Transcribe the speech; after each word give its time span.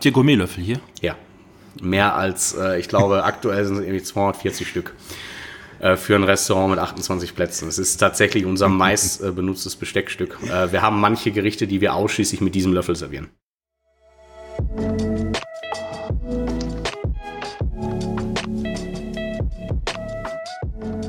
Habt 0.00 0.06
ihr 0.06 0.12
Gourmetlöffel 0.12 0.64
hier? 0.64 0.80
Ja. 1.02 1.14
Mehr 1.82 2.14
als, 2.14 2.54
äh, 2.54 2.80
ich 2.80 2.88
glaube, 2.88 3.22
aktuell 3.24 3.66
sind 3.66 3.76
es 3.76 3.82
irgendwie 3.82 4.02
240 4.02 4.66
Stück 4.66 4.94
äh, 5.78 5.94
für 5.96 6.14
ein 6.14 6.24
Restaurant 6.24 6.70
mit 6.70 6.78
28 6.78 7.34
Plätzen. 7.34 7.68
Es 7.68 7.76
ist 7.76 7.98
tatsächlich 7.98 8.46
unser 8.46 8.68
meist 8.70 9.22
äh, 9.22 9.30
benutztes 9.30 9.76
Besteckstück. 9.76 10.38
Äh, 10.44 10.72
wir 10.72 10.80
haben 10.80 10.98
manche 11.00 11.32
Gerichte, 11.32 11.66
die 11.66 11.82
wir 11.82 11.92
ausschließlich 11.92 12.40
mit 12.40 12.54
diesem 12.54 12.72
Löffel 12.72 12.96
servieren. 12.96 13.28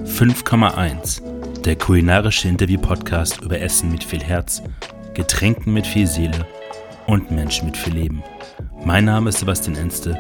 5,1. 0.06 1.62
Der 1.62 1.78
kulinarische 1.78 2.50
Interview-Podcast 2.50 3.40
über 3.40 3.58
Essen 3.58 3.90
mit 3.90 4.04
viel 4.04 4.22
Herz, 4.22 4.62
Getränken 5.14 5.72
mit 5.74 5.88
viel 5.88 6.08
Seele 6.08 6.46
und 7.08 7.32
Menschen 7.32 7.68
mit 7.68 7.78
viel 7.78 7.94
Leben. 7.94 8.22
Mein 8.84 9.06
Name 9.06 9.30
ist 9.30 9.40
Sebastian 9.40 9.78
Enste 9.78 10.18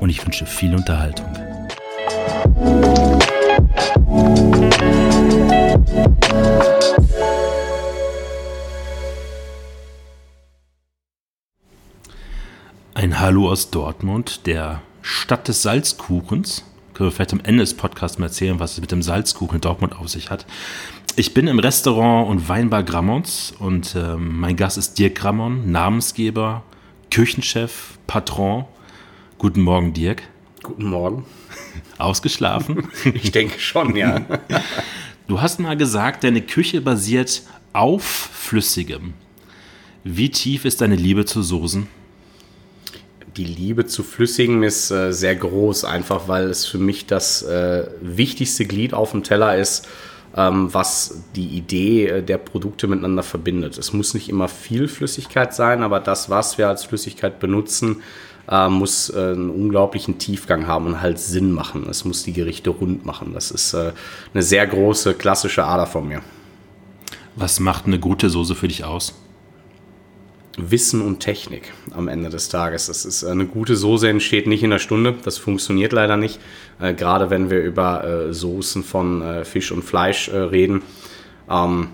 und 0.00 0.08
ich 0.08 0.24
wünsche 0.24 0.46
viel 0.46 0.74
Unterhaltung. 0.74 1.26
Ein 12.94 13.18
Hallo 13.18 13.50
aus 13.50 13.70
Dortmund, 13.70 14.46
der 14.46 14.80
Stadt 15.02 15.48
des 15.48 15.62
Salzkuchens 15.62 16.64
können 16.94 17.08
wir 17.08 17.12
vielleicht 17.12 17.32
am 17.32 17.40
Ende 17.40 17.62
des 17.62 17.74
Podcasts 17.74 18.18
mal 18.18 18.26
erzählen, 18.26 18.60
was 18.60 18.74
es 18.74 18.80
mit 18.80 18.92
dem 18.92 19.02
Salzkuchen 19.02 19.56
in 19.56 19.60
Dortmund 19.60 19.98
auf 19.98 20.08
sich 20.08 20.30
hat. 20.30 20.46
Ich 21.16 21.34
bin 21.34 21.48
im 21.48 21.58
Restaurant 21.58 22.28
und 22.28 22.48
Weinbar 22.48 22.84
Grammons 22.84 23.52
und 23.58 23.94
äh, 23.94 24.16
mein 24.16 24.56
Gast 24.56 24.78
ist 24.78 24.98
Dirk 24.98 25.16
Grammon, 25.16 25.70
Namensgeber, 25.70 26.62
Küchenchef, 27.14 27.96
Patron. 28.08 28.64
Guten 29.38 29.60
Morgen, 29.60 29.92
Dirk. 29.92 30.24
Guten 30.64 30.86
Morgen. 30.86 31.24
Ausgeschlafen? 31.96 32.88
ich 33.14 33.30
denke 33.30 33.60
schon, 33.60 33.94
ja. 33.94 34.22
Du 35.28 35.40
hast 35.40 35.60
mal 35.60 35.76
gesagt, 35.76 36.24
deine 36.24 36.42
Küche 36.42 36.80
basiert 36.80 37.42
auf 37.72 38.02
Flüssigem. 38.02 39.14
Wie 40.02 40.28
tief 40.28 40.64
ist 40.64 40.80
deine 40.80 40.96
Liebe 40.96 41.24
zu 41.24 41.44
Soßen? 41.44 41.86
die 43.36 43.44
Liebe 43.44 43.86
zu 43.86 44.02
Flüssigem 44.02 44.62
ist 44.62 44.90
äh, 44.90 45.12
sehr 45.12 45.34
groß, 45.34 45.84
einfach 45.84 46.28
weil 46.28 46.50
es 46.50 46.66
für 46.66 46.78
mich 46.78 47.06
das 47.06 47.42
äh, 47.42 47.86
wichtigste 48.00 48.64
Glied 48.64 48.94
auf 48.94 49.10
dem 49.12 49.22
Teller 49.22 49.56
ist, 49.56 49.88
was 50.36 51.22
die 51.36 51.46
Idee 51.46 52.06
äh, 52.08 52.22
der 52.22 52.38
Produkte 52.38 52.86
miteinander 52.86 53.22
verbindet. 53.22 53.78
Es 53.78 53.92
muss 53.92 54.14
nicht 54.14 54.28
immer 54.28 54.48
viel 54.48 54.88
Flüssigkeit 54.88 55.54
sein, 55.54 55.82
aber 55.82 56.00
das, 56.00 56.28
was 56.28 56.58
wir 56.58 56.68
als 56.68 56.84
Flüssigkeit 56.84 57.38
benutzen, 57.38 58.02
äh, 58.50 58.68
muss 58.68 59.10
äh, 59.10 59.32
einen 59.32 59.50
unglaublichen 59.50 60.18
Tiefgang 60.18 60.66
haben 60.66 60.86
und 60.86 61.00
halt 61.00 61.18
Sinn 61.18 61.52
machen. 61.52 61.86
Es 61.88 62.04
muss 62.04 62.24
die 62.24 62.32
Gerichte 62.32 62.70
rund 62.70 63.06
machen. 63.06 63.32
Das 63.32 63.50
ist 63.50 63.74
eine 63.74 64.42
sehr 64.42 64.66
große 64.66 65.14
klassische 65.14 65.64
Ader 65.64 65.86
von 65.86 66.08
mir. 66.08 66.20
Was 67.36 67.60
macht 67.60 67.86
eine 67.86 67.98
gute 67.98 68.28
Soße 68.28 68.54
für 68.54 68.68
dich 68.68 68.84
aus? 68.84 69.14
Wissen 70.56 71.00
und 71.00 71.20
Technik 71.20 71.72
am 71.90 72.08
Ende 72.08 72.30
des 72.30 72.48
Tages. 72.48 72.86
Das 72.86 73.04
ist 73.04 73.24
eine 73.24 73.46
gute 73.46 73.76
Soße 73.76 74.08
entsteht 74.08 74.46
nicht 74.46 74.62
in 74.62 74.72
einer 74.72 74.78
Stunde. 74.78 75.14
Das 75.24 75.38
funktioniert 75.38 75.92
leider 75.92 76.16
nicht. 76.16 76.38
Äh, 76.80 76.94
gerade 76.94 77.30
wenn 77.30 77.50
wir 77.50 77.62
über 77.62 78.04
äh, 78.04 78.32
Soßen 78.32 78.84
von 78.84 79.22
äh, 79.22 79.44
Fisch 79.44 79.72
und 79.72 79.82
Fleisch 79.82 80.28
äh, 80.28 80.36
reden. 80.36 80.82
Ähm, 81.50 81.88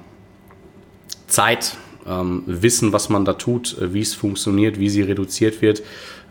Zeit, 1.27 1.77
ähm, 2.07 2.43
Wissen, 2.47 2.93
was 2.93 3.09
man 3.09 3.25
da 3.25 3.35
tut, 3.35 3.79
äh, 3.79 3.95
wie 3.95 4.01
es 4.01 4.15
funktioniert, 4.15 4.79
wie 4.79 4.91
sie 4.91 5.03
reduziert 5.03 5.63
wird, 5.63 5.83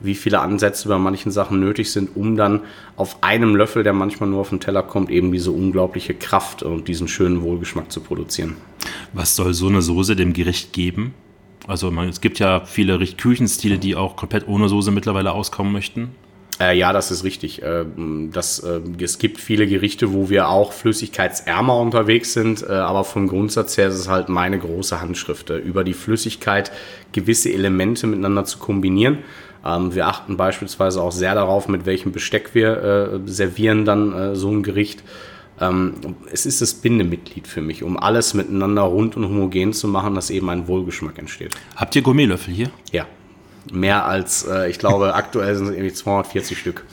wie 0.01 0.15
viele 0.15 0.39
Ansätze 0.39 0.87
bei 0.87 0.97
manchen 0.97 1.31
Sachen 1.31 1.59
nötig 1.59 1.91
sind, 1.91 2.15
um 2.15 2.35
dann 2.35 2.61
auf 2.95 3.23
einem 3.23 3.55
Löffel, 3.55 3.83
der 3.83 3.93
manchmal 3.93 4.29
nur 4.29 4.41
auf 4.41 4.49
den 4.49 4.59
Teller 4.59 4.83
kommt, 4.83 5.09
eben 5.09 5.31
diese 5.31 5.51
unglaubliche 5.51 6.13
Kraft 6.13 6.63
und 6.63 6.87
diesen 6.87 7.07
schönen 7.07 7.41
Wohlgeschmack 7.41 7.91
zu 7.91 8.01
produzieren. 8.01 8.55
Was 9.13 9.35
soll 9.35 9.53
so 9.53 9.67
eine 9.67 9.81
Soße 9.81 10.15
dem 10.15 10.33
Gericht 10.33 10.73
geben? 10.73 11.13
Also 11.67 11.91
man, 11.91 12.09
es 12.09 12.21
gibt 12.21 12.39
ja 12.39 12.65
viele 12.65 12.97
Küchenstile, 12.99 13.77
die 13.77 13.95
auch 13.95 14.15
komplett 14.15 14.47
ohne 14.47 14.69
Soße 14.69 14.91
mittlerweile 14.91 15.31
auskommen 15.33 15.71
möchten. 15.71 16.15
Äh, 16.59 16.77
ja, 16.77 16.91
das 16.91 17.09
ist 17.09 17.23
richtig. 17.23 17.61
Äh, 17.61 17.85
das, 18.31 18.59
äh, 18.59 18.81
es 19.01 19.17
gibt 19.17 19.39
viele 19.39 19.65
Gerichte, 19.65 20.13
wo 20.13 20.29
wir 20.29 20.49
auch 20.49 20.73
flüssigkeitsärmer 20.73 21.77
unterwegs 21.79 22.33
sind, 22.33 22.63
äh, 22.63 22.73
aber 22.73 23.05
vom 23.05 23.27
Grundsatz 23.27 23.77
her 23.77 23.87
ist 23.87 23.95
es 23.95 24.09
halt 24.09 24.27
meine 24.27 24.59
große 24.59 24.99
Handschrift, 24.99 25.49
äh, 25.51 25.57
über 25.57 25.83
die 25.83 25.93
Flüssigkeit 25.93 26.71
gewisse 27.13 27.51
Elemente 27.51 28.07
miteinander 28.07 28.43
zu 28.43 28.59
kombinieren. 28.59 29.19
Ähm, 29.65 29.95
wir 29.95 30.07
achten 30.07 30.35
beispielsweise 30.35 31.01
auch 31.01 31.13
sehr 31.13 31.33
darauf, 31.33 31.69
mit 31.69 31.85
welchem 31.85 32.11
Besteck 32.11 32.53
wir 32.53 32.83
äh, 32.83 33.19
servieren 33.25 33.85
dann 33.85 34.35
so 34.35 34.49
ein 34.51 34.63
Gericht. 34.63 35.03
Ähm, 35.61 35.93
es 36.31 36.45
ist 36.45 36.61
das 36.61 36.73
Bindemitglied 36.73 37.47
für 37.47 37.61
mich, 37.61 37.83
um 37.83 37.97
alles 37.97 38.33
miteinander 38.33 38.83
rund 38.83 39.17
und 39.17 39.25
homogen 39.25 39.73
zu 39.73 39.87
machen, 39.87 40.15
dass 40.15 40.29
eben 40.29 40.49
ein 40.49 40.67
Wohlgeschmack 40.67 41.17
entsteht. 41.17 41.55
Habt 41.75 41.95
ihr 41.95 42.01
Gourmetlöffel 42.01 42.53
hier? 42.53 42.69
Ja. 42.91 43.05
Mehr 43.71 44.05
als, 44.05 44.45
äh, 44.45 44.69
ich 44.69 44.79
glaube, 44.79 45.13
aktuell 45.15 45.55
sind 45.55 45.67
es 45.67 45.73
irgendwie 45.73 45.93
240 45.93 46.57
Stück. 46.57 46.85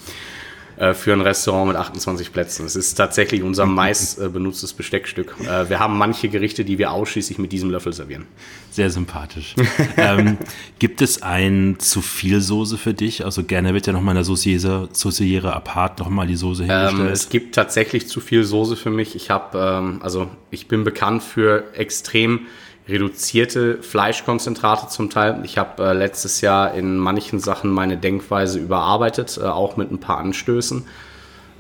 Äh, 0.77 0.93
für 0.93 1.15
ein 1.15 1.23
Restaurant 1.23 1.69
mit 1.69 1.77
28 1.77 2.33
Plätzen. 2.33 2.67
Es 2.67 2.77
ist 2.77 2.95
tatsächlich 2.95 3.43
unser 3.43 3.65
meist 3.67 4.21
äh, 4.21 4.29
benutztes 4.29 4.75
Besteckstück. 4.75 5.35
Äh, 5.41 5.71
wir 5.71 5.79
haben 5.79 5.97
manche 5.97 6.29
Gerichte, 6.29 6.65
die 6.65 6.77
wir 6.77 6.91
ausschließlich 6.91 7.39
mit 7.39 7.51
diesem 7.53 7.71
Löffel 7.71 7.95
servieren. 7.95 8.27
Sehr 8.71 8.91
sympathisch. 8.91 9.55
ähm, 9.97 10.37
gibt 10.79 11.01
es 11.01 11.23
ein 11.23 11.77
zu 11.79 12.03
viel 12.03 12.43
Soße 12.43 12.77
für 12.77 12.93
dich? 12.93 13.25
Also 13.25 13.43
gerne 13.45 13.73
wird 13.73 13.87
ja 13.87 13.95
nochmal 13.95 14.13
in 14.17 14.23
der 14.23 14.25
Sauciere 14.25 15.55
apart 15.55 15.99
nochmal 15.99 16.27
die 16.27 16.37
Soße 16.37 16.65
hingestellt. 16.65 17.01
Ähm, 17.01 17.07
es 17.07 17.31
gibt 17.31 17.55
tatsächlich 17.55 18.07
zu 18.09 18.21
viel 18.21 18.45
Soße 18.45 18.77
für 18.77 18.91
mich. 18.91 19.17
Ich 19.17 19.31
habe, 19.31 19.59
ähm, 19.59 20.01
also 20.03 20.29
ich 20.51 20.69
bin 20.69 20.85
bekannt 20.85 21.23
für 21.23 21.73
extrem 21.75 22.41
reduzierte 22.89 23.83
Fleischkonzentrate 23.83 24.89
zum 24.89 25.11
Teil. 25.11 25.41
Ich 25.45 25.59
habe 25.59 25.83
äh, 25.83 25.93
letztes 25.93 26.41
Jahr 26.41 26.75
in 26.75 26.99
manchen 26.99 27.41
Sachen 27.41 27.71
meine 27.71 27.97
Denkweise 27.97 28.59
überarbeitet, 28.59 29.39
äh, 29.43 29.47
auch 29.47 29.77
mit 29.77 29.91
ein 29.91 29.99
paar 29.99 30.19
Anstößen. 30.19 30.85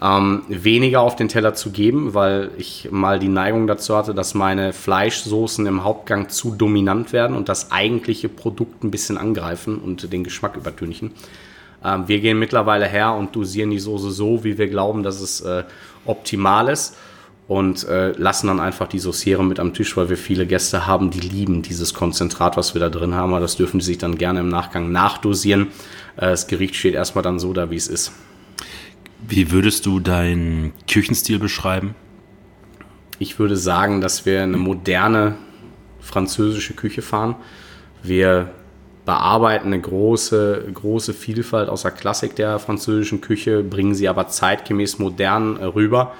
Ähm, 0.00 0.42
weniger 0.48 1.00
auf 1.00 1.16
den 1.16 1.28
Teller 1.28 1.54
zu 1.54 1.70
geben, 1.70 2.12
weil 2.12 2.50
ich 2.58 2.88
mal 2.90 3.18
die 3.18 3.28
Neigung 3.28 3.66
dazu 3.66 3.96
hatte, 3.96 4.14
dass 4.14 4.34
meine 4.34 4.74
Fleischsoßen 4.74 5.64
im 5.66 5.84
Hauptgang 5.84 6.28
zu 6.28 6.54
dominant 6.54 7.14
werden 7.14 7.34
und 7.34 7.48
das 7.48 7.72
eigentliche 7.72 8.28
Produkt 8.28 8.84
ein 8.84 8.90
bisschen 8.90 9.16
angreifen 9.16 9.78
und 9.78 10.12
den 10.12 10.22
Geschmack 10.22 10.54
übertünchen. 10.56 11.12
Ähm, 11.82 12.06
wir 12.06 12.20
gehen 12.20 12.38
mittlerweile 12.38 12.86
her 12.86 13.14
und 13.14 13.34
dosieren 13.34 13.70
die 13.70 13.78
Soße 13.78 14.10
so, 14.10 14.44
wie 14.44 14.58
wir 14.58 14.68
glauben, 14.68 15.02
dass 15.02 15.20
es 15.20 15.40
äh, 15.40 15.64
optimal 16.04 16.68
ist 16.68 16.96
und 17.48 17.84
äh, 17.84 18.10
lassen 18.12 18.48
dann 18.48 18.58
einfach 18.58 18.88
die 18.88 18.98
Sauciere 18.98 19.44
mit 19.44 19.60
am 19.60 19.72
Tisch, 19.72 19.96
weil 19.96 20.08
wir 20.08 20.16
viele 20.16 20.46
Gäste 20.46 20.86
haben, 20.86 21.10
die 21.10 21.20
lieben 21.20 21.62
dieses 21.62 21.94
Konzentrat, 21.94 22.56
was 22.56 22.74
wir 22.74 22.80
da 22.80 22.88
drin 22.88 23.14
haben. 23.14 23.32
Aber 23.32 23.40
das 23.40 23.56
dürfen 23.56 23.80
sie 23.80 23.86
sich 23.86 23.98
dann 23.98 24.18
gerne 24.18 24.40
im 24.40 24.48
Nachgang 24.48 24.90
nachdosieren. 24.90 25.68
Äh, 26.16 26.22
das 26.30 26.48
Gericht 26.48 26.74
steht 26.74 26.94
erstmal 26.94 27.22
dann 27.22 27.38
so 27.38 27.52
da, 27.52 27.70
wie 27.70 27.76
es 27.76 27.86
ist. 27.86 28.12
Wie 29.26 29.50
würdest 29.52 29.86
du 29.86 30.00
deinen 30.00 30.72
Küchenstil 30.90 31.38
beschreiben? 31.38 31.94
Ich 33.18 33.38
würde 33.38 33.56
sagen, 33.56 34.00
dass 34.00 34.26
wir 34.26 34.42
eine 34.42 34.58
moderne 34.58 35.36
französische 36.00 36.74
Küche 36.74 37.00
fahren. 37.00 37.36
Wir 38.02 38.50
bearbeiten 39.04 39.68
eine 39.68 39.80
große, 39.80 40.64
große 40.74 41.14
Vielfalt 41.14 41.68
aus 41.68 41.82
der 41.82 41.92
Klassik 41.92 42.34
der 42.34 42.58
französischen 42.58 43.20
Küche, 43.20 43.62
bringen 43.62 43.94
sie 43.94 44.08
aber 44.08 44.26
zeitgemäß 44.26 44.98
modern 44.98 45.56
äh, 45.58 45.64
rüber. 45.64 46.12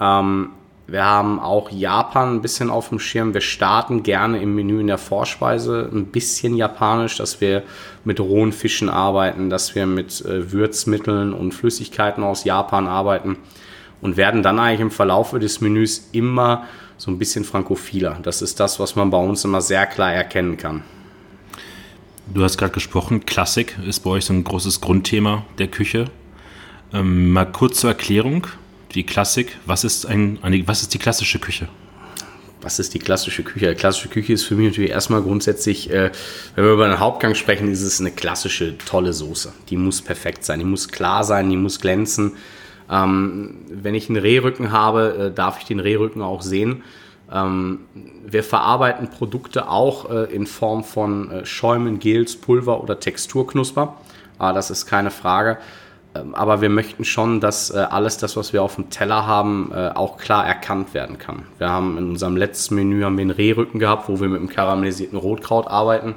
Ähm, 0.00 0.50
wir 0.90 1.04
haben 1.04 1.38
auch 1.38 1.70
Japan 1.70 2.34
ein 2.34 2.42
bisschen 2.42 2.68
auf 2.68 2.88
dem 2.88 2.98
Schirm. 2.98 3.32
Wir 3.32 3.40
starten 3.40 4.02
gerne 4.02 4.42
im 4.42 4.56
Menü 4.56 4.80
in 4.80 4.88
der 4.88 4.98
Vorspeise 4.98 5.88
ein 5.92 6.06
bisschen 6.06 6.56
japanisch, 6.56 7.16
dass 7.16 7.40
wir 7.40 7.62
mit 8.04 8.18
rohen 8.18 8.50
Fischen 8.50 8.88
arbeiten, 8.88 9.50
dass 9.50 9.76
wir 9.76 9.86
mit 9.86 10.24
äh, 10.24 10.50
Würzmitteln 10.50 11.32
und 11.32 11.52
Flüssigkeiten 11.52 12.24
aus 12.24 12.42
Japan 12.42 12.88
arbeiten 12.88 13.36
und 14.00 14.16
werden 14.16 14.42
dann 14.42 14.58
eigentlich 14.58 14.80
im 14.80 14.90
Verlauf 14.90 15.30
des 15.30 15.60
Menüs 15.60 16.08
immer 16.10 16.64
so 16.96 17.10
ein 17.10 17.18
bisschen 17.18 17.44
frankophiler. 17.44 18.18
Das 18.22 18.42
ist 18.42 18.58
das, 18.58 18.80
was 18.80 18.96
man 18.96 19.10
bei 19.10 19.18
uns 19.18 19.44
immer 19.44 19.60
sehr 19.60 19.86
klar 19.86 20.12
erkennen 20.12 20.56
kann. 20.56 20.82
Du 22.34 22.42
hast 22.42 22.58
gerade 22.58 22.72
gesprochen, 22.72 23.26
Klassik 23.26 23.78
ist 23.86 24.00
bei 24.00 24.10
euch 24.10 24.24
so 24.24 24.32
ein 24.32 24.42
großes 24.42 24.80
Grundthema 24.80 25.44
der 25.58 25.68
Küche. 25.68 26.06
Ähm, 26.92 27.30
mal 27.30 27.46
kurz 27.46 27.80
zur 27.80 27.90
Erklärung 27.90 28.48
die 28.94 29.04
Klassik. 29.04 29.58
Was 29.66 29.84
ist, 29.84 30.06
ein, 30.06 30.38
eine, 30.42 30.66
was 30.66 30.82
ist 30.82 30.94
die 30.94 30.98
klassische 30.98 31.38
Küche? 31.38 31.68
Was 32.62 32.78
ist 32.78 32.92
die 32.92 32.98
klassische 32.98 33.42
Küche? 33.42 33.70
Die 33.70 33.74
klassische 33.74 34.08
Küche 34.08 34.34
ist 34.34 34.44
für 34.44 34.54
mich 34.54 34.68
natürlich 34.68 34.90
erstmal 34.90 35.22
grundsätzlich, 35.22 35.90
äh, 35.90 36.10
wenn 36.54 36.64
wir 36.64 36.72
über 36.72 36.84
einen 36.84 37.00
Hauptgang 37.00 37.34
sprechen, 37.34 37.70
ist 37.70 37.82
es 37.82 38.00
eine 38.00 38.10
klassische, 38.10 38.76
tolle 38.76 39.12
Soße. 39.12 39.52
Die 39.70 39.76
muss 39.76 40.02
perfekt 40.02 40.44
sein, 40.44 40.58
die 40.58 40.66
muss 40.66 40.88
klar 40.88 41.24
sein, 41.24 41.48
die 41.48 41.56
muss 41.56 41.80
glänzen. 41.80 42.32
Ähm, 42.90 43.64
wenn 43.70 43.94
ich 43.94 44.08
einen 44.08 44.18
Rehrücken 44.18 44.72
habe, 44.72 45.30
äh, 45.30 45.34
darf 45.34 45.58
ich 45.60 45.64
den 45.64 45.80
Rehrücken 45.80 46.20
auch 46.22 46.42
sehen. 46.42 46.82
Ähm, 47.32 47.80
wir 48.26 48.42
verarbeiten 48.42 49.08
Produkte 49.08 49.68
auch 49.68 50.10
äh, 50.10 50.24
in 50.34 50.46
Form 50.46 50.84
von 50.84 51.30
äh, 51.30 51.46
Schäumen, 51.46 51.98
Gels, 51.98 52.36
Pulver 52.36 52.82
oder 52.82 52.98
Texturknusper. 52.98 53.96
ah, 54.38 54.52
das 54.52 54.70
ist 54.70 54.86
keine 54.86 55.10
Frage. 55.10 55.58
Ähm, 56.14 56.34
aber 56.34 56.60
wir 56.60 56.70
möchten 56.70 57.04
schon, 57.04 57.40
dass 57.40 57.70
äh, 57.70 57.78
alles 57.78 58.18
das, 58.18 58.36
was 58.36 58.52
wir 58.52 58.62
auf 58.62 58.74
dem 58.74 58.90
Teller 58.90 59.26
haben, 59.26 59.70
äh, 59.72 59.90
auch 59.94 60.18
klar 60.18 60.46
erkannt 60.46 60.92
werden 60.94 61.18
kann. 61.18 61.44
Wir 61.58 61.68
haben 61.68 61.98
in 61.98 62.10
unserem 62.10 62.36
letzten 62.36 62.74
Menü 62.74 63.02
haben 63.02 63.16
wir 63.16 63.22
einen 63.22 63.30
Rehrücken 63.30 63.78
gehabt, 63.78 64.08
wo 64.08 64.20
wir 64.20 64.28
mit 64.28 64.40
einem 64.40 64.48
karamellisierten 64.48 65.18
Rotkraut 65.18 65.68
arbeiten, 65.68 66.14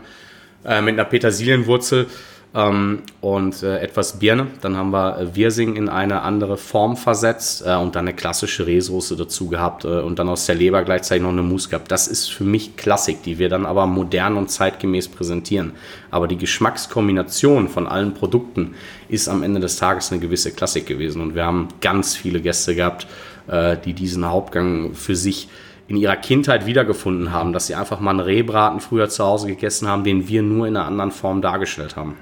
äh, 0.66 0.82
mit 0.82 0.94
einer 0.94 1.06
Petersilienwurzel 1.06 2.08
ähm, 2.56 3.04
und 3.22 3.62
etwas 3.62 4.18
Birne. 4.20 4.48
Dann 4.62 4.78
haben 4.78 4.92
wir 4.92 5.36
Wirsing 5.36 5.76
in 5.76 5.90
eine 5.90 6.22
andere 6.22 6.58
Form 6.58 6.98
versetzt 6.98 7.62
und 7.64 7.96
dann 7.96 8.08
eine 8.08 8.14
klassische 8.14 8.66
Rehsoße 8.68 9.16
dazu 9.16 9.48
gehabt 9.48 9.86
und 9.86 10.20
dann 10.20 10.30
aus 10.30 10.46
der 10.46 10.56
Leber 10.56 10.84
gleichzeitig 10.84 11.24
noch 11.24 11.32
eine 11.32 11.42
Mousse 11.42 11.70
gehabt. 11.70 11.92
Das 11.92 12.08
ist 12.08 12.32
für 12.32 12.44
mich 12.44 12.76
Klassik, 12.78 13.24
die 13.24 13.40
wir 13.40 13.50
dann 13.50 13.66
aber 13.66 13.88
modern 13.88 14.38
und 14.38 14.52
zeitgemäß 14.52 15.08
präsentieren. 15.08 15.72
Aber 16.12 16.28
die 16.28 16.38
Geschmackskombination 16.38 17.70
von 17.70 17.88
allen 17.88 18.14
Produkten 18.14 18.76
ist 19.14 19.30
am 19.30 19.44
Ende 19.44 19.60
des 19.60 19.78
Tages 19.78 20.12
eine 20.12 20.20
gewisse 20.20 20.52
Klassik 20.52 20.88
gewesen. 20.88 21.22
Und 21.22 21.36
wir 21.36 21.46
haben 21.46 21.68
ganz 21.82 22.16
viele 22.16 22.42
Gäste 22.42 22.76
gehabt, 22.76 23.08
äh, 23.48 23.78
die 23.78 23.94
diesen 23.94 24.26
Hauptgang 24.26 24.94
für 24.94 25.16
sich 25.16 25.48
in 25.88 25.98
ihrer 25.98 26.16
Kindheit 26.16 26.66
wiedergefunden 26.66 27.32
haben, 27.32 27.54
dass 27.54 27.68
sie 27.68 27.76
einfach 27.76 28.00
mal 28.00 28.12
einen 28.12 28.22
Rehbraten 28.22 28.80
früher 28.80 29.10
zu 29.10 29.24
Hause 29.24 29.48
gegessen 29.48 29.88
haben, 29.88 30.04
den 30.04 30.28
wir 30.28 30.42
nur 30.42 30.66
in 30.68 30.76
einer 30.76 30.88
anderen 30.88 31.12
Form 31.12 31.42
dargestellt 31.42 31.96
haben. 31.96 32.16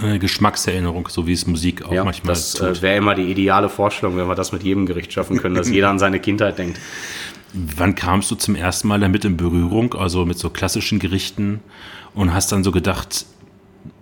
Eine 0.00 0.18
Geschmackserinnerung, 0.18 1.08
so 1.08 1.26
wie 1.26 1.32
es 1.32 1.46
Musik 1.46 1.84
auch 1.84 1.92
ja, 1.92 2.04
manchmal 2.04 2.34
das 2.34 2.54
Das 2.54 2.78
äh, 2.78 2.82
wäre 2.82 2.96
immer 2.96 3.14
die 3.14 3.30
ideale 3.30 3.68
Vorstellung, 3.68 4.16
wenn 4.16 4.26
wir 4.26 4.34
das 4.34 4.52
mit 4.52 4.62
jedem 4.62 4.86
Gericht 4.86 5.12
schaffen 5.12 5.38
können, 5.38 5.54
dass 5.54 5.68
jeder 5.68 5.88
an 5.88 5.98
seine 5.98 6.20
Kindheit 6.20 6.58
denkt. 6.58 6.78
Wann 7.52 7.94
kamst 7.94 8.30
du 8.30 8.34
zum 8.34 8.56
ersten 8.56 8.88
Mal 8.88 9.00
damit 9.00 9.24
in 9.24 9.36
Berührung, 9.36 9.94
also 9.94 10.26
mit 10.26 10.38
so 10.38 10.50
klassischen 10.50 10.98
Gerichten 10.98 11.60
und 12.12 12.34
hast 12.34 12.50
dann 12.50 12.64
so 12.64 12.72
gedacht, 12.72 13.26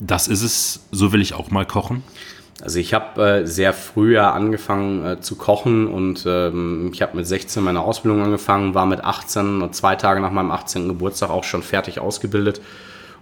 das 0.01 0.29
ist 0.29 0.43
es, 0.43 0.87
so 0.91 1.13
will 1.13 1.21
ich 1.21 1.35
auch 1.35 1.51
mal 1.51 1.67
kochen? 1.67 2.03
Also 2.63 2.79
ich 2.79 2.95
habe 2.95 3.23
äh, 3.23 3.47
sehr 3.47 3.73
früh 3.73 4.19
angefangen 4.19 5.05
äh, 5.05 5.21
zu 5.21 5.37
kochen 5.37 5.89
und 5.89 6.25
ähm, 6.27 6.91
ich 6.93 7.03
habe 7.03 7.17
mit 7.17 7.27
16 7.27 7.63
meine 7.63 7.81
Ausbildung 7.81 8.23
angefangen, 8.23 8.75
war 8.75 8.87
mit 8.87 9.03
18, 9.03 9.73
zwei 9.73 9.97
Tage 9.97 10.21
nach 10.21 10.31
meinem 10.31 10.53
18. 10.53 10.87
Geburtstag 10.87 11.31
auch 11.31 11.45
schon 11.45 11.63
fertig 11.63 11.99
ausgebildet 11.99 12.61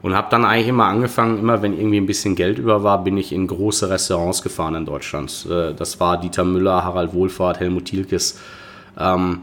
und 0.02 0.14
habe 0.14 0.28
dann 0.30 0.44
eigentlich 0.44 0.68
immer 0.68 0.86
angefangen, 0.86 1.38
immer 1.38 1.62
wenn 1.62 1.72
irgendwie 1.72 1.98
ein 1.98 2.06
bisschen 2.06 2.34
Geld 2.34 2.58
über 2.58 2.82
war, 2.82 3.02
bin 3.04 3.16
ich 3.16 3.32
in 3.32 3.46
große 3.46 3.88
Restaurants 3.88 4.42
gefahren 4.42 4.74
in 4.74 4.84
Deutschland. 4.84 5.46
Äh, 5.50 5.74
das 5.74 6.00
war 6.00 6.20
Dieter 6.20 6.44
Müller, 6.44 6.84
Harald 6.84 7.14
Wohlfahrt, 7.14 7.60
Helmut 7.60 7.86
Thielkes. 7.86 8.38
Ähm, 8.98 9.42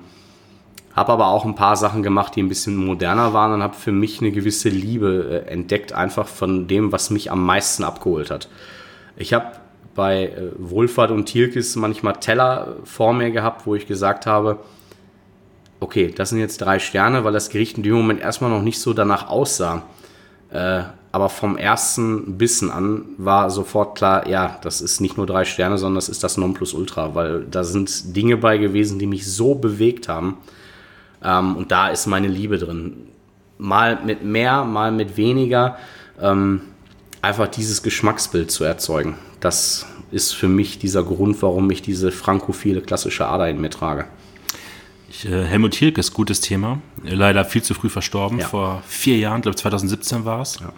habe 0.98 1.14
aber 1.14 1.28
auch 1.28 1.46
ein 1.46 1.56
paar 1.56 1.78
Sachen 1.78 2.02
gemacht, 2.02 2.36
die 2.36 2.42
ein 2.42 2.50
bisschen 2.50 2.76
moderner 2.76 3.32
waren 3.32 3.54
und 3.54 3.62
habe 3.62 3.76
für 3.76 3.92
mich 3.92 4.20
eine 4.20 4.32
gewisse 4.32 4.70
Liebe 4.70 5.44
äh, 5.46 5.50
entdeckt, 5.52 5.94
einfach 5.94 6.28
von 6.28 6.68
dem, 6.68 6.92
was 6.92 7.12
mich 7.12 7.32
am 7.32 7.46
meisten 7.46 7.84
abgeholt 7.84 8.32
hat. 8.32 8.50
Ich 9.16 9.32
habe 9.32 9.52
bei 9.94 10.26
äh, 10.26 10.52
Wohlfahrt 10.58 11.12
und 11.12 11.26
Thielkes 11.26 11.76
manchmal 11.76 12.14
Teller 12.14 12.78
vor 12.84 13.14
mir 13.14 13.30
gehabt, 13.30 13.68
wo 13.68 13.76
ich 13.76 13.86
gesagt 13.86 14.26
habe, 14.26 14.58
okay, 15.80 16.12
das 16.16 16.30
sind 16.30 16.40
jetzt 16.40 16.58
drei 16.58 16.80
Sterne, 16.80 17.24
weil 17.24 17.34
das 17.34 17.50
Gericht 17.50 17.78
in 17.78 17.84
dem 17.84 17.94
Moment 17.94 18.20
erstmal 18.20 18.50
noch 18.50 18.64
nicht 18.64 18.80
so 18.80 18.94
danach 18.94 19.30
aussah. 19.30 19.84
Äh, 20.50 20.82
aber 21.12 21.30
vom 21.30 21.58
ersten 21.58 22.40
Bissen 22.40 22.72
an 22.72 23.06
war 23.18 23.52
sofort 23.52 23.96
klar, 23.96 24.28
ja, 24.28 24.58
das 24.64 24.82
ist 24.82 25.00
nicht 25.00 25.16
nur 25.16 25.28
drei 25.28 25.46
Sterne, 25.46 25.78
sondern 25.78 25.96
das 25.96 26.10
ist 26.10 26.24
das 26.24 26.38
Nonplusultra, 26.38 27.14
weil 27.14 27.46
da 27.46 27.64
sind 27.64 28.16
Dinge 28.16 28.38
bei 28.38 28.58
gewesen, 28.58 28.98
die 28.98 29.08
mich 29.08 29.32
so 29.32 29.54
bewegt 29.54 30.08
haben. 30.08 30.38
Ähm, 31.24 31.56
und 31.56 31.72
da 31.72 31.90
ist 31.90 32.08
meine 32.08 32.28
Liebe 32.28 32.58
drin. 32.58 33.08
Mal 33.58 34.00
mit 34.04 34.24
mehr, 34.24 34.64
mal 34.64 34.92
mit 34.92 35.18
weniger. 35.18 35.78
Ähm, 36.22 36.62
einfach 37.22 37.48
dieses 37.48 37.84
Geschmacksbild 37.84 38.52
zu 38.52 38.64
erzeugen. 38.64 39.16
Das 39.40 39.86
ist 40.12 40.34
für 40.34 40.48
mich 40.48 40.80
dieser 40.80 41.04
Grund, 41.04 41.42
warum 41.42 41.70
ich 41.72 41.82
diese 41.82 42.12
frankophile 42.12 42.82
klassische 42.82 43.28
Ader 43.28 43.50
in 43.50 43.60
mir 43.60 43.70
trage. 43.70 44.06
Ich, 45.10 45.26
äh, 45.26 45.46
Helmut 45.46 45.76
Hilke 45.76 46.00
ist 46.00 46.14
gutes 46.14 46.42
Thema. 46.42 46.80
Leider 47.04 47.46
viel 47.46 47.64
zu 47.64 47.74
früh 47.74 47.90
verstorben. 47.90 48.40
Ja. 48.40 48.48
Vor 48.48 48.84
vier 48.88 49.18
Jahren, 49.18 49.42
glaube 49.42 49.56
2017 49.56 50.26
war 50.26 50.42
es. 50.42 50.60
Ja. 50.60 50.74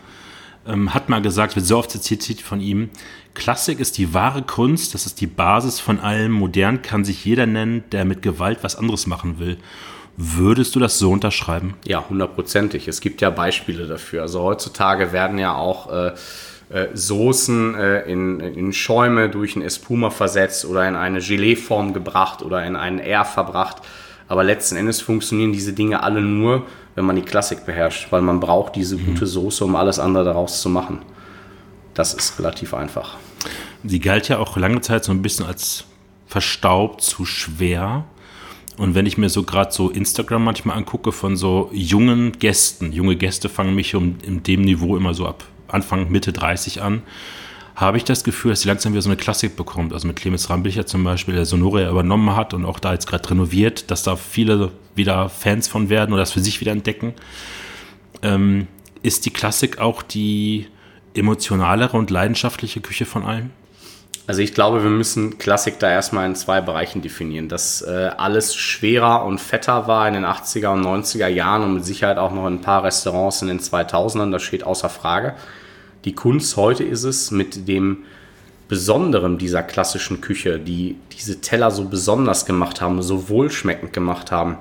Ähm, 0.67 0.93
hat 0.93 1.09
mal 1.09 1.21
gesagt, 1.21 1.55
wird 1.55 1.65
so 1.65 1.77
oft 1.77 1.91
zitiert 1.91 2.41
von 2.41 2.59
ihm: 2.59 2.89
Klassik 3.33 3.79
ist 3.79 3.97
die 3.97 4.13
wahre 4.13 4.43
Kunst, 4.43 4.93
das 4.93 5.05
ist 5.05 5.21
die 5.21 5.27
Basis 5.27 5.79
von 5.79 5.99
allem. 5.99 6.31
Modern 6.31 6.81
kann 6.81 7.05
sich 7.05 7.25
jeder 7.25 7.45
nennen, 7.45 7.83
der 7.91 8.05
mit 8.05 8.21
Gewalt 8.21 8.59
was 8.61 8.75
anderes 8.75 9.07
machen 9.07 9.39
will. 9.39 9.57
Würdest 10.21 10.75
du 10.75 10.81
das 10.81 10.99
so 10.99 11.11
unterschreiben? 11.11 11.75
Ja, 11.85 12.03
hundertprozentig. 12.09 12.89
Es 12.89 12.99
gibt 12.99 13.21
ja 13.21 13.29
Beispiele 13.29 13.87
dafür. 13.87 14.23
Also 14.23 14.41
heutzutage 14.41 15.13
werden 15.13 15.37
ja 15.37 15.55
auch 15.55 15.89
äh, 15.93 16.11
äh, 16.71 16.87
Soßen 16.93 17.73
äh, 17.75 18.01
in, 18.01 18.41
in 18.41 18.73
Schäume 18.73 19.29
durch 19.29 19.55
ein 19.55 19.61
Espuma 19.61 20.09
versetzt 20.09 20.65
oder 20.65 20.85
in 20.89 20.97
eine 20.97 21.21
Geleeform 21.21 21.93
gebracht 21.93 22.41
oder 22.41 22.65
in 22.65 22.75
einen 22.75 22.99
Air 22.99 23.23
verbracht. 23.23 23.77
Aber 24.27 24.43
letzten 24.43 24.75
Endes 24.75 24.99
funktionieren 24.99 25.53
diese 25.53 25.71
Dinge 25.71 26.03
alle 26.03 26.21
nur, 26.21 26.65
wenn 26.95 27.05
man 27.05 27.15
die 27.15 27.21
Klassik 27.21 27.65
beherrscht, 27.65 28.11
weil 28.11 28.21
man 28.21 28.41
braucht 28.41 28.75
diese 28.75 28.97
mhm. 28.97 29.05
gute 29.05 29.25
Soße, 29.25 29.63
um 29.63 29.77
alles 29.77 29.99
andere 29.99 30.25
daraus 30.25 30.61
zu 30.61 30.67
machen. 30.67 31.01
Das 31.93 32.13
ist 32.13 32.37
relativ 32.39 32.73
einfach. 32.73 33.15
Sie 33.85 34.01
galt 34.01 34.27
ja 34.27 34.39
auch 34.39 34.57
lange 34.57 34.81
Zeit 34.81 35.05
so 35.05 35.13
ein 35.13 35.21
bisschen 35.21 35.45
als 35.45 35.85
verstaubt, 36.27 37.01
zu 37.03 37.23
schwer. 37.23 38.03
Und 38.79 38.95
wenn 38.95 39.05
ich 39.05 39.17
mir 39.17 39.27
so 39.27 39.43
gerade 39.43 39.73
so 39.73 39.89
Instagram 39.89 40.45
manchmal 40.45 40.77
angucke 40.77 41.11
von 41.11 41.35
so 41.35 41.69
jungen 41.73 42.31
Gästen, 42.39 42.93
junge 42.93 43.17
Gäste 43.17 43.49
fangen 43.49 43.75
mich 43.75 43.93
um 43.93 44.15
in 44.25 44.41
dem 44.41 44.61
Niveau 44.61 44.95
immer 44.95 45.13
so 45.13 45.27
ab 45.27 45.43
Anfang, 45.67 46.09
Mitte 46.09 46.31
30 46.31 46.81
an, 46.81 47.01
habe 47.75 47.97
ich 47.97 48.05
das 48.05 48.23
Gefühl, 48.23 48.51
dass 48.51 48.61
sie 48.61 48.69
langsam 48.69 48.93
wieder 48.93 49.01
so 49.01 49.09
eine 49.09 49.17
Klassik 49.17 49.57
bekommt. 49.57 49.91
Also 49.91 50.07
mit 50.07 50.15
Clemens 50.15 50.49
Rambicher 50.49 50.85
zum 50.85 51.03
Beispiel, 51.03 51.35
der 51.35 51.45
Sonoria 51.45 51.89
übernommen 51.89 52.37
hat 52.37 52.53
und 52.53 52.63
auch 52.63 52.79
da 52.79 52.93
jetzt 52.93 53.05
gerade 53.05 53.29
renoviert, 53.29 53.91
dass 53.91 54.03
da 54.03 54.15
viele 54.15 54.71
wieder 54.95 55.27
Fans 55.27 55.67
von 55.67 55.89
werden 55.89 56.13
oder 56.13 56.21
das 56.21 56.31
für 56.31 56.39
sich 56.39 56.61
wieder 56.61 56.71
entdecken. 56.71 57.13
Ähm, 58.21 58.67
ist 59.03 59.25
die 59.25 59.31
Klassik 59.31 59.79
auch 59.79 60.01
die 60.01 60.67
emotionalere 61.13 61.97
und 61.97 62.11
leidenschaftliche 62.11 62.79
Küche 62.79 63.05
von 63.05 63.25
allen? 63.25 63.51
Also 64.29 64.43
ich 64.43 64.53
glaube, 64.53 64.83
wir 64.83 64.91
müssen 64.91 65.39
Klassik 65.39 65.79
da 65.79 65.89
erstmal 65.89 66.27
in 66.27 66.35
zwei 66.35 66.61
Bereichen 66.61 67.01
definieren. 67.01 67.49
Dass 67.49 67.81
äh, 67.81 68.11
alles 68.15 68.53
schwerer 68.53 69.25
und 69.25 69.41
fetter 69.41 69.87
war 69.87 70.07
in 70.07 70.13
den 70.13 70.23
80er 70.23 70.67
und 70.67 70.85
90er 70.85 71.25
Jahren 71.25 71.63
und 71.63 71.73
mit 71.73 71.83
Sicherheit 71.85 72.19
auch 72.19 72.31
noch 72.31 72.45
in 72.45 72.53
ein 72.53 72.61
paar 72.61 72.83
Restaurants 72.83 73.41
in 73.41 73.47
den 73.47 73.59
2000ern, 73.59 74.31
das 74.31 74.43
steht 74.43 74.63
außer 74.63 74.87
Frage. 74.87 75.33
Die 76.05 76.13
Kunst 76.13 76.57
heute 76.57 76.83
ist 76.83 77.05
es, 77.05 77.31
mit 77.31 77.67
dem 77.67 78.03
Besonderen 78.67 79.39
dieser 79.39 79.63
klassischen 79.63 80.21
Küche, 80.21 80.59
die 80.59 80.97
diese 81.11 81.41
Teller 81.41 81.71
so 81.71 81.85
besonders 81.85 82.45
gemacht 82.45 82.81
haben, 82.81 83.01
so 83.01 83.29
wohlschmeckend 83.29 83.93
gemacht 83.93 84.31
haben, 84.31 84.59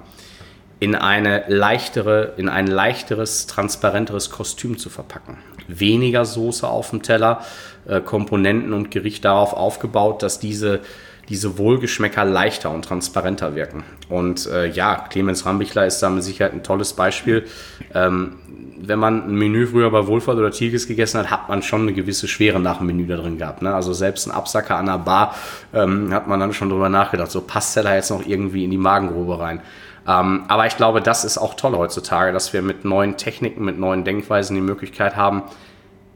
in 0.81 0.95
eine 0.95 1.45
leichtere, 1.49 2.33
in 2.39 2.49
ein 2.49 2.69
leichteres, 2.69 3.47
transparenteres 3.47 4.31
Kostüm 4.31 4.79
zu 4.79 4.89
verpacken. 4.89 5.37
Weniger 5.67 6.25
Soße 6.25 6.67
auf 6.67 6.89
dem 6.89 7.03
Teller, 7.03 7.45
äh, 7.89 8.01
Komponenten 8.01 8.73
und 8.73 8.91
Gericht 8.91 9.25
darauf 9.25 9.53
aufgebaut, 9.55 10.23
dass 10.23 10.39
diese, 10.39 10.81
diese 11.29 11.59
Wohlgeschmäcker 11.59 12.25
leichter 12.25 12.71
und 12.71 12.85
transparenter 12.85 13.55
wirken. 13.55 13.83
Und 14.09 14.47
äh, 14.47 14.67
ja, 14.67 15.07
Clemens 15.09 15.45
Rambichler 15.45 15.87
ist 15.87 16.01
da 16.01 16.11
mit 16.11 16.23
Sicherheit 16.23 16.53
ein 16.53 16.63
tolles 16.63 16.93
Beispiel. 16.93 17.47
Ähm, 17.95 18.37
wenn 18.81 18.99
man 18.99 19.29
ein 19.29 19.35
Menü 19.35 19.67
früher 19.67 19.91
bei 19.91 20.07
Wohlfahrt 20.07 20.39
oder 20.39 20.51
Tigris 20.51 20.87
gegessen 20.87 21.19
hat, 21.19 21.31
hat 21.31 21.49
man 21.49 21.63
schon 21.63 21.83
eine 21.83 21.93
gewisse 21.93 22.29
Schwere 22.29 22.61
nach 22.61 22.79
dem 22.79 22.87
Menü 22.87 23.07
da 23.07 23.17
drin 23.17 23.39
gehabt. 23.39 23.63
Ne? 23.63 23.75
Also 23.75 23.93
selbst 23.93 24.27
ein 24.27 24.31
Absacker 24.31 24.77
an 24.77 24.87
der 24.87 24.99
Bar 24.99 25.35
ähm, 25.75 26.13
hat 26.13 26.29
man 26.29 26.39
dann 26.39 26.53
schon 26.53 26.71
drüber 26.71 26.89
nachgedacht, 26.89 27.31
so 27.31 27.41
passt 27.41 27.75
der 27.77 27.83
da 27.83 27.95
jetzt 27.95 28.11
noch 28.11 28.25
irgendwie 28.25 28.65
in 28.65 28.71
die 28.71 28.79
Magengrube 28.79 29.39
rein. 29.39 29.61
Ähm, 30.07 30.45
aber 30.49 30.67
ich 30.67 30.77
glaube, 30.77 31.03
das 31.03 31.25
ist 31.25 31.39
auch 31.39 31.55
toll 31.55 31.77
heutzutage, 31.77 32.33
dass 32.33 32.53
wir 32.53 32.63
mit 32.63 32.85
neuen 32.85 33.17
Techniken, 33.17 33.65
mit 33.65 33.79
neuen 33.79 34.05
Denkweisen 34.05 34.55
die 34.55 34.63
Möglichkeit 34.63 35.17
haben, 35.17 35.43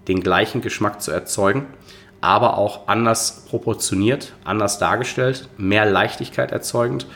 den 0.09 0.23
gleichen 0.23 0.61
Geschmack 0.61 1.03
zu 1.03 1.11
erzeugen, 1.11 1.67
aber 2.21 2.59
auch 2.59 2.89
anders 2.89 3.45
proportioniert, 3.49 4.33
anders 4.45 4.79
dargestellt, 4.79 5.49
mehr 5.57 5.87
Leichtigkeit 5.87 6.53
erzeugend 6.53 7.07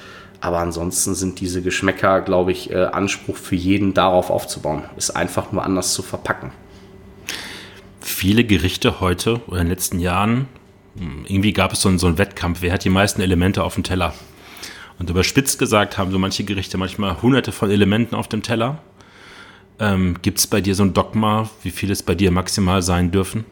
aber 0.40 0.58
ansonsten 0.58 1.14
sind 1.14 1.40
diese 1.40 1.62
Geschmäcker, 1.62 2.20
glaube 2.20 2.52
ich, 2.52 2.70
äh, 2.70 2.84
Anspruch 2.84 3.36
für 3.36 3.56
jeden 3.56 3.94
darauf 3.94 4.30
aufzubauen. 4.30 4.84
Ist 4.96 5.10
einfach 5.10 5.52
nur 5.52 5.64
anders 5.64 5.92
zu 5.94 6.02
verpacken. 6.02 6.52
Viele 8.00 8.44
Gerichte 8.44 9.00
heute 9.00 9.40
oder 9.46 9.60
in 9.60 9.66
den 9.66 9.70
letzten 9.70 9.98
Jahren, 9.98 10.48
hm, 10.96 11.24
irgendwie 11.26 11.52
gab 11.52 11.72
es 11.72 11.80
so 11.80 11.88
einen, 11.88 11.98
so 11.98 12.06
einen 12.06 12.18
Wettkampf, 12.18 12.62
wer 12.62 12.72
hat 12.72 12.84
die 12.84 12.90
meisten 12.90 13.20
Elemente 13.20 13.64
auf 13.64 13.74
dem 13.74 13.82
Teller? 13.82 14.14
Und 14.98 15.10
überspitzt 15.10 15.58
gesagt 15.58 15.98
haben 15.98 16.10
so 16.10 16.18
manche 16.18 16.44
Gerichte 16.44 16.78
manchmal 16.78 17.20
hunderte 17.20 17.52
von 17.52 17.70
Elementen 17.70 18.14
auf 18.14 18.28
dem 18.28 18.42
Teller. 18.42 18.78
Ähm, 19.78 20.16
Gibt 20.22 20.38
es 20.38 20.46
bei 20.46 20.60
dir 20.60 20.74
so 20.74 20.82
ein 20.82 20.94
Dogma, 20.94 21.50
wie 21.62 21.70
viel 21.70 21.90
es 21.90 22.02
bei 22.02 22.14
dir 22.14 22.30
maximal 22.30 22.82
sein 22.82 23.10
dürfen? 23.10 23.44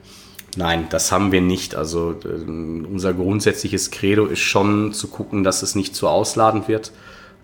Nein, 0.56 0.86
das 0.90 1.12
haben 1.12 1.32
wir 1.32 1.40
nicht. 1.40 1.74
Also 1.74 2.16
äh, 2.24 2.44
unser 2.48 3.12
grundsätzliches 3.12 3.90
Credo 3.90 4.26
ist 4.26 4.40
schon 4.40 4.92
zu 4.92 5.08
gucken, 5.08 5.44
dass 5.44 5.62
es 5.62 5.74
nicht 5.74 5.94
zu 5.94 6.08
ausladend 6.08 6.68
wird. 6.68 6.92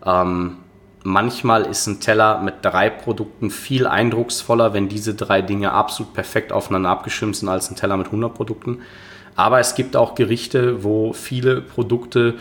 Ähm, 0.04 0.58
manchmal 1.02 1.64
ist 1.64 1.86
ein 1.86 2.00
Teller 2.00 2.40
mit 2.40 2.56
drei 2.62 2.88
Produkten 2.88 3.50
viel 3.50 3.86
eindrucksvoller, 3.86 4.72
wenn 4.72 4.88
diese 4.88 5.14
drei 5.14 5.42
Dinge 5.42 5.72
absolut 5.72 6.14
perfekt 6.14 6.52
aufeinander 6.52 6.90
abgestimmt 6.90 7.36
sind, 7.36 7.48
als 7.48 7.70
ein 7.70 7.76
Teller 7.76 7.96
mit 7.96 8.06
100 8.06 8.32
Produkten. 8.32 8.78
Aber 9.36 9.60
es 9.60 9.74
gibt 9.74 9.96
auch 9.96 10.14
Gerichte, 10.14 10.84
wo 10.84 11.12
viele 11.12 11.60
Produkte 11.60 12.34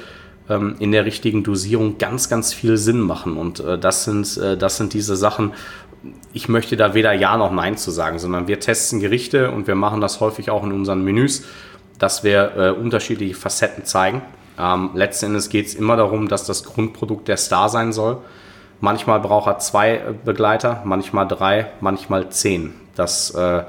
ähm, 0.49 0.75
in 0.79 0.91
der 0.91 1.05
richtigen 1.05 1.43
Dosierung 1.43 1.97
ganz, 1.97 2.29
ganz 2.29 2.53
viel 2.53 2.77
Sinn 2.77 2.99
machen. 2.99 3.37
Und 3.37 3.59
äh, 3.59 3.77
das, 3.77 4.03
sind, 4.03 4.37
äh, 4.37 4.57
das 4.57 4.77
sind 4.77 4.93
diese 4.93 5.15
Sachen, 5.15 5.53
ich 6.33 6.47
möchte 6.47 6.77
da 6.77 6.93
weder 6.93 7.13
Ja 7.13 7.37
noch 7.37 7.51
Nein 7.51 7.77
zu 7.77 7.91
sagen, 7.91 8.19
sondern 8.19 8.47
wir 8.47 8.59
testen 8.59 8.99
Gerichte 8.99 9.51
und 9.51 9.67
wir 9.67 9.75
machen 9.75 10.01
das 10.01 10.19
häufig 10.19 10.49
auch 10.49 10.63
in 10.63 10.71
unseren 10.71 11.03
Menüs, 11.03 11.45
dass 11.97 12.23
wir 12.23 12.55
äh, 12.55 12.69
unterschiedliche 12.71 13.35
Facetten 13.35 13.85
zeigen. 13.85 14.21
Ähm, 14.57 14.91
letzten 14.93 15.27
Endes 15.27 15.49
geht 15.49 15.67
es 15.67 15.75
immer 15.75 15.97
darum, 15.97 16.27
dass 16.27 16.45
das 16.45 16.63
Grundprodukt 16.63 17.27
der 17.27 17.37
Star 17.37 17.69
sein 17.69 17.93
soll. 17.93 18.17
Manchmal 18.81 19.19
braucht 19.19 19.47
er 19.47 19.59
zwei 19.59 20.01
Begleiter, 20.23 20.81
manchmal 20.85 21.27
drei, 21.27 21.67
manchmal 21.81 22.29
zehn. 22.29 22.73
Das 22.95 23.31
äh, 23.31 23.63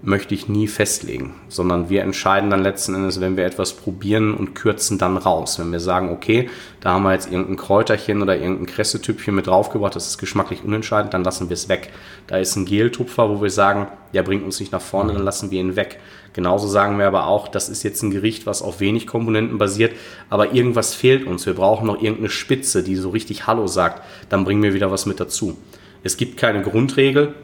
möchte 0.00 0.32
ich 0.32 0.48
nie 0.48 0.68
festlegen, 0.68 1.34
sondern 1.48 1.88
wir 1.88 2.02
entscheiden 2.02 2.50
dann 2.50 2.62
letzten 2.62 2.94
Endes, 2.94 3.20
wenn 3.20 3.36
wir 3.36 3.44
etwas 3.44 3.72
probieren 3.72 4.32
und 4.32 4.54
kürzen 4.54 4.96
dann 4.96 5.16
raus. 5.16 5.58
Wenn 5.58 5.72
wir 5.72 5.80
sagen, 5.80 6.10
okay, 6.10 6.48
da 6.80 6.92
haben 6.92 7.02
wir 7.02 7.12
jetzt 7.12 7.30
irgendein 7.30 7.56
Kräuterchen 7.56 8.22
oder 8.22 8.36
irgendein 8.36 8.66
Kressetüpfchen 8.66 9.34
mit 9.34 9.48
draufgebracht, 9.48 9.96
das 9.96 10.06
ist 10.06 10.18
geschmacklich 10.18 10.62
unentscheidend, 10.62 11.14
dann 11.14 11.24
lassen 11.24 11.48
wir 11.48 11.54
es 11.54 11.68
weg. 11.68 11.90
Da 12.28 12.36
ist 12.38 12.54
ein 12.54 12.64
Geltupfer, 12.64 13.28
wo 13.28 13.42
wir 13.42 13.50
sagen, 13.50 13.88
der 14.14 14.22
bringt 14.22 14.44
uns 14.44 14.60
nicht 14.60 14.72
nach 14.72 14.80
vorne, 14.80 15.14
dann 15.14 15.24
lassen 15.24 15.50
wir 15.50 15.60
ihn 15.60 15.74
weg. 15.74 15.98
Genauso 16.32 16.68
sagen 16.68 16.98
wir 16.98 17.08
aber 17.08 17.26
auch, 17.26 17.48
das 17.48 17.68
ist 17.68 17.82
jetzt 17.82 18.02
ein 18.02 18.10
Gericht, 18.10 18.46
was 18.46 18.62
auf 18.62 18.78
wenig 18.78 19.08
Komponenten 19.08 19.58
basiert, 19.58 19.94
aber 20.30 20.52
irgendwas 20.52 20.94
fehlt 20.94 21.26
uns. 21.26 21.44
Wir 21.44 21.54
brauchen 21.54 21.88
noch 21.88 22.00
irgendeine 22.00 22.30
Spitze, 22.30 22.84
die 22.84 22.94
so 22.94 23.10
richtig 23.10 23.48
Hallo 23.48 23.66
sagt, 23.66 24.02
dann 24.28 24.44
bringen 24.44 24.62
wir 24.62 24.74
wieder 24.74 24.92
was 24.92 25.06
mit 25.06 25.18
dazu. 25.18 25.58
Es 26.04 26.16
gibt 26.16 26.36
keine 26.36 26.62
Grundregel, 26.62 27.34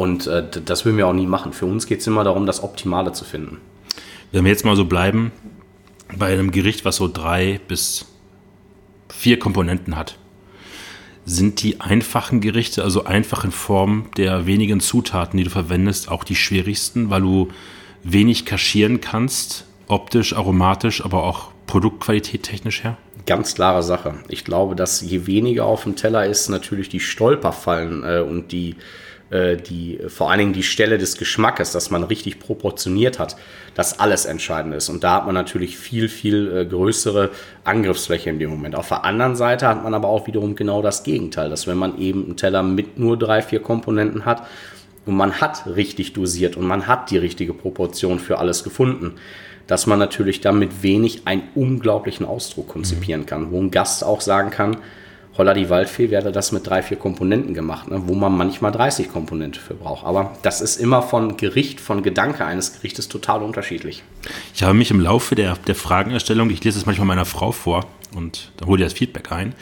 und 0.00 0.26
äh, 0.26 0.42
das 0.64 0.86
würden 0.86 0.96
wir 0.96 1.06
auch 1.06 1.12
nie 1.12 1.26
machen. 1.26 1.52
Für 1.52 1.66
uns 1.66 1.86
geht 1.86 2.00
es 2.00 2.06
immer 2.06 2.24
darum, 2.24 2.46
das 2.46 2.62
Optimale 2.62 3.12
zu 3.12 3.26
finden. 3.26 3.58
Wenn 4.32 4.44
wir 4.44 4.50
jetzt 4.50 4.64
mal 4.64 4.74
so 4.74 4.86
bleiben, 4.86 5.30
bei 6.16 6.32
einem 6.32 6.52
Gericht, 6.52 6.86
was 6.86 6.96
so 6.96 7.06
drei 7.06 7.60
bis 7.68 8.06
vier 9.10 9.38
Komponenten 9.38 9.96
hat, 9.96 10.16
sind 11.26 11.62
die 11.62 11.82
einfachen 11.82 12.40
Gerichte, 12.40 12.82
also 12.82 13.04
einfach 13.04 13.44
in 13.44 13.52
Form 13.52 14.06
der 14.16 14.46
wenigen 14.46 14.80
Zutaten, 14.80 15.36
die 15.36 15.44
du 15.44 15.50
verwendest, 15.50 16.10
auch 16.10 16.24
die 16.24 16.34
schwierigsten, 16.34 17.10
weil 17.10 17.20
du 17.20 17.48
wenig 18.02 18.46
kaschieren 18.46 19.02
kannst, 19.02 19.66
optisch, 19.86 20.34
aromatisch, 20.34 21.04
aber 21.04 21.24
auch 21.24 21.50
Produktqualität 21.66 22.42
technisch 22.44 22.84
her? 22.84 22.96
Ganz 23.26 23.54
klare 23.54 23.82
Sache. 23.82 24.14
Ich 24.28 24.46
glaube, 24.46 24.76
dass 24.76 25.02
je 25.02 25.26
weniger 25.26 25.66
auf 25.66 25.82
dem 25.82 25.94
Teller 25.94 26.24
ist, 26.24 26.48
natürlich 26.48 26.88
die 26.88 27.00
Stolperfallen 27.00 28.02
äh, 28.02 28.20
und 28.20 28.50
die 28.50 28.76
die, 29.30 30.00
vor 30.08 30.30
allen 30.30 30.40
Dingen 30.40 30.52
die 30.52 30.64
Stelle 30.64 30.98
des 30.98 31.16
Geschmackes, 31.16 31.70
dass 31.70 31.90
man 31.90 32.02
richtig 32.02 32.40
proportioniert 32.40 33.18
hat, 33.18 33.36
dass 33.74 34.00
alles 34.00 34.24
entscheidend 34.24 34.74
ist. 34.74 34.88
Und 34.88 35.04
da 35.04 35.14
hat 35.14 35.26
man 35.26 35.34
natürlich 35.34 35.78
viel, 35.78 36.08
viel 36.08 36.56
äh, 36.56 36.64
größere 36.66 37.30
Angriffsfläche 37.64 38.28
in 38.28 38.38
dem 38.38 38.50
Moment. 38.50 38.74
Auf 38.74 38.88
der 38.88 39.04
anderen 39.04 39.36
Seite 39.36 39.68
hat 39.68 39.84
man 39.84 39.94
aber 39.94 40.08
auch 40.08 40.26
wiederum 40.26 40.56
genau 40.56 40.82
das 40.82 41.04
Gegenteil, 41.04 41.48
dass 41.48 41.66
wenn 41.66 41.78
man 41.78 41.98
eben 41.98 42.24
einen 42.24 42.36
Teller 42.36 42.62
mit 42.62 42.98
nur 42.98 43.16
drei, 43.16 43.40
vier 43.40 43.60
Komponenten 43.60 44.24
hat 44.24 44.46
und 45.06 45.16
man 45.16 45.40
hat 45.40 45.64
richtig 45.66 46.12
dosiert 46.12 46.56
und 46.56 46.66
man 46.66 46.86
hat 46.86 47.10
die 47.10 47.18
richtige 47.18 47.54
Proportion 47.54 48.18
für 48.18 48.38
alles 48.38 48.64
gefunden, 48.64 49.14
dass 49.66 49.86
man 49.86 50.00
natürlich 50.00 50.40
damit 50.40 50.82
wenig 50.82 51.26
einen 51.26 51.44
unglaublichen 51.54 52.26
Ausdruck 52.26 52.66
konzipieren 52.66 53.26
kann, 53.26 53.52
wo 53.52 53.60
ein 53.60 53.70
Gast 53.70 54.02
auch 54.02 54.20
sagen 54.20 54.50
kann, 54.50 54.78
Holla 55.38 55.54
die 55.54 55.70
Waldfee 55.70 56.10
wäre 56.10 56.32
das 56.32 56.52
mit 56.52 56.66
drei, 56.66 56.82
vier 56.82 56.96
Komponenten 56.96 57.54
gemacht, 57.54 57.88
ne, 57.88 58.02
wo 58.06 58.14
man 58.14 58.36
manchmal 58.36 58.72
30 58.72 59.10
Komponenten 59.10 59.60
für 59.60 59.74
braucht. 59.74 60.04
Aber 60.04 60.32
das 60.42 60.60
ist 60.60 60.76
immer 60.76 61.02
von 61.02 61.36
Gericht, 61.36 61.80
von 61.80 62.02
Gedanke 62.02 62.44
eines 62.44 62.74
Gerichtes 62.74 63.08
total 63.08 63.42
unterschiedlich. 63.42 64.02
Ich 64.54 64.62
habe 64.62 64.74
mich 64.74 64.90
im 64.90 65.00
Laufe 65.00 65.34
der, 65.34 65.56
der 65.66 65.74
Fragenerstellung, 65.74 66.50
ich 66.50 66.62
lese 66.64 66.78
es 66.78 66.86
manchmal 66.86 67.06
meiner 67.06 67.24
Frau 67.24 67.52
vor 67.52 67.86
und 68.14 68.52
da 68.56 68.66
hole 68.66 68.82
ich 68.82 68.86
das 68.86 68.98
Feedback 68.98 69.32
ein. 69.32 69.54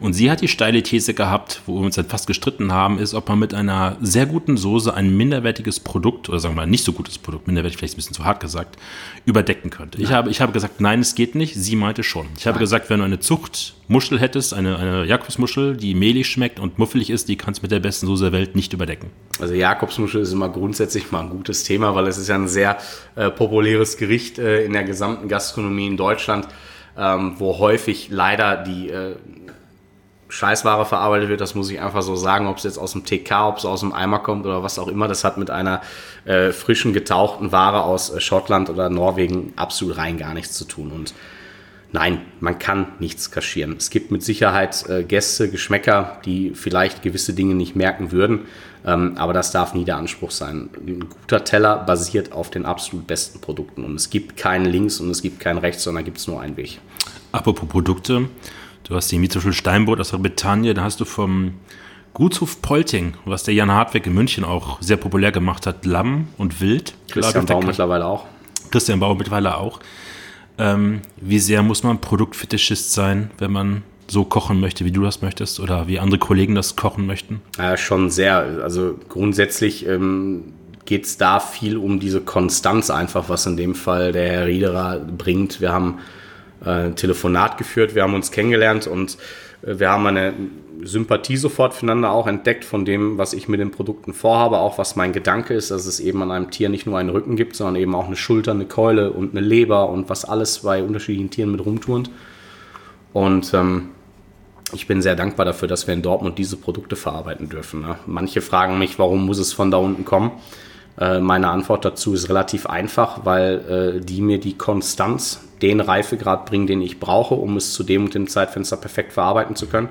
Und 0.00 0.12
sie 0.12 0.30
hat 0.30 0.40
die 0.40 0.48
steile 0.48 0.82
These 0.82 1.12
gehabt, 1.12 1.62
wo 1.66 1.80
wir 1.80 1.84
uns 1.84 1.96
dann 1.96 2.06
fast 2.06 2.28
gestritten 2.28 2.72
haben, 2.72 2.98
ist, 2.98 3.14
ob 3.14 3.28
man 3.28 3.38
mit 3.38 3.52
einer 3.52 3.96
sehr 4.00 4.26
guten 4.26 4.56
Soße 4.56 4.94
ein 4.94 5.16
minderwertiges 5.16 5.80
Produkt, 5.80 6.28
oder 6.28 6.38
sagen 6.38 6.54
wir 6.54 6.62
mal 6.62 6.66
nicht 6.68 6.84
so 6.84 6.92
gutes 6.92 7.18
Produkt, 7.18 7.48
minderwertig 7.48 7.78
vielleicht 7.78 7.94
ein 7.94 7.96
bisschen 7.96 8.14
zu 8.14 8.24
hart 8.24 8.38
gesagt, 8.38 8.76
überdecken 9.24 9.70
könnte. 9.70 10.00
Ich 10.00 10.12
habe, 10.12 10.30
ich 10.30 10.40
habe 10.40 10.52
gesagt, 10.52 10.80
nein, 10.80 11.00
es 11.00 11.16
geht 11.16 11.34
nicht. 11.34 11.54
Sie 11.54 11.74
meinte 11.74 12.04
schon. 12.04 12.28
Ich 12.38 12.46
habe 12.46 12.60
gesagt, 12.60 12.90
wenn 12.90 13.00
du 13.00 13.04
eine 13.04 13.18
Zuchtmuschel 13.18 14.20
hättest, 14.20 14.54
eine, 14.54 14.78
eine 14.78 15.04
Jakobsmuschel, 15.04 15.76
die 15.76 15.94
mehlig 15.94 16.28
schmeckt 16.28 16.60
und 16.60 16.78
muffelig 16.78 17.10
ist, 17.10 17.28
die 17.28 17.36
kannst 17.36 17.60
du 17.60 17.64
mit 17.64 17.72
der 17.72 17.80
besten 17.80 18.06
Soße 18.06 18.24
der 18.24 18.32
Welt 18.32 18.54
nicht 18.54 18.72
überdecken. 18.72 19.10
Also 19.40 19.54
Jakobsmuschel 19.54 20.22
ist 20.22 20.32
immer 20.32 20.48
grundsätzlich 20.48 21.10
mal 21.10 21.22
ein 21.22 21.30
gutes 21.30 21.64
Thema, 21.64 21.96
weil 21.96 22.06
es 22.06 22.18
ist 22.18 22.28
ja 22.28 22.36
ein 22.36 22.48
sehr 22.48 22.78
äh, 23.16 23.30
populäres 23.30 23.96
Gericht 23.96 24.38
äh, 24.38 24.64
in 24.64 24.74
der 24.74 24.84
gesamten 24.84 25.28
Gastronomie 25.28 25.88
in 25.88 25.96
Deutschland, 25.96 26.46
ähm, 26.98 27.34
wo 27.38 27.58
häufig 27.58 28.08
leider 28.10 28.56
die 28.56 28.90
äh, 28.90 29.14
Scheißware 30.28 30.84
verarbeitet 30.84 31.28
wird, 31.28 31.40
das 31.40 31.54
muss 31.54 31.70
ich 31.70 31.80
einfach 31.80 32.02
so 32.02 32.14
sagen, 32.14 32.46
ob 32.48 32.58
es 32.58 32.64
jetzt 32.64 32.78
aus 32.78 32.92
dem 32.92 33.04
TK, 33.04 33.48
ob 33.48 33.58
es 33.58 33.64
aus 33.64 33.80
dem 33.80 33.92
Eimer 33.92 34.18
kommt 34.18 34.44
oder 34.44 34.62
was 34.62 34.78
auch 34.78 34.88
immer, 34.88 35.08
das 35.08 35.24
hat 35.24 35.38
mit 35.38 35.50
einer 35.50 35.80
äh, 36.26 36.50
frischen, 36.50 36.92
getauchten 36.92 37.50
Ware 37.50 37.82
aus 37.82 38.10
äh, 38.10 38.20
Schottland 38.20 38.68
oder 38.68 38.90
Norwegen 38.90 39.52
absolut 39.56 39.96
rein 39.96 40.18
gar 40.18 40.34
nichts 40.34 40.54
zu 40.54 40.66
tun. 40.66 40.92
Und 40.92 41.14
nein, 41.92 42.20
man 42.40 42.58
kann 42.58 42.88
nichts 42.98 43.30
kaschieren. 43.30 43.76
Es 43.78 43.88
gibt 43.88 44.10
mit 44.10 44.22
Sicherheit 44.22 44.86
äh, 44.88 45.02
Gäste, 45.02 45.50
Geschmäcker, 45.50 46.18
die 46.26 46.50
vielleicht 46.54 47.02
gewisse 47.02 47.32
Dinge 47.32 47.54
nicht 47.54 47.74
merken 47.74 48.12
würden, 48.12 48.46
ähm, 48.88 49.12
aber 49.16 49.32
das 49.32 49.52
darf 49.52 49.74
nie 49.74 49.84
der 49.84 49.96
Anspruch 49.96 50.30
sein. 50.30 50.70
Ein 50.76 51.08
guter 51.08 51.44
Teller 51.44 51.76
basiert 51.76 52.32
auf 52.32 52.50
den 52.50 52.64
absolut 52.64 53.06
besten 53.06 53.40
Produkten 53.40 53.84
und 53.84 53.94
es 53.94 54.10
gibt 54.10 54.36
keinen 54.36 54.66
links 54.66 55.00
und 55.00 55.10
es 55.10 55.22
gibt 55.22 55.38
keinen 55.38 55.58
rechts, 55.58 55.84
sondern 55.84 56.04
gibt 56.04 56.18
es 56.18 56.26
nur 56.26 56.40
einen 56.40 56.56
Weg. 56.56 56.80
Apropos 57.30 57.68
Produkte, 57.68 58.28
Du 58.88 58.96
hast 58.96 59.12
die 59.12 59.18
Mietzoschel 59.18 59.52
Steinboot 59.52 60.00
aus 60.00 60.10
der 60.10 60.18
Bretagne, 60.18 60.72
da 60.72 60.82
hast 60.82 60.98
du 60.98 61.04
vom 61.04 61.52
Gutshof 62.14 62.62
Polting, 62.62 63.14
was 63.26 63.42
der 63.42 63.52
Jan 63.52 63.70
Hartweg 63.70 64.06
in 64.06 64.14
München 64.14 64.44
auch 64.44 64.80
sehr 64.80 64.96
populär 64.96 65.30
gemacht 65.30 65.66
hat, 65.66 65.84
Lamm 65.84 66.28
und 66.38 66.62
Wild. 66.62 66.94
Christian 67.10 67.44
Bau 67.44 67.60
mittlerweile 67.60 68.06
auch. 68.06 68.24
Christian 68.70 68.98
Bau 68.98 69.14
mittlerweile 69.14 69.58
auch. 69.58 69.80
Ähm, 70.56 71.02
wie 71.18 71.38
sehr 71.38 71.62
muss 71.62 71.82
man 71.82 72.00
Produktfetischist 72.00 72.94
sein, 72.94 73.30
wenn 73.36 73.52
man 73.52 73.82
so 74.10 74.24
kochen 74.24 74.60
möchte, 74.60 74.84
wie 74.84 74.92
du 74.92 75.02
das 75.02 75.22
möchtest 75.22 75.60
oder 75.60 75.86
wie 75.86 75.98
andere 75.98 76.18
Kollegen 76.18 76.54
das 76.54 76.76
kochen 76.76 77.06
möchten? 77.06 77.40
Ja, 77.58 77.76
schon 77.76 78.10
sehr. 78.10 78.60
Also 78.62 78.94
grundsätzlich 79.08 79.86
ähm, 79.86 80.54
geht 80.84 81.04
es 81.04 81.18
da 81.18 81.40
viel 81.40 81.76
um 81.76 82.00
diese 82.00 82.20
Konstanz 82.20 82.90
einfach, 82.90 83.28
was 83.28 83.44
in 83.46 83.56
dem 83.56 83.74
Fall 83.74 84.12
der 84.12 84.28
Herr 84.28 84.46
Riederer 84.46 84.98
bringt. 84.98 85.60
Wir 85.60 85.72
haben 85.72 85.98
äh, 86.64 86.90
Telefonat 86.92 87.58
geführt, 87.58 87.94
wir 87.94 88.02
haben 88.02 88.14
uns 88.14 88.30
kennengelernt 88.30 88.86
und 88.86 89.18
äh, 89.62 89.78
wir 89.78 89.90
haben 89.90 90.06
eine 90.06 90.32
Sympathie 90.82 91.36
sofort 91.36 91.74
füreinander 91.74 92.10
auch 92.10 92.26
entdeckt 92.26 92.64
von 92.64 92.84
dem, 92.84 93.18
was 93.18 93.32
ich 93.32 93.48
mit 93.48 93.60
den 93.60 93.70
Produkten 93.70 94.14
vorhabe, 94.14 94.58
auch 94.58 94.78
was 94.78 94.96
mein 94.96 95.12
Gedanke 95.12 95.54
ist, 95.54 95.70
dass 95.70 95.86
es 95.86 96.00
eben 96.00 96.22
an 96.22 96.30
einem 96.30 96.50
Tier 96.50 96.68
nicht 96.68 96.86
nur 96.86 96.98
einen 96.98 97.10
Rücken 97.10 97.36
gibt, 97.36 97.56
sondern 97.56 97.76
eben 97.76 97.94
auch 97.94 98.06
eine 98.06 98.16
Schulter, 98.16 98.52
eine 98.52 98.64
Keule 98.64 99.10
und 99.10 99.36
eine 99.36 99.44
Leber 99.44 99.88
und 99.90 100.08
was 100.08 100.24
alles 100.24 100.60
bei 100.60 100.82
unterschiedlichen 100.82 101.30
Tieren 101.30 101.50
mit 101.50 101.64
rumturnt. 101.64 102.10
Und 103.12 103.52
ähm, 103.54 103.90
ich 104.72 104.86
bin 104.86 105.02
sehr 105.02 105.16
dankbar 105.16 105.46
dafür, 105.46 105.68
dass 105.68 105.86
wir 105.86 105.94
in 105.94 106.02
Dortmund 106.02 106.38
diese 106.38 106.56
Produkte 106.56 106.96
verarbeiten 106.96 107.48
dürfen. 107.48 107.80
Ne? 107.80 107.96
Manche 108.06 108.40
fragen 108.40 108.78
mich, 108.78 108.98
warum 108.98 109.26
muss 109.26 109.38
es 109.38 109.52
von 109.52 109.70
da 109.70 109.78
unten 109.78 110.04
kommen? 110.04 110.32
Äh, 110.98 111.20
meine 111.20 111.48
Antwort 111.48 111.84
dazu 111.84 112.14
ist 112.14 112.28
relativ 112.28 112.66
einfach, 112.66 113.24
weil 113.24 113.98
äh, 113.98 114.04
die 114.04 114.20
mir 114.20 114.38
die 114.38 114.56
Konstanz, 114.56 115.44
den 115.62 115.80
Reifegrad 115.80 116.46
bringen, 116.46 116.66
den 116.66 116.82
ich 116.82 117.00
brauche, 117.00 117.34
um 117.34 117.56
es 117.56 117.72
zu 117.72 117.82
dem 117.82 118.04
und 118.04 118.14
dem 118.14 118.28
Zeitfenster 118.28 118.76
perfekt 118.76 119.12
verarbeiten 119.12 119.56
zu 119.56 119.66
können. 119.66 119.88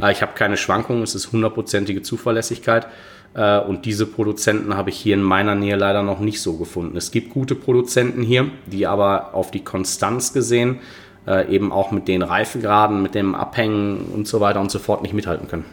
Äh, 0.00 0.12
ich 0.12 0.22
habe 0.22 0.32
keine 0.34 0.56
Schwankungen, 0.56 1.02
es 1.02 1.14
ist 1.14 1.32
hundertprozentige 1.32 2.02
Zuverlässigkeit. 2.02 2.86
Äh, 3.34 3.58
und 3.60 3.84
diese 3.84 4.06
Produzenten 4.06 4.76
habe 4.76 4.90
ich 4.90 4.96
hier 4.96 5.14
in 5.14 5.22
meiner 5.22 5.54
Nähe 5.54 5.76
leider 5.76 6.02
noch 6.02 6.20
nicht 6.20 6.40
so 6.40 6.56
gefunden. 6.56 6.96
Es 6.96 7.10
gibt 7.10 7.30
gute 7.30 7.54
Produzenten 7.54 8.22
hier, 8.22 8.50
die 8.66 8.86
aber 8.86 9.34
auf 9.34 9.50
die 9.50 9.64
Konstanz 9.64 10.32
gesehen 10.32 10.80
äh, 11.26 11.52
eben 11.54 11.72
auch 11.72 11.90
mit 11.90 12.08
den 12.08 12.22
Reifegraden, 12.22 13.02
mit 13.02 13.14
dem 13.14 13.34
Abhängen 13.34 14.06
und 14.14 14.26
so 14.26 14.40
weiter 14.40 14.60
und 14.60 14.70
so 14.70 14.78
fort 14.78 15.02
nicht 15.02 15.14
mithalten 15.14 15.48
können. 15.48 15.64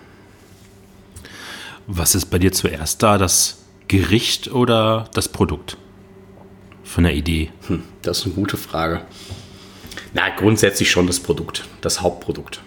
Was 1.88 2.16
ist 2.16 2.26
bei 2.26 2.38
dir 2.38 2.52
zuerst 2.52 3.02
da? 3.02 3.18
Das 3.18 3.64
Gericht 3.88 4.52
oder 4.52 5.10
das 5.14 5.30
Produkt? 5.30 5.78
Von 6.84 7.04
der 7.04 7.14
Idee? 7.14 7.52
Hm, 7.68 7.84
das 8.02 8.20
ist 8.20 8.26
eine 8.26 8.36
gute 8.36 8.58
Frage. 8.58 9.02
Na, 10.14 10.30
grundsätzlich 10.36 10.90
schon 10.90 11.08
das 11.08 11.20
Produkt, 11.20 11.66
das 11.82 12.02
Hauptprodukt. 12.02 12.62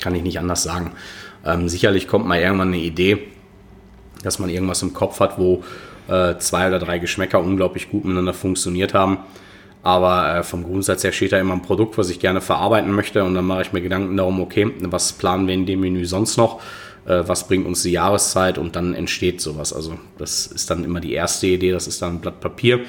Kann 0.00 0.14
ich 0.14 0.22
nicht 0.22 0.38
anders 0.38 0.62
sagen. 0.62 0.92
Ähm, 1.44 1.68
sicherlich 1.68 2.08
kommt 2.08 2.26
mal 2.26 2.38
irgendwann 2.38 2.68
eine 2.68 2.78
Idee, 2.78 3.18
dass 4.22 4.38
man 4.38 4.48
irgendwas 4.48 4.82
im 4.82 4.94
Kopf 4.94 5.20
hat, 5.20 5.38
wo 5.38 5.64
äh, 6.08 6.36
zwei 6.38 6.68
oder 6.68 6.78
drei 6.78 6.98
Geschmäcker 6.98 7.40
unglaublich 7.40 7.90
gut 7.90 8.04
miteinander 8.04 8.34
funktioniert 8.34 8.94
haben. 8.94 9.18
Aber 9.82 10.36
äh, 10.36 10.42
vom 10.42 10.64
Grundsatz 10.64 11.02
her 11.02 11.12
steht 11.12 11.32
da 11.32 11.38
immer 11.38 11.54
ein 11.54 11.62
Produkt, 11.62 11.98
was 11.98 12.08
ich 12.08 12.20
gerne 12.20 12.40
verarbeiten 12.40 12.92
möchte. 12.92 13.24
Und 13.24 13.34
dann 13.34 13.44
mache 13.44 13.62
ich 13.62 13.72
mir 13.72 13.80
Gedanken 13.80 14.16
darum, 14.16 14.40
okay, 14.40 14.70
was 14.80 15.12
planen 15.12 15.46
wir 15.46 15.54
in 15.54 15.66
dem 15.66 15.80
Menü 15.80 16.04
sonst 16.04 16.36
noch? 16.36 16.60
Äh, 17.04 17.24
was 17.26 17.48
bringt 17.48 17.66
uns 17.66 17.82
die 17.82 17.92
Jahreszeit? 17.92 18.58
Und 18.58 18.76
dann 18.76 18.94
entsteht 18.94 19.40
sowas. 19.40 19.72
Also 19.72 19.98
das 20.18 20.46
ist 20.46 20.70
dann 20.70 20.84
immer 20.84 21.00
die 21.00 21.12
erste 21.12 21.48
Idee, 21.48 21.72
das 21.72 21.86
ist 21.86 22.00
dann 22.00 22.16
ein 22.16 22.20
Blatt 22.20 22.40
Papier. 22.40 22.80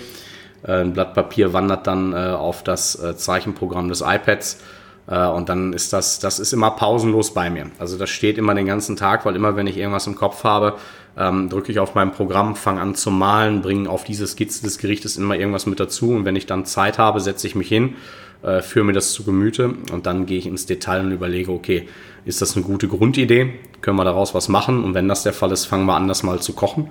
Äh, 0.63 0.81
ein 0.81 0.93
Blatt 0.93 1.13
Papier 1.15 1.53
wandert 1.53 1.87
dann 1.87 2.13
äh, 2.13 2.15
auf 2.15 2.63
das 2.63 3.01
äh, 3.01 3.15
Zeichenprogramm 3.15 3.89
des 3.89 4.01
iPads. 4.01 4.59
Äh, 5.07 5.27
und 5.27 5.49
dann 5.49 5.73
ist 5.73 5.93
das, 5.93 6.19
das 6.19 6.39
ist 6.39 6.53
immer 6.53 6.71
pausenlos 6.71 7.33
bei 7.33 7.49
mir. 7.49 7.71
Also 7.79 7.97
das 7.97 8.09
steht 8.09 8.37
immer 8.37 8.53
den 8.53 8.65
ganzen 8.65 8.95
Tag, 8.95 9.25
weil 9.25 9.35
immer 9.35 9.55
wenn 9.55 9.67
ich 9.67 9.77
irgendwas 9.77 10.07
im 10.07 10.15
Kopf 10.15 10.43
habe, 10.43 10.75
ähm, 11.17 11.49
drücke 11.49 11.71
ich 11.71 11.79
auf 11.79 11.95
mein 11.95 12.11
Programm, 12.11 12.55
fange 12.55 12.81
an 12.81 12.95
zu 12.95 13.11
malen, 13.11 13.61
bringe 13.61 13.89
auf 13.89 14.03
diese 14.03 14.25
Skizze 14.27 14.63
des 14.63 14.77
Gerichtes 14.77 15.17
immer 15.17 15.35
irgendwas 15.35 15.65
mit 15.65 15.79
dazu 15.79 16.11
und 16.11 16.25
wenn 16.25 16.35
ich 16.35 16.45
dann 16.45 16.65
Zeit 16.65 16.97
habe, 16.97 17.19
setze 17.19 17.47
ich 17.47 17.55
mich 17.55 17.67
hin, 17.67 17.95
äh, 18.41 18.61
führe 18.61 18.85
mir 18.85 18.93
das 18.93 19.13
zu 19.13 19.23
Gemüte 19.23 19.73
und 19.91 20.05
dann 20.05 20.25
gehe 20.25 20.37
ich 20.37 20.47
ins 20.47 20.65
Detail 20.65 21.01
und 21.01 21.11
überlege, 21.11 21.51
okay, 21.51 21.87
ist 22.25 22.41
das 22.41 22.55
eine 22.55 22.65
gute 22.65 22.87
Grundidee? 22.87 23.53
Können 23.81 23.97
wir 23.97 24.05
daraus 24.05 24.33
was 24.33 24.49
machen? 24.49 24.83
Und 24.83 24.93
wenn 24.93 25.07
das 25.07 25.23
der 25.23 25.33
Fall 25.33 25.51
ist, 25.51 25.65
fangen 25.65 25.85
wir 25.85 25.95
an, 25.95 26.07
das 26.07 26.23
mal 26.23 26.39
zu 26.39 26.53
kochen 26.53 26.89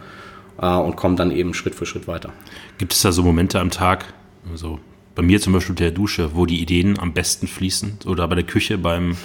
äh, 0.60 0.66
und 0.66 0.96
kommen 0.96 1.16
dann 1.16 1.30
eben 1.30 1.54
Schritt 1.54 1.74
für 1.74 1.86
Schritt 1.86 2.06
weiter. 2.06 2.32
Gibt 2.78 2.92
es 2.92 3.02
da 3.02 3.12
so 3.12 3.22
Momente 3.22 3.60
am 3.60 3.70
Tag, 3.70 4.12
also 4.50 4.78
bei 5.14 5.22
mir 5.22 5.40
zum 5.40 5.52
Beispiel 5.52 5.74
der 5.74 5.90
Dusche, 5.90 6.34
wo 6.34 6.46
die 6.46 6.60
Ideen 6.60 6.98
am 6.98 7.12
besten 7.12 7.46
fließen 7.46 8.00
oder 8.06 8.26
bei 8.28 8.34
der 8.34 8.44
Küche 8.44 8.78
beim 8.78 9.16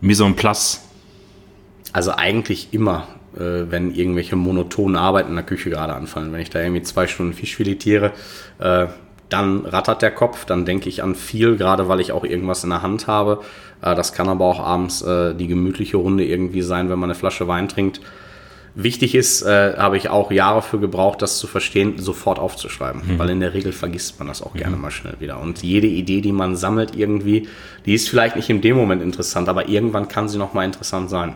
Mise 0.00 0.24
en 0.24 0.36
place? 0.36 0.80
Also 1.92 2.12
eigentlich 2.12 2.68
immer 2.72 3.06
äh, 3.36 3.70
wenn 3.70 3.94
irgendwelche 3.94 4.36
monotonen 4.36 4.96
Arbeiten 4.96 5.30
in 5.30 5.36
der 5.36 5.44
Küche 5.44 5.70
gerade 5.70 5.94
anfallen. 5.94 6.32
Wenn 6.32 6.40
ich 6.40 6.50
da 6.50 6.60
irgendwie 6.60 6.82
zwei 6.82 7.06
Stunden 7.06 7.32
Fisch 7.32 7.56
filetiere, 7.56 8.12
äh, 8.58 8.86
dann 9.28 9.64
rattert 9.64 10.02
der 10.02 10.10
Kopf, 10.10 10.44
dann 10.44 10.64
denke 10.66 10.88
ich 10.88 11.02
an 11.02 11.14
viel, 11.14 11.56
gerade 11.56 11.88
weil 11.88 12.00
ich 12.00 12.12
auch 12.12 12.24
irgendwas 12.24 12.64
in 12.64 12.70
der 12.70 12.82
Hand 12.82 13.06
habe. 13.06 13.40
Äh, 13.80 13.94
das 13.94 14.12
kann 14.12 14.28
aber 14.28 14.44
auch 14.44 14.60
abends 14.60 15.02
äh, 15.02 15.34
die 15.34 15.46
gemütliche 15.46 15.96
Runde 15.96 16.24
irgendwie 16.24 16.62
sein, 16.62 16.90
wenn 16.90 16.98
man 16.98 17.10
eine 17.10 17.18
Flasche 17.18 17.48
Wein 17.48 17.68
trinkt. 17.68 18.00
Wichtig 18.74 19.14
ist, 19.14 19.42
äh, 19.42 19.76
habe 19.76 19.98
ich 19.98 20.08
auch 20.08 20.30
Jahre 20.30 20.62
für 20.62 20.78
gebraucht, 20.78 21.20
das 21.20 21.38
zu 21.38 21.46
verstehen, 21.46 21.98
sofort 21.98 22.38
aufzuschreiben, 22.38 23.02
mhm. 23.06 23.18
weil 23.18 23.28
in 23.28 23.40
der 23.40 23.52
Regel 23.52 23.72
vergisst 23.72 24.18
man 24.18 24.28
das 24.28 24.42
auch 24.42 24.54
mhm. 24.54 24.58
gerne 24.58 24.76
mal 24.76 24.90
schnell 24.90 25.16
wieder. 25.20 25.40
Und 25.40 25.62
jede 25.62 25.86
Idee, 25.86 26.22
die 26.22 26.32
man 26.32 26.56
sammelt 26.56 26.96
irgendwie, 26.96 27.48
die 27.84 27.94
ist 27.94 28.08
vielleicht 28.08 28.36
nicht 28.36 28.48
in 28.48 28.62
dem 28.62 28.76
Moment 28.76 29.02
interessant, 29.02 29.50
aber 29.50 29.68
irgendwann 29.68 30.08
kann 30.08 30.28
sie 30.28 30.38
noch 30.38 30.54
mal 30.54 30.64
interessant 30.64 31.10
sein 31.10 31.34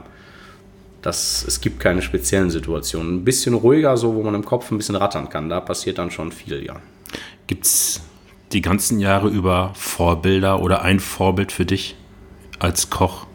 das, 1.03 1.45
es 1.47 1.61
gibt 1.61 1.81
keine 1.81 2.03
speziellen 2.03 2.51
Situationen. 2.51 3.17
Ein 3.17 3.25
bisschen 3.25 3.55
ruhiger, 3.55 3.97
so 3.97 4.15
wo 4.15 4.23
man 4.23 4.35
im 4.35 4.45
Kopf 4.45 4.71
ein 4.71 4.79
bisschen 4.79 4.97
rattern 4.97 5.29
kann, 5.29 5.49
da 5.49 5.61
passiert 5.61 5.99
dann 5.99 6.11
schon 6.11 6.33
viel, 6.33 6.65
ja. 6.65 6.77
Gibt 7.47 7.65
es 7.65 8.01
die 8.53 8.61
ganzen 8.61 8.99
Jahre 8.99 9.29
über 9.29 9.73
Vorbilder 9.75 10.61
oder 10.63 10.83
ein 10.83 11.01
Vorbild 11.01 11.53
für 11.53 11.65
dich 11.65 11.97
als 12.59 12.91
Koch? 12.91 13.27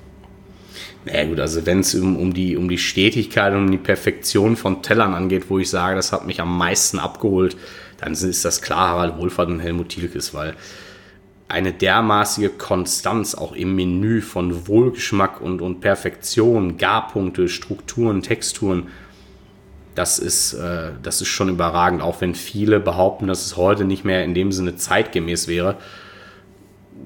Na 1.06 1.14
naja, 1.14 1.26
gut, 1.30 1.40
also 1.40 1.66
wenn 1.66 1.80
es 1.80 1.96
um, 1.96 2.16
um, 2.16 2.34
die, 2.34 2.56
um 2.56 2.70
die 2.70 2.78
Stetigkeit 2.78 3.54
und 3.54 3.66
um 3.66 3.72
die 3.72 3.78
Perfektion 3.78 4.56
von 4.56 4.84
Tellern 4.84 5.16
angeht, 5.16 5.50
wo 5.50 5.58
ich 5.58 5.70
sage, 5.70 5.96
das 5.96 6.12
hat 6.12 6.28
mich 6.28 6.40
am 6.42 6.56
meisten 6.56 7.00
abgeholt, 7.00 7.58
dann 8.00 8.14
ist 8.14 8.46
das 8.46 8.62
klar 8.62 8.90
Harald 8.90 9.18
Wohlfahrt 9.18 9.50
und 9.50 9.60
Helmut 9.60 9.90
Thielkes, 9.90 10.34
weil 10.34 10.56
eine 11.52 11.74
dermaßige 11.74 12.50
Konstanz 12.50 13.36
auch 13.36 13.54
im 13.54 13.76
Menü 13.76 14.22
von 14.22 14.68
Wohlgeschmack 14.68 15.42
und, 15.42 15.62
und 15.62 15.82
Perfektion, 15.82 16.78
Garpunkte, 16.78 17.48
Strukturen, 17.48 18.22
Texturen, 18.22 18.88
das 19.96 20.20
ist, 20.20 20.54
äh, 20.54 20.92
das 21.04 21.22
ist 21.22 21.28
schon 21.28 21.50
überragend, 21.50 22.02
auch 22.02 22.22
wenn 22.22 22.36
viele 22.36 22.80
behaupten, 22.80 23.28
dass 23.28 23.46
es 23.46 23.58
heute 23.58 23.84
nicht 23.84 24.06
mehr 24.06 24.24
in 24.24 24.34
dem 24.34 24.52
Sinne 24.52 24.76
zeitgemäß 24.76 25.48
wäre. 25.48 25.76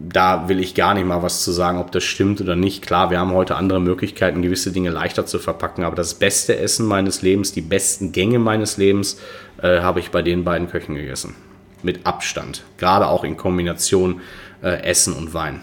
Da 0.10 0.50
will 0.50 0.60
ich 0.60 0.76
gar 0.76 0.94
nicht 0.94 1.06
mal 1.06 1.24
was 1.24 1.44
zu 1.44 1.52
sagen, 1.52 1.80
ob 1.80 1.92
das 1.92 2.04
stimmt 2.04 2.42
oder 2.42 2.56
nicht. 2.56 2.86
Klar, 2.86 3.10
wir 3.12 3.20
haben 3.20 3.34
heute 3.34 3.56
andere 3.56 3.80
Möglichkeiten, 3.80 4.42
gewisse 4.42 4.72
Dinge 4.72 4.90
leichter 4.90 5.26
zu 5.26 5.40
verpacken, 5.40 5.84
aber 5.84 5.96
das 5.96 6.16
beste 6.16 6.58
Essen 6.58 6.86
meines 6.86 7.22
Lebens, 7.22 7.54
die 7.54 7.62
besten 7.62 8.12
Gänge 8.12 8.40
meines 8.40 8.78
Lebens, 8.78 9.20
äh, 9.62 9.80
habe 9.80 10.00
ich 10.00 10.12
bei 10.12 10.22
den 10.22 10.44
beiden 10.44 10.70
Köchen 10.70 10.96
gegessen 10.96 11.36
mit 11.84 12.06
Abstand. 12.06 12.64
Gerade 12.78 13.08
auch 13.08 13.24
in 13.24 13.38
Kombination 13.38 14.22
äh, 14.62 14.82
Essen 14.84 15.14
und 15.14 15.34
Wein. 15.34 15.62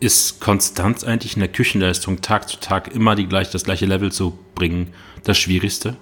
Ist 0.00 0.40
Konstanz 0.40 1.04
eigentlich 1.04 1.34
in 1.34 1.40
der 1.40 1.48
Küchenleistung 1.48 2.20
Tag 2.20 2.48
zu 2.48 2.58
Tag 2.58 2.94
immer 2.94 3.14
die 3.14 3.26
gleich, 3.26 3.50
das 3.50 3.64
gleiche 3.64 3.86
Level 3.86 4.12
zu 4.12 4.38
bringen 4.54 4.92
das 5.24 5.38
Schwierigste? 5.38 5.96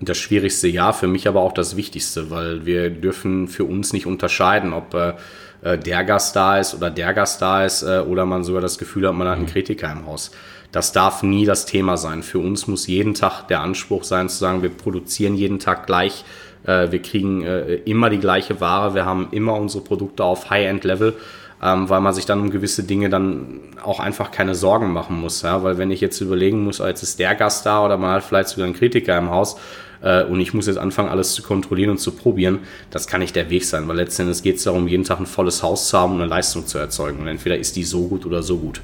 Das 0.00 0.18
Schwierigste 0.18 0.68
ja, 0.68 0.92
für 0.92 1.06
mich 1.06 1.28
aber 1.28 1.40
auch 1.40 1.52
das 1.52 1.76
Wichtigste, 1.76 2.30
weil 2.30 2.66
wir 2.66 2.90
dürfen 2.90 3.48
für 3.48 3.64
uns 3.64 3.92
nicht 3.92 4.06
unterscheiden, 4.06 4.72
ob 4.72 4.94
äh, 4.94 5.14
äh 5.62 5.78
der 5.78 6.04
Gast 6.04 6.34
da 6.34 6.58
ist 6.58 6.74
oder 6.74 6.90
der 6.90 7.14
Gast 7.14 7.40
da 7.40 7.64
ist 7.64 7.82
äh, 7.82 8.00
oder 8.00 8.26
man 8.26 8.42
sogar 8.42 8.62
das 8.62 8.78
Gefühl 8.78 9.06
hat, 9.06 9.14
man 9.14 9.28
hat 9.28 9.36
einen 9.36 9.46
mhm. 9.46 9.50
Kritiker 9.50 9.92
im 9.92 10.06
Haus. 10.06 10.32
Das 10.72 10.92
darf 10.92 11.22
nie 11.22 11.44
das 11.44 11.66
Thema 11.66 11.96
sein. 11.96 12.22
Für 12.22 12.38
uns 12.38 12.66
muss 12.66 12.86
jeden 12.86 13.14
Tag 13.14 13.46
der 13.48 13.60
Anspruch 13.60 14.04
sein, 14.04 14.28
zu 14.28 14.38
sagen, 14.38 14.62
wir 14.62 14.70
produzieren 14.70 15.36
jeden 15.36 15.58
Tag 15.58 15.86
gleich 15.86 16.24
wir 16.64 17.02
kriegen 17.02 17.42
äh, 17.42 17.74
immer 17.84 18.10
die 18.10 18.18
gleiche 18.18 18.60
Ware, 18.60 18.94
wir 18.94 19.04
haben 19.04 19.28
immer 19.30 19.54
unsere 19.54 19.82
Produkte 19.82 20.24
auf 20.24 20.50
High-End-Level, 20.50 21.14
ähm, 21.62 21.88
weil 21.88 22.00
man 22.00 22.14
sich 22.14 22.26
dann 22.26 22.40
um 22.40 22.50
gewisse 22.50 22.84
Dinge 22.84 23.08
dann 23.08 23.60
auch 23.82 24.00
einfach 24.00 24.30
keine 24.30 24.54
Sorgen 24.54 24.92
machen 24.92 25.20
muss. 25.20 25.42
Ja? 25.42 25.62
Weil 25.62 25.78
wenn 25.78 25.90
ich 25.90 26.00
jetzt 26.00 26.20
überlegen 26.20 26.64
muss, 26.64 26.80
oh, 26.80 26.86
jetzt 26.86 27.02
ist 27.02 27.18
der 27.18 27.34
Gast 27.34 27.66
da 27.66 27.84
oder 27.84 27.96
mal 27.96 28.20
vielleicht 28.20 28.48
sogar 28.48 28.66
ein 28.66 28.74
Kritiker 28.74 29.16
im 29.18 29.30
Haus, 29.30 29.56
äh, 30.02 30.24
und 30.24 30.40
ich 30.40 30.52
muss 30.52 30.66
jetzt 30.66 30.78
anfangen, 30.78 31.08
alles 31.08 31.34
zu 31.34 31.42
kontrollieren 31.42 31.90
und 31.90 31.98
zu 31.98 32.12
probieren, 32.12 32.60
das 32.90 33.06
kann 33.06 33.20
nicht 33.20 33.36
der 33.36 33.50
Weg 33.50 33.64
sein, 33.64 33.86
weil 33.88 33.96
letztendlich 33.96 34.42
geht 34.42 34.56
es 34.56 34.64
darum, 34.64 34.88
jeden 34.88 35.04
Tag 35.04 35.20
ein 35.20 35.26
volles 35.26 35.62
Haus 35.62 35.88
zu 35.88 35.98
haben 35.98 36.14
und 36.14 36.20
eine 36.20 36.28
Leistung 36.28 36.66
zu 36.66 36.78
erzeugen. 36.78 37.20
Und 37.20 37.28
entweder 37.28 37.56
ist 37.56 37.76
die 37.76 37.84
so 37.84 38.08
gut 38.08 38.26
oder 38.26 38.42
so 38.42 38.58
gut. 38.58 38.80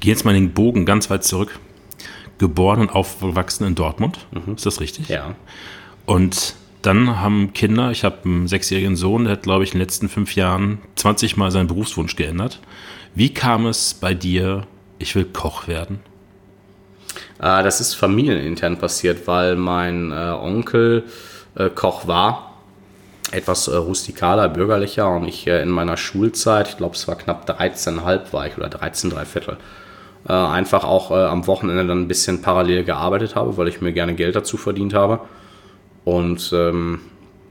Geh 0.00 0.10
jetzt 0.10 0.24
mal 0.24 0.34
den 0.34 0.52
Bogen 0.52 0.84
ganz 0.84 1.10
weit 1.10 1.24
zurück. 1.24 1.58
Geboren 2.38 2.80
und 2.80 2.90
aufgewachsen 2.90 3.66
in 3.66 3.74
Dortmund, 3.74 4.18
mhm. 4.30 4.54
ist 4.54 4.64
das 4.64 4.80
richtig? 4.80 5.08
Ja. 5.08 5.34
Und 6.06 6.54
dann 6.82 7.20
haben 7.20 7.52
Kinder, 7.52 7.90
ich 7.90 8.04
habe 8.04 8.18
einen 8.24 8.48
sechsjährigen 8.48 8.96
Sohn, 8.96 9.24
der 9.24 9.34
hat, 9.34 9.42
glaube 9.42 9.64
ich, 9.64 9.70
in 9.70 9.78
den 9.78 9.82
letzten 9.82 10.08
fünf 10.08 10.34
Jahren 10.34 10.78
20 10.96 11.36
Mal 11.36 11.50
seinen 11.50 11.66
Berufswunsch 11.66 12.16
geändert. 12.16 12.60
Wie 13.14 13.34
kam 13.34 13.66
es 13.66 13.94
bei 13.94 14.14
dir, 14.14 14.66
ich 14.98 15.14
will 15.14 15.24
Koch 15.24 15.66
werden? 15.66 16.00
Äh, 17.40 17.62
das 17.62 17.80
ist 17.80 17.94
familienintern 17.94 18.78
passiert, 18.78 19.26
weil 19.26 19.56
mein 19.56 20.12
äh, 20.12 20.14
Onkel 20.14 21.04
äh, 21.56 21.68
Koch 21.70 22.06
war. 22.06 22.54
Etwas 23.32 23.68
äh, 23.68 23.76
rustikaler, 23.76 24.48
bürgerlicher 24.48 25.10
und 25.10 25.26
ich 25.26 25.46
in 25.46 25.68
meiner 25.68 25.96
Schulzeit, 25.96 26.68
ich 26.68 26.76
glaube 26.76 26.94
es 26.94 27.06
war 27.08 27.16
knapp 27.16 27.48
13,5 27.48 28.32
war 28.32 28.46
ich 28.46 28.56
oder 28.56 28.68
13, 28.68 29.10
drei 29.10 29.26
Viertel, 29.26 29.58
einfach 30.24 30.84
auch 30.84 31.10
am 31.10 31.46
Wochenende 31.46 31.86
dann 31.86 32.02
ein 32.02 32.08
bisschen 32.08 32.42
parallel 32.42 32.84
gearbeitet 32.84 33.34
habe, 33.34 33.56
weil 33.56 33.68
ich 33.68 33.80
mir 33.80 33.92
gerne 33.92 34.14
Geld 34.14 34.34
dazu 34.34 34.56
verdient 34.56 34.94
habe 34.94 35.20
und 36.08 36.52
ähm, 36.54 37.00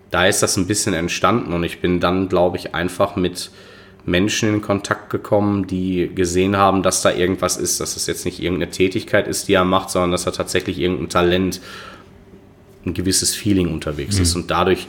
da 0.10 0.26
ist 0.26 0.42
das 0.42 0.58
ein 0.58 0.66
bisschen 0.66 0.96
entstanden 0.96 1.54
und 1.54 1.64
ich 1.64 1.80
bin 1.80 2.00
dann, 2.00 2.28
glaube 2.28 2.58
ich, 2.58 2.74
einfach 2.74 3.16
mit 3.16 3.52
Menschen 4.04 4.50
in 4.50 4.62
Kontakt 4.62 5.12
gekommen, 5.12 5.68
die 5.68 6.10
gesehen 6.16 6.58
haben, 6.58 6.82
dass 6.82 7.04
da 7.04 7.12
irgendwas 7.12 7.58
ist, 7.58 7.80
dass 7.80 7.96
es 7.96 8.08
jetzt 8.08 8.26
nicht 8.26 8.42
irgendeine 8.42 8.72
Tätigkeit 8.72 9.28
ist, 9.28 9.48
die 9.48 9.54
er 9.54 9.64
macht, 9.64 9.92
sondern 9.92 10.12
dass 10.12 10.26
er 10.26 10.32
tatsächlich 10.32 10.80
irgendein 10.80 11.10
Talent, 11.10 11.62
ein 12.84 12.96
gewisses 12.96 13.36
Feeling 13.36 13.72
unterwegs 13.72 14.16
mhm. 14.16 14.24
ist. 14.24 14.36
Und 14.36 14.50
dadurch, 14.50 14.88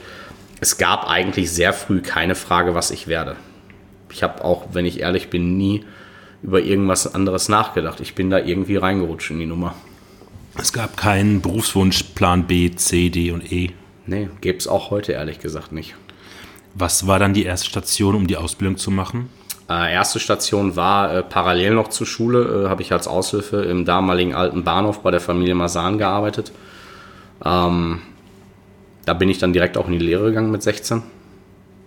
es 0.61 0.77
gab 0.77 1.07
eigentlich 1.07 1.51
sehr 1.51 1.73
früh 1.73 2.01
keine 2.01 2.33
Frage, 2.33 2.73
was 2.73 2.89
ich 2.89 3.07
werde. 3.07 3.35
Ich 4.09 4.23
habe 4.23 4.43
auch, 4.43 4.69
wenn 4.71 4.85
ich 4.85 5.01
ehrlich 5.01 5.29
bin, 5.29 5.57
nie 5.57 5.83
über 6.41 6.61
irgendwas 6.61 7.13
anderes 7.13 7.49
nachgedacht. 7.49 7.99
Ich 7.99 8.15
bin 8.15 8.31
da 8.31 8.39
irgendwie 8.39 8.77
reingerutscht 8.77 9.29
in 9.29 9.39
die 9.39 9.45
Nummer. 9.45 9.75
Es 10.57 10.73
gab 10.73 10.97
keinen 10.97 11.41
Berufswunsch 11.41 12.03
Plan 12.15 12.47
B, 12.47 12.71
C, 12.71 13.09
D 13.09 13.31
und 13.31 13.51
E. 13.51 13.71
Nee, 14.05 14.29
gäbe 14.41 14.57
es 14.57 14.67
auch 14.67 14.89
heute 14.89 15.13
ehrlich 15.13 15.39
gesagt 15.39 15.71
nicht. 15.71 15.95
Was 16.73 17.07
war 17.07 17.19
dann 17.19 17.33
die 17.33 17.43
erste 17.43 17.69
Station, 17.69 18.15
um 18.15 18.27
die 18.27 18.37
Ausbildung 18.37 18.77
zu 18.77 18.91
machen? 18.91 19.29
Äh, 19.69 19.93
erste 19.93 20.19
Station 20.19 20.75
war 20.75 21.13
äh, 21.13 21.23
parallel 21.23 21.75
noch 21.75 21.89
zur 21.89 22.07
Schule, 22.07 22.65
äh, 22.65 22.69
habe 22.69 22.81
ich 22.81 22.91
als 22.91 23.07
Aushilfe 23.07 23.57
im 23.57 23.85
damaligen 23.85 24.33
alten 24.33 24.63
Bahnhof 24.63 25.01
bei 25.01 25.11
der 25.11 25.19
Familie 25.19 25.53
Masan 25.53 25.97
gearbeitet. 25.97 26.51
Ähm, 27.45 28.01
da 29.05 29.13
bin 29.13 29.29
ich 29.29 29.37
dann 29.37 29.53
direkt 29.53 29.77
auch 29.77 29.85
in 29.87 29.93
die 29.93 29.99
Lehre 29.99 30.25
gegangen 30.25 30.51
mit 30.51 30.63
16. 30.63 31.03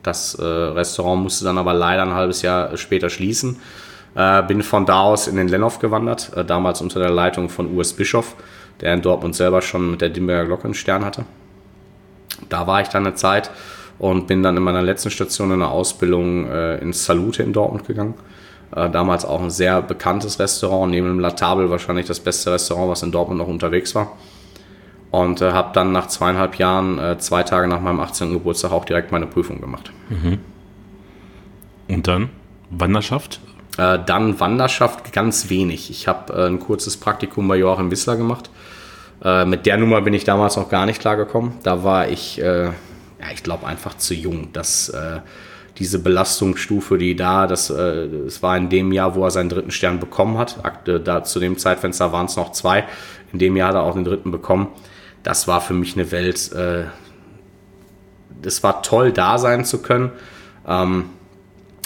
Das 0.02 0.34
äh, 0.34 0.44
Restaurant 0.44 1.22
musste 1.22 1.44
dann 1.44 1.58
aber 1.58 1.74
leider 1.74 2.02
ein 2.02 2.14
halbes 2.14 2.42
Jahr 2.42 2.76
später 2.76 3.10
schließen. 3.10 3.58
Äh, 4.14 4.42
bin 4.42 4.62
von 4.62 4.84
da 4.86 5.00
aus 5.00 5.26
in 5.26 5.36
den 5.36 5.48
Lennoff 5.48 5.78
gewandert, 5.78 6.32
äh, 6.36 6.44
damals 6.44 6.80
unter 6.80 7.00
der 7.00 7.10
Leitung 7.10 7.48
von 7.48 7.74
US 7.74 7.92
Bischof 7.92 8.36
der 8.82 8.94
in 8.94 9.02
Dortmund 9.02 9.34
selber 9.34 9.62
schon 9.62 9.92
mit 9.92 10.00
der 10.00 10.10
Dimberger 10.10 10.46
Glocke 10.46 10.64
einen 10.64 10.74
Stern 10.74 11.04
hatte. 11.04 11.24
Da 12.48 12.66
war 12.66 12.82
ich 12.82 12.88
dann 12.88 13.06
eine 13.06 13.14
Zeit 13.14 13.50
und 13.98 14.26
bin 14.26 14.42
dann 14.42 14.56
in 14.56 14.62
meiner 14.62 14.82
letzten 14.82 15.10
Station 15.10 15.52
in 15.52 15.60
der 15.60 15.70
Ausbildung 15.70 16.46
äh, 16.46 16.78
ins 16.78 17.04
Salute 17.04 17.42
in 17.42 17.52
Dortmund 17.52 17.86
gegangen. 17.86 18.14
Äh, 18.74 18.90
damals 18.90 19.24
auch 19.24 19.40
ein 19.40 19.50
sehr 19.50 19.80
bekanntes 19.82 20.40
Restaurant, 20.40 20.90
neben 20.90 21.06
dem 21.06 21.20
La 21.20 21.30
Table 21.30 21.70
wahrscheinlich 21.70 22.06
das 22.06 22.18
beste 22.18 22.52
Restaurant, 22.52 22.90
was 22.90 23.02
in 23.02 23.12
Dortmund 23.12 23.38
noch 23.38 23.48
unterwegs 23.48 23.94
war. 23.94 24.16
und 25.12 25.42
äh, 25.42 25.52
habe 25.52 25.70
dann 25.74 25.92
nach 25.92 26.08
zweieinhalb 26.08 26.56
Jahren, 26.56 26.98
äh, 26.98 27.18
zwei 27.18 27.42
Tage 27.42 27.68
nach 27.68 27.80
meinem 27.80 28.00
18. 28.00 28.32
Geburtstag, 28.32 28.72
auch 28.72 28.84
direkt 28.84 29.12
meine 29.12 29.26
Prüfung 29.26 29.60
gemacht. 29.60 29.92
Und 31.88 32.08
dann 32.08 32.30
Wanderschaft? 32.70 33.40
Äh, 33.78 34.00
dann 34.04 34.38
Wanderschaft 34.38 35.12
ganz 35.12 35.48
wenig. 35.48 35.90
Ich 35.90 36.06
habe 36.06 36.32
äh, 36.32 36.46
ein 36.46 36.60
kurzes 36.60 36.98
Praktikum 36.98 37.48
bei 37.48 37.56
Joachim 37.56 37.90
Wissler 37.90 38.16
gemacht. 38.16 38.50
Äh, 39.24 39.46
mit 39.46 39.64
der 39.64 39.78
Nummer 39.78 40.02
bin 40.02 40.12
ich 40.12 40.24
damals 40.24 40.56
noch 40.56 40.68
gar 40.68 40.84
nicht 40.84 41.00
klargekommen. 41.00 41.54
Da 41.62 41.82
war 41.82 42.08
ich, 42.08 42.40
äh, 42.40 42.66
ja, 42.66 42.72
ich 43.32 43.42
glaube, 43.42 43.66
einfach 43.66 43.96
zu 43.96 44.14
jung. 44.14 44.48
Das, 44.52 44.90
äh, 44.90 45.20
diese 45.78 46.00
Belastungsstufe, 46.00 46.98
die 46.98 47.16
da, 47.16 47.46
das, 47.46 47.70
äh, 47.70 48.08
das 48.26 48.42
war 48.42 48.58
in 48.58 48.68
dem 48.68 48.92
Jahr, 48.92 49.14
wo 49.14 49.24
er 49.24 49.30
seinen 49.30 49.48
dritten 49.48 49.70
Stern 49.70 50.00
bekommen 50.00 50.36
hat. 50.36 50.58
Da 50.84 51.24
zu 51.24 51.40
dem 51.40 51.56
Zeitfenster 51.56 52.12
waren 52.12 52.26
es 52.26 52.36
noch 52.36 52.52
zwei. 52.52 52.84
In 53.32 53.38
dem 53.38 53.56
Jahr 53.56 53.68
hat 53.68 53.76
er 53.76 53.84
auch 53.84 53.94
den 53.94 54.04
dritten 54.04 54.30
bekommen. 54.30 54.68
Das 55.22 55.48
war 55.48 55.62
für 55.62 55.72
mich 55.72 55.94
eine 55.94 56.10
Welt. 56.10 56.50
Das 58.42 58.62
war 58.62 58.82
toll, 58.82 59.12
da 59.12 59.38
sein 59.38 59.64
zu 59.64 59.80
können. 59.80 60.10
Ähm, 60.66 61.06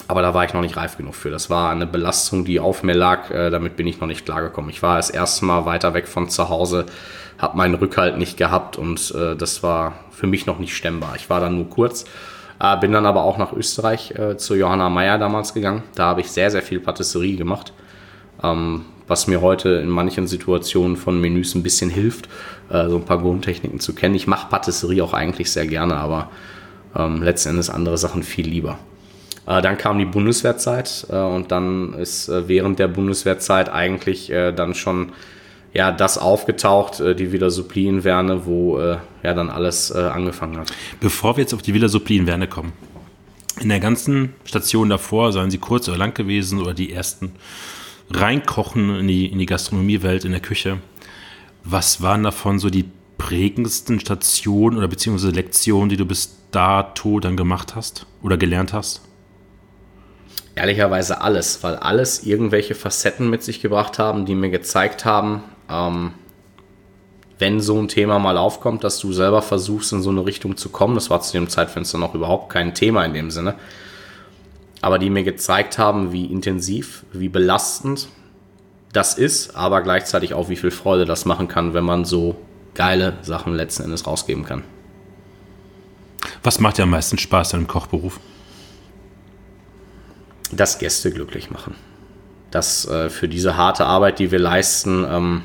aber 0.09 0.23
da 0.23 0.35
war 0.35 0.45
ich 0.45 0.55
noch 0.55 0.61
nicht 0.61 0.77
reif 0.77 0.97
genug 0.97 1.15
für. 1.15 1.31
Das 1.31 1.51
war 1.51 1.71
eine 1.71 1.87
Belastung, 1.87 2.45
die 2.45 2.61
auf 2.61 2.83
mir 2.83 2.95
lag. 2.95 3.31
Äh, 3.31 3.51
damit 3.51 3.77
bin 3.77 3.87
ich 3.87 4.01
noch 4.01 4.07
nicht 4.07 4.25
klargekommen. 4.25 4.71
Ich 4.71 4.83
war 4.83 4.97
das 4.97 5.11
erste 5.11 5.45
Mal 5.45 5.67
weiter 5.67 5.95
weg 5.95 6.07
von 6.07 6.29
zu 6.29 6.49
Hause, 6.49 6.87
habe 7.39 7.57
meinen 7.57 7.75
Rückhalt 7.75 8.17
nicht 8.17 8.37
gehabt 8.37 8.79
und 8.79 9.13
äh, 9.15 9.35
das 9.35 9.63
war 9.63 9.95
für 10.11 10.27
mich 10.27 10.47
noch 10.47 10.59
nicht 10.59 10.77
stemmbar. 10.77 11.15
Ich 11.17 11.29
war 11.29 11.41
dann 11.41 11.57
nur 11.57 11.69
kurz, 11.69 12.05
äh, 12.61 12.77
bin 12.79 12.93
dann 12.93 13.07
aber 13.07 13.25
auch 13.25 13.37
nach 13.37 13.53
Österreich 13.53 14.13
äh, 14.13 14.37
zu 14.37 14.55
Johanna 14.55 14.89
Meyer 14.89 15.19
damals 15.19 15.55
gegangen. 15.55 15.83
Da 15.95 16.05
habe 16.05 16.21
ich 16.21 16.31
sehr, 16.31 16.51
sehr 16.51 16.63
viel 16.63 16.81
Patisserie 16.81 17.37
gemacht, 17.37 17.73
ähm, 18.43 18.85
was 19.09 19.27
mir 19.27 19.41
heute 19.41 19.71
in 19.71 19.89
manchen 19.89 20.27
Situationen 20.27 20.97
von 20.97 21.21
Menüs 21.21 21.55
ein 21.55 21.63
bisschen 21.63 21.91
hilft, 21.91 22.29
äh, 22.71 22.89
so 22.89 22.97
ein 22.97 23.05
paar 23.05 23.19
Grundtechniken 23.19 23.81
zu 23.81 23.95
kennen. 23.95 24.15
Ich 24.15 24.27
mache 24.27 24.49
Patisserie 24.49 25.03
auch 25.03 25.15
eigentlich 25.15 25.51
sehr 25.51 25.67
gerne, 25.67 25.97
aber 25.97 26.31
ähm, 26.97 27.23
letzten 27.23 27.51
Endes 27.51 27.71
andere 27.71 27.99
Sachen 27.99 28.23
viel 28.23 28.49
lieber. 28.49 28.79
Äh, 29.47 29.63
dann 29.63 29.79
kam 29.79 29.99
die 29.99 30.05
Bundeswehrzeit 30.05 31.07
äh, 31.11 31.17
und 31.17 31.53
dann 31.53 31.95
ist 31.95 32.29
äh, 32.29 32.49
während 32.49 32.79
der 32.79 32.89
Bundeswehrzeit 32.89 33.69
eigentlich 33.69 34.29
dann 34.29 34.75
schon 34.75 35.13
ja, 35.73 35.93
das 35.93 36.17
aufgetaucht, 36.17 37.01
die 37.01 37.33
Villa 37.33 37.51
Suppli 37.51 37.87
in 37.87 38.03
Werne, 38.03 38.47
wo 38.47 38.79
ja 38.79 38.99
dann 39.23 39.51
alles 39.51 39.93
angefangen 39.93 40.59
hat. 40.59 40.73
Bevor 41.01 41.37
wir 41.37 41.43
jetzt 41.43 41.53
auf 41.53 41.61
die 41.61 41.75
Villa 41.75 41.89
Suppli 41.89 42.17
in 42.17 42.27
Werne 42.27 42.49
kommen. 42.49 42.73
In 43.61 43.69
der 43.69 43.81
ganzen 43.81 44.35
Station 44.45 44.89
davor, 44.89 45.33
seien 45.33 45.51
sie 45.51 45.59
kurz 45.59 45.89
oder 45.89 45.99
lang 45.99 46.15
gewesen 46.15 46.61
oder 46.61 46.73
die 46.73 46.93
ersten 46.93 47.33
reinkochen 48.11 49.01
in 49.01 49.09
die, 49.09 49.27
in 49.27 49.39
die 49.39 49.47
Gastronomiewelt, 49.47 50.25
in 50.25 50.33
der 50.33 50.41
Küche. 50.41 50.79
Was 51.65 52.01
waren 52.01 52.23
davon 52.23 52.59
so 52.59 52.71
die 52.71 52.87
prägendsten 53.19 54.01
Stationen 54.01 54.79
oder 54.79 54.89
beziehungsweise 54.89 55.33
Lektionen, 55.33 55.89
die 55.89 55.97
du 55.97 56.07
bis 56.07 56.37
dato 56.53 57.21
dann 57.21 57.37
gemacht 57.37 57.75
hast 57.75 58.07
oder 58.23 58.37
gelernt 58.37 58.73
hast? 58.73 59.06
Ehrlicherweise 60.57 61.21
alles, 61.21 61.63
weil 61.63 61.77
alles 61.77 62.25
irgendwelche 62.25 62.75
Facetten 62.75 63.31
mit 63.31 63.43
sich 63.43 63.61
gebracht 63.61 63.99
haben, 63.99 64.25
die 64.25 64.35
mir 64.35 64.51
gezeigt 64.51 65.05
haben, 65.05 65.45
ähm, 65.71 66.13
wenn 67.39 67.61
so 67.61 67.79
ein 67.79 67.89
Thema 67.89 68.19
mal 68.19 68.39
aufkommt, 68.39 68.83
dass 68.83 68.99
du 68.99 69.13
selber 69.13 69.43
versuchst, 69.43 69.93
in 69.93 70.01
so 70.01 70.09
eine 70.09 70.25
Richtung 70.25 70.57
zu 70.57 70.71
kommen. 70.71 70.95
Das 70.95 71.11
war 71.11 71.21
zu 71.21 71.33
dem 71.33 71.51
Zeitfenster 71.51 71.99
noch 71.99 72.15
überhaupt 72.15 72.51
kein 72.51 72.75
Thema 72.75 73.05
in 73.05 73.13
dem 73.13 73.31
Sinne. 73.31 73.55
Aber 74.81 74.99
die 74.99 75.11
mir 75.11 75.25
gezeigt 75.25 75.77
haben, 75.77 76.13
wie 76.13 76.25
intensiv, 76.25 77.05
wie 77.13 77.29
belastend 77.29 78.09
das 78.95 79.19
ist, 79.19 79.55
aber 79.57 79.83
gleichzeitig 79.83 80.33
auch, 80.33 80.49
wie 80.49 80.57
viel 80.57 80.71
Freude 80.71 81.05
das 81.05 81.27
machen 81.27 81.49
kann, 81.49 81.75
wenn 81.75 81.85
man 81.85 82.07
so 82.07 82.37
geile 82.75 83.19
Sachen 83.21 83.55
letzten 83.55 83.83
Endes 83.85 84.07
rausgeben 84.07 84.45
kann. 84.45 84.63
Was 86.43 86.61
macht 86.61 86.79
dir 86.79 86.85
am 86.85 86.91
meisten 86.91 87.19
Spaß 87.19 87.53
an 87.53 87.61
dem 87.61 87.69
Kochberuf? 87.69 88.19
Das 90.53 90.79
Gäste 90.79 91.11
glücklich 91.11 91.51
machen. 91.51 91.75
Dass 92.51 92.87
äh, 92.89 93.11
für 93.11 93.29
diese 93.29 93.57
harte 93.57 93.87
Arbeit, 93.87 94.19
die 94.19 94.31
wir 94.31 94.39
leisten, 94.39 95.05
ähm, 95.09 95.43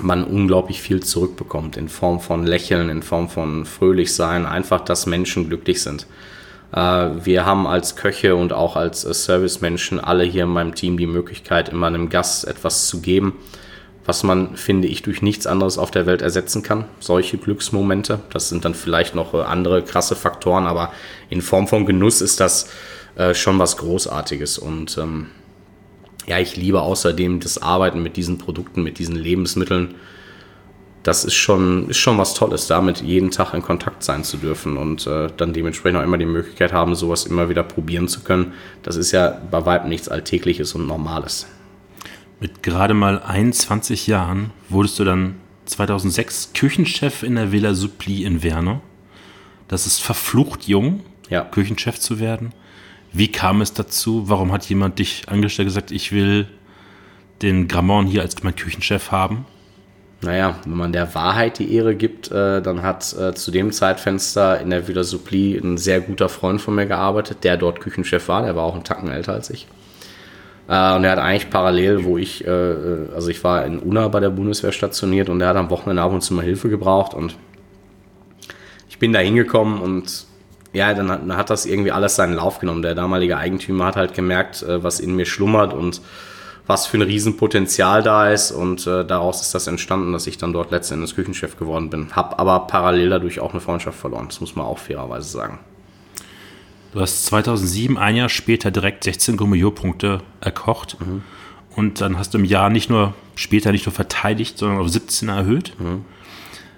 man 0.00 0.24
unglaublich 0.24 0.80
viel 0.80 1.02
zurückbekommt 1.02 1.76
in 1.76 1.88
Form 1.88 2.20
von 2.20 2.46
Lächeln, 2.46 2.88
in 2.88 3.02
Form 3.02 3.28
von 3.28 3.64
fröhlich 3.64 4.14
sein, 4.14 4.46
einfach, 4.46 4.80
dass 4.80 5.06
Menschen 5.06 5.48
glücklich 5.48 5.82
sind. 5.82 6.06
Äh, 6.72 6.78
wir 7.24 7.44
haben 7.44 7.66
als 7.66 7.96
Köche 7.96 8.36
und 8.36 8.52
auch 8.52 8.76
als 8.76 9.04
äh, 9.04 9.14
Servicemenschen 9.14 10.00
alle 10.00 10.24
hier 10.24 10.44
in 10.44 10.50
meinem 10.50 10.74
Team 10.74 10.98
die 10.98 11.06
Möglichkeit, 11.06 11.68
immer 11.68 11.86
einem 11.86 12.08
Gast 12.08 12.46
etwas 12.46 12.86
zu 12.86 13.00
geben, 13.00 13.34
was 14.04 14.22
man, 14.22 14.56
finde 14.56 14.88
ich, 14.88 15.02
durch 15.02 15.22
nichts 15.22 15.46
anderes 15.46 15.78
auf 15.78 15.90
der 15.90 16.06
Welt 16.06 16.22
ersetzen 16.22 16.62
kann. 16.62 16.84
Solche 17.00 17.36
Glücksmomente, 17.38 18.20
das 18.32 18.48
sind 18.48 18.64
dann 18.64 18.74
vielleicht 18.74 19.14
noch 19.14 19.34
äh, 19.34 19.38
andere 19.38 19.82
krasse 19.82 20.16
Faktoren, 20.16 20.66
aber 20.66 20.92
in 21.30 21.42
Form 21.42 21.68
von 21.68 21.86
Genuss 21.86 22.20
ist 22.20 22.40
das 22.40 22.68
äh, 23.18 23.34
schon 23.34 23.58
was 23.58 23.76
Großartiges. 23.76 24.58
Und 24.58 24.96
ähm, 24.96 25.26
ja, 26.26 26.38
ich 26.38 26.56
liebe 26.56 26.80
außerdem 26.80 27.40
das 27.40 27.60
Arbeiten 27.60 28.02
mit 28.02 28.16
diesen 28.16 28.38
Produkten, 28.38 28.82
mit 28.82 28.98
diesen 28.98 29.16
Lebensmitteln. 29.16 29.96
Das 31.02 31.24
ist 31.24 31.34
schon, 31.34 31.88
ist 31.88 31.98
schon 31.98 32.18
was 32.18 32.34
Tolles, 32.34 32.66
damit 32.66 33.00
jeden 33.00 33.30
Tag 33.30 33.54
in 33.54 33.62
Kontakt 33.62 34.02
sein 34.02 34.24
zu 34.24 34.36
dürfen 34.36 34.76
und 34.76 35.06
äh, 35.06 35.28
dann 35.36 35.52
dementsprechend 35.52 35.98
auch 35.98 36.04
immer 36.04 36.18
die 36.18 36.26
Möglichkeit 36.26 36.72
haben, 36.72 36.94
sowas 36.94 37.24
immer 37.24 37.48
wieder 37.48 37.62
probieren 37.62 38.08
zu 38.08 38.20
können. 38.20 38.52
Das 38.82 38.96
ist 38.96 39.12
ja 39.12 39.40
bei 39.50 39.64
weitem 39.64 39.88
nichts 39.88 40.08
Alltägliches 40.08 40.74
und 40.74 40.86
Normales. 40.86 41.46
Mit 42.40 42.62
gerade 42.62 42.94
mal 42.94 43.20
21 43.20 44.06
Jahren 44.06 44.50
wurdest 44.68 44.98
du 44.98 45.04
dann 45.04 45.36
2006 45.64 46.52
Küchenchef 46.54 47.22
in 47.22 47.34
der 47.34 47.52
Villa 47.52 47.74
Suppli 47.74 48.24
in 48.24 48.42
Werne. 48.42 48.80
Das 49.66 49.86
ist 49.86 50.00
verflucht 50.00 50.64
jung, 50.68 51.00
Ja. 51.30 51.42
Küchenchef 51.42 51.98
zu 51.98 52.20
werden. 52.20 52.52
Wie 53.18 53.32
kam 53.32 53.60
es 53.62 53.72
dazu? 53.72 54.28
Warum 54.28 54.52
hat 54.52 54.64
jemand 54.66 55.00
dich 55.00 55.24
angestellt 55.28 55.66
und 55.66 55.70
gesagt, 55.70 55.90
ich 55.90 56.12
will 56.12 56.46
den 57.42 57.66
Grammon 57.66 58.06
hier 58.06 58.22
als 58.22 58.40
mein 58.44 58.54
Küchenchef 58.54 59.10
haben? 59.10 59.44
Naja, 60.20 60.60
wenn 60.64 60.76
man 60.76 60.92
der 60.92 61.16
Wahrheit 61.16 61.58
die 61.58 61.74
Ehre 61.74 61.96
gibt, 61.96 62.30
äh, 62.30 62.62
dann 62.62 62.82
hat 62.82 63.12
äh, 63.18 63.34
zu 63.34 63.50
dem 63.50 63.72
Zeitfenster 63.72 64.60
in 64.60 64.70
der 64.70 64.86
Villa 64.86 65.02
Suppli 65.02 65.58
ein 65.58 65.78
sehr 65.78 66.00
guter 66.00 66.28
Freund 66.28 66.60
von 66.60 66.76
mir 66.76 66.86
gearbeitet, 66.86 67.42
der 67.42 67.56
dort 67.56 67.80
Küchenchef 67.80 68.28
war. 68.28 68.42
Der 68.42 68.54
war 68.54 68.62
auch 68.62 68.74
einen 68.74 68.84
Tacken 68.84 69.10
älter 69.10 69.32
als 69.32 69.50
ich. 69.50 69.66
Äh, 70.68 70.94
und 70.94 71.02
er 71.02 71.10
hat 71.10 71.18
eigentlich 71.18 71.50
parallel, 71.50 72.04
wo 72.04 72.18
ich, 72.18 72.46
äh, 72.46 72.50
äh, 72.50 73.12
also 73.16 73.30
ich 73.30 73.42
war 73.42 73.66
in 73.66 73.80
Unna 73.80 74.06
bei 74.06 74.20
der 74.20 74.30
Bundeswehr 74.30 74.70
stationiert 74.70 75.28
und 75.28 75.40
er 75.40 75.48
hat 75.48 75.56
am 75.56 75.70
Wochenende 75.70 76.02
ab 76.02 76.12
und 76.12 76.20
zu 76.20 76.34
mal 76.34 76.44
Hilfe 76.44 76.68
gebraucht 76.68 77.14
und 77.14 77.34
ich 78.88 79.00
bin 79.00 79.12
da 79.12 79.18
hingekommen 79.18 79.80
und 79.80 80.27
ja, 80.72 80.92
dann 80.94 81.10
hat, 81.10 81.22
dann 81.22 81.36
hat 81.36 81.50
das 81.50 81.66
irgendwie 81.66 81.92
alles 81.92 82.16
seinen 82.16 82.34
Lauf 82.34 82.58
genommen. 82.58 82.82
Der 82.82 82.94
damalige 82.94 83.36
Eigentümer 83.36 83.86
hat 83.86 83.96
halt 83.96 84.14
gemerkt, 84.14 84.62
äh, 84.62 84.82
was 84.82 85.00
in 85.00 85.16
mir 85.16 85.26
schlummert 85.26 85.72
und 85.72 86.00
was 86.66 86.86
für 86.86 86.98
ein 86.98 87.02
Riesenpotenzial 87.02 88.02
da 88.02 88.30
ist 88.30 88.52
und 88.52 88.86
äh, 88.86 89.04
daraus 89.04 89.40
ist 89.40 89.54
das 89.54 89.66
entstanden, 89.66 90.12
dass 90.12 90.26
ich 90.26 90.36
dann 90.36 90.52
dort 90.52 90.70
letzten 90.70 90.94
Endes 90.94 91.14
Küchenchef 91.14 91.56
geworden 91.56 91.88
bin. 91.88 92.14
Hab 92.14 92.38
aber 92.38 92.66
parallel 92.66 93.08
dadurch 93.08 93.40
auch 93.40 93.52
eine 93.52 93.60
Freundschaft 93.60 93.98
verloren, 93.98 94.26
das 94.28 94.40
muss 94.40 94.54
man 94.54 94.66
auch 94.66 94.78
fairerweise 94.78 95.30
sagen. 95.30 95.60
Du 96.92 97.00
hast 97.00 97.24
2007, 97.26 97.96
ein 97.96 98.16
Jahr 98.16 98.28
später, 98.28 98.70
direkt 98.70 99.04
16 99.04 99.36
Gourmet-Punkte 99.36 100.20
erkocht. 100.40 100.96
Und 101.76 102.00
dann 102.00 102.18
hast 102.18 102.32
du 102.32 102.38
im 102.38 102.44
Jahr 102.44 102.70
nicht 102.70 102.88
nur 102.88 103.14
später 103.34 103.72
nicht 103.72 103.86
nur 103.86 103.92
verteidigt, 103.92 104.58
sondern 104.58 104.78
auf 104.78 104.88
17 104.88 105.28
erhöht. 105.28 105.74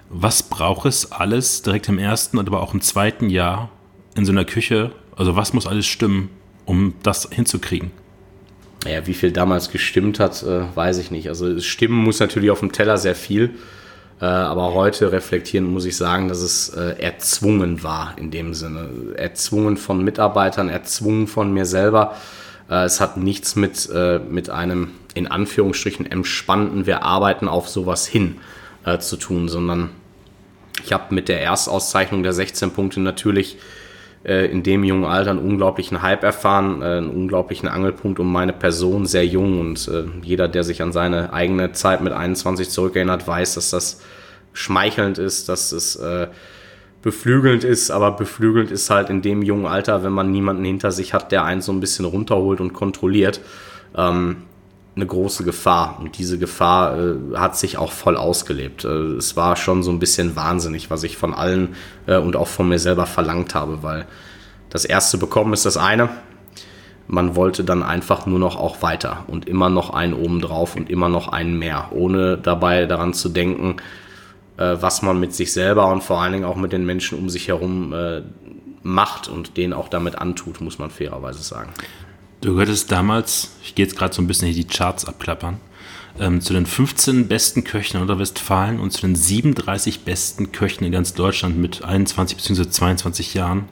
Was 0.09 0.43
braucht 0.43 0.87
es 0.87 1.13
alles 1.13 1.63
direkt 1.63 1.89
im 1.89 1.99
ersten 1.99 2.39
und 2.39 2.49
aber 2.49 2.61
auch 2.61 2.75
im 2.75 2.81
zweiten 2.81 3.31
Jahr 3.31 3.71
in 4.15 4.25
so 4.25 4.33
einer 4.33 4.45
Küche? 4.45 4.93
Also 5.17 5.37
was 5.37 5.53
muss 5.53 5.67
alles 5.67 5.87
stimmen, 5.87 6.31
um 6.65 6.95
das 7.03 7.29
hinzukriegen? 7.31 7.91
Ja, 8.87 9.07
wie 9.07 9.15
viel 9.15 9.33
damals 9.33 9.71
gestimmt 9.71 10.19
hat, 10.21 10.43
äh, 10.43 10.63
weiß 10.75 10.99
ich 10.99 11.11
nicht. 11.11 11.29
Also 11.29 11.61
stimmen 11.61 12.03
muss 12.03 12.21
natürlich 12.21 12.51
auf 12.51 12.61
dem 12.61 12.73
Teller 12.73 12.97
sehr 12.97 13.15
viel. 13.15 13.51
Äh, 14.21 14.25
aber 14.25 14.75
heute 14.75 15.13
reflektieren 15.13 15.67
muss 15.67 15.85
ich 15.85 15.97
sagen, 15.97 16.29
dass 16.29 16.39
es 16.39 16.71
äh, 16.71 16.99
erzwungen 16.99 17.83
war 17.83 18.15
in 18.17 18.31
dem 18.31 18.55
Sinne. 18.55 18.89
Erzwungen 19.17 19.77
von 19.77 20.03
Mitarbeitern, 20.03 20.69
erzwungen 20.69 21.27
von 21.27 21.53
mir 21.53 21.67
selber. 21.67 22.17
Es 22.73 23.01
hat 23.01 23.17
nichts 23.17 23.57
mit, 23.57 23.89
mit 24.31 24.49
einem 24.49 24.93
in 25.15 25.27
Anführungsstrichen 25.27 26.07
entspannten, 26.07 26.87
wir 26.87 27.03
arbeiten 27.03 27.49
auf 27.49 27.69
sowas 27.69 28.07
hin 28.07 28.37
zu 29.01 29.17
tun, 29.17 29.49
sondern 29.49 29.91
ich 30.85 30.93
habe 30.93 31.13
mit 31.13 31.29
der 31.29 31.43
Erstauszeichnung 31.43 32.23
der 32.23 32.33
16 32.33 32.71
Punkte 32.71 33.01
natürlich 33.01 33.57
äh, 34.25 34.47
in 34.47 34.63
dem 34.63 34.85
jungen 34.85 35.05
Alter 35.05 35.31
einen 35.31 35.39
unglaublichen 35.39 36.03
Hype 36.03 36.23
erfahren, 36.23 36.83
äh, 36.83 36.99
einen 36.99 37.11
unglaublichen 37.11 37.69
Angelpunkt 37.69 38.21
um 38.21 38.31
meine 38.31 38.53
Person, 38.53 39.07
sehr 39.07 39.27
jung 39.27 39.61
und 39.61 39.89
äh, 39.89 40.05
jeder, 40.23 40.49
der 40.49 40.65
sich 40.65 40.83
an 40.83 40.93
seine 40.93 41.33
eigene 41.33 41.73
Zeit 41.73 42.03
mit 42.03 42.13
21 42.13 42.71
zurückerinnert, 42.71 43.27
weiß, 43.27 43.55
dass 43.55 43.71
das 43.71 44.03
schmeichelnd 44.53 45.19
ist, 45.19 45.49
dass 45.49 45.73
es 45.73 45.97
äh, 45.97 46.29
beflügelnd 47.03 47.65
ist, 47.65 47.91
aber 47.91 48.13
beflügelnd 48.13 48.71
ist 48.71 48.91
halt 48.91 49.09
in 49.09 49.23
dem 49.23 49.43
jungen 49.43 49.67
Alter, 49.67 50.05
wenn 50.05 50.13
man 50.13 50.31
niemanden 50.31 50.65
hinter 50.65 50.93
sich 50.93 51.15
hat, 51.15 51.33
der 51.33 51.45
einen 51.45 51.63
so 51.63 51.73
ein 51.73 51.81
bisschen 51.81 52.05
runterholt 52.05 52.61
und 52.61 52.75
kontrolliert. 52.75 53.41
Ähm, 53.97 54.43
eine 55.01 55.07
große 55.07 55.45
Gefahr. 55.45 55.99
Und 56.01 56.19
diese 56.19 56.39
Gefahr 56.39 56.99
äh, 56.99 57.37
hat 57.37 57.57
sich 57.57 57.79
auch 57.79 57.93
voll 57.93 58.17
ausgelebt. 58.17 58.85
Äh, 58.85 58.89
es 59.17 59.37
war 59.37 59.57
schon 59.57 59.83
so 59.83 59.91
ein 59.91 59.99
bisschen 59.99 60.37
wahnsinnig, 60.37 60.91
was 60.91 61.03
ich 61.03 61.17
von 61.17 61.35
allen 61.35 61.75
äh, 62.07 62.19
und 62.19 62.37
auch 62.37 62.49
von 62.49 62.69
mir 62.69 62.79
selber 62.79 63.07
verlangt 63.07 63.55
habe, 63.55 63.83
weil 63.83 64.07
das 64.69 64.85
erste 64.85 65.19
bekommen 65.19 65.53
ist 65.53 65.67
das 65.67 65.77
eine. 65.77 66.11
Man 67.09 67.35
wollte 67.35 67.65
dann 67.65 67.83
einfach 67.83 68.27
nur 68.27 68.39
noch 68.39 68.57
auch 68.57 68.83
weiter 68.83 69.25
und 69.27 69.49
immer 69.49 69.69
noch 69.69 69.91
einen 69.91 70.15
oben 70.15 70.41
drauf 70.41 70.77
und 70.77 70.89
immer 70.89 71.09
noch 71.09 71.29
einen 71.29 71.59
mehr, 71.59 71.89
ohne 71.91 72.39
dabei 72.39 72.87
daran 72.87 73.15
zu 73.15 73.31
denken, 73.31 73.77
äh, 74.59 74.77
was 74.81 75.03
man 75.03 75.19
mit 75.19 75.35
sich 75.35 75.53
selber 75.53 75.89
und 75.89 76.03
vor 76.03 76.21
allen 76.21 76.35
Dingen 76.35 76.45
auch 76.45 76.57
mit 76.57 76.73
den 76.73 76.87
Menschen 76.87 77.19
um 77.19 77.29
sich 77.29 77.49
herum 77.49 77.93
äh, 77.93 78.23
macht 78.83 79.29
und 79.29 79.57
denen 79.57 79.73
auch 79.73 79.89
damit 79.89 80.17
antut, 80.17 80.61
muss 80.61 80.79
man 80.79 80.91
fairerweise 80.91 81.43
sagen. 81.43 81.71
Du 82.41 82.53
gehörtest 82.55 82.91
damals, 82.91 83.51
ich 83.63 83.75
gehe 83.75 83.85
jetzt 83.85 83.99
gerade 83.99 84.15
so 84.15 84.23
ein 84.23 84.27
bisschen 84.27 84.49
hier 84.49 84.65
die 84.65 84.67
Charts 84.67 85.05
abklappern, 85.05 85.61
ähm, 86.19 86.41
zu 86.41 86.55
den 86.55 86.65
15 86.65 87.29
besten 87.29 87.65
Köchen 87.65 87.97
in 87.97 88.07
Nordrhein-Westfalen 88.07 88.81
und 88.81 88.93
zu 88.93 89.03
den 89.03 89.15
37 89.15 90.05
besten 90.05 90.51
Köchen 90.51 90.85
in 90.85 90.93
ganz 90.93 91.13
Deutschland 91.13 91.59
mit 91.59 91.85
21 91.85 92.39
bzw. 92.39 92.71
22 92.71 93.35
Jahren. 93.35 93.69